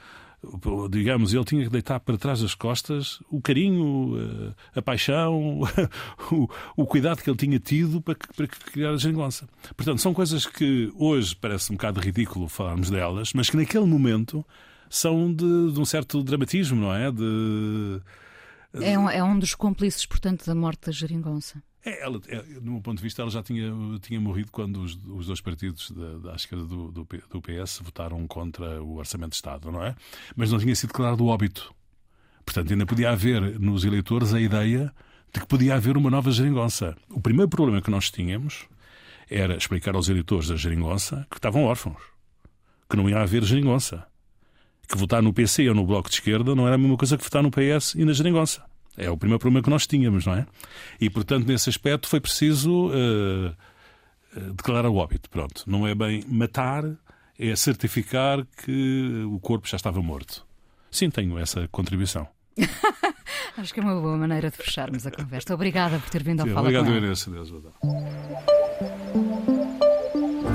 digamos, 0.91 1.35
ele 1.35 1.45
tinha 1.45 1.65
que 1.65 1.71
deitar 1.71 2.01
para 2.01 2.17
trás 2.17 2.41
das 2.41 2.55
costas 2.55 3.21
o 3.31 3.41
carinho, 3.41 4.15
a, 4.75 4.83
paixão, 4.83 5.61
o, 6.31 6.49
o, 6.77 6.87
cuidado 6.87 7.23
que 7.23 7.31
ele 7.31 7.37
tinha 7.37 7.59
tido 7.59 8.01
para, 8.01 8.17
para 8.37 8.47
criar 8.47 8.91
a 8.91 8.97
geringonça. 8.97 9.49
Portanto, 9.77 10.01
são 10.01 10.15
coisas 10.15 10.47
que 10.47 10.93
hoje 10.97 11.35
parece 11.35 11.73
um 11.73 11.77
bocado 11.77 12.01
ridículo 12.01 12.49
falarmos 12.49 12.91
delas, 12.91 13.33
mas 13.35 13.51
que 13.51 13.57
naquele 13.57 13.87
momento 13.87 14.45
são 14.89 15.33
de, 15.33 15.73
de 15.73 15.81
um 15.81 15.85
certo 15.85 16.23
dramatismo, 16.23 16.81
não 16.81 16.95
é? 16.95 17.11
De, 17.11 18.01
é 18.81 18.99
um, 18.99 19.09
é 19.09 19.23
um 19.23 19.39
dos 19.39 19.55
cúmplices, 19.55 20.05
portanto, 20.07 20.45
da 20.47 20.55
morte 20.55 20.87
da 20.87 20.93
geringonça. 20.93 21.63
É, 21.87 22.03
ela, 22.03 22.21
é, 22.27 22.43
do 22.43 22.73
meu 22.73 22.81
ponto 22.81 22.97
de 22.97 23.03
vista, 23.05 23.23
ela 23.23 23.31
já 23.31 23.45
tinha, 23.45 23.73
tinha 24.03 24.21
morrido 24.21 24.51
quando 24.51 24.79
os, 24.79 24.99
os 25.07 25.29
dois 25.29 25.41
partidos 25.41 25.93
da, 25.93 26.31
da 26.31 26.35
esquerda 26.35 26.65
do, 26.65 26.91
do, 26.91 27.05
do, 27.05 27.41
PS 27.41 27.79
votaram 27.81 28.27
contra 28.27 28.83
o 28.83 28.97
Orçamento 28.97 29.31
de 29.31 29.37
Estado, 29.37 29.71
não 29.71 29.81
é? 29.85 29.95
Mas 30.35 30.51
não 30.51 30.59
tinha 30.59 30.75
sido 30.75 30.89
declarado 30.89 31.23
o 31.23 31.29
óbito. 31.29 31.73
Portanto, 32.45 32.73
ainda 32.73 32.85
podia 32.85 33.11
haver 33.11 33.61
nos 33.61 33.85
eleitores 33.85 34.35
a 34.35 34.41
ideia 34.41 34.93
de 35.33 35.39
que 35.39 35.47
podia 35.47 35.77
haver 35.77 35.97
uma 35.97 36.11
nova 36.11 36.33
geringonça. 36.33 36.97
O 37.09 37.21
primeiro 37.21 37.49
problema 37.49 37.81
que 37.81 37.91
nós 37.91 38.11
tínhamos 38.11 38.67
era 39.31 39.57
explicar 39.57 39.95
aos 39.95 40.09
eleitores 40.09 40.49
da 40.49 40.57
geringonça 40.57 41.25
que 41.31 41.39
estavam 41.39 41.63
órfãos, 41.63 42.03
que 42.91 42.97
não 42.97 43.09
ia 43.09 43.21
haver 43.21 43.45
geringonça, 43.45 44.05
que 44.89 44.99
votar 44.99 45.23
no 45.23 45.33
PC 45.33 45.69
ou 45.69 45.75
no 45.75 45.87
Bloco 45.87 46.09
de 46.09 46.17
Esquerda 46.17 46.53
não 46.53 46.67
era 46.67 46.75
a 46.75 46.79
mesma 46.79 46.97
coisa 46.97 47.17
que 47.17 47.23
votar 47.23 47.45
no 47.45 47.51
PS 47.51 47.95
e 47.95 48.05
na 48.05 48.13
geringonça. 48.13 48.65
É 48.97 49.11
o 49.11 49.17
primeiro 49.17 49.39
problema 49.39 49.63
que 49.63 49.71
nós 49.71 49.87
tínhamos, 49.87 50.25
não 50.27 50.35
é? 50.35 50.47
E, 51.01 51.11
portanto, 51.11 51.47
nesse 51.47 51.69
aspecto 51.69 52.09
foi 52.09 52.21
preciso 52.21 52.89
uh, 52.89 53.55
declarar 54.55 54.89
o 54.89 54.97
óbito. 54.97 55.29
Pronto. 55.29 55.65
Não 55.67 55.87
é 55.87 55.95
bem 55.95 56.25
matar, 56.29 56.85
é 57.39 57.55
certificar 57.57 58.47
que 58.65 59.25
o 59.31 59.39
corpo 59.39 59.69
já 59.69 59.77
estava 59.77 60.01
morto. 60.01 60.47
Sim, 60.91 61.11
tenho 61.11 61.39
essa 61.39 61.69
contribuição. 61.69 62.27
Acho 63.57 63.73
que 63.73 63.81
é 63.81 63.83
uma 63.83 64.01
boa 64.01 64.17
maneira 64.17 64.51
de 64.51 64.57
fecharmos 64.57 65.07
a 65.07 65.11
conversa. 65.11 65.55
Obrigada 65.55 65.99
por 65.99 66.11
ter 66.11 66.23
vindo 66.23 66.41
ao 66.41 66.47
Sim, 66.47 66.55
Fala 66.55 66.69
Obrigado, 66.69 66.95
Inês. 66.95 67.25
Deus. 67.27 67.53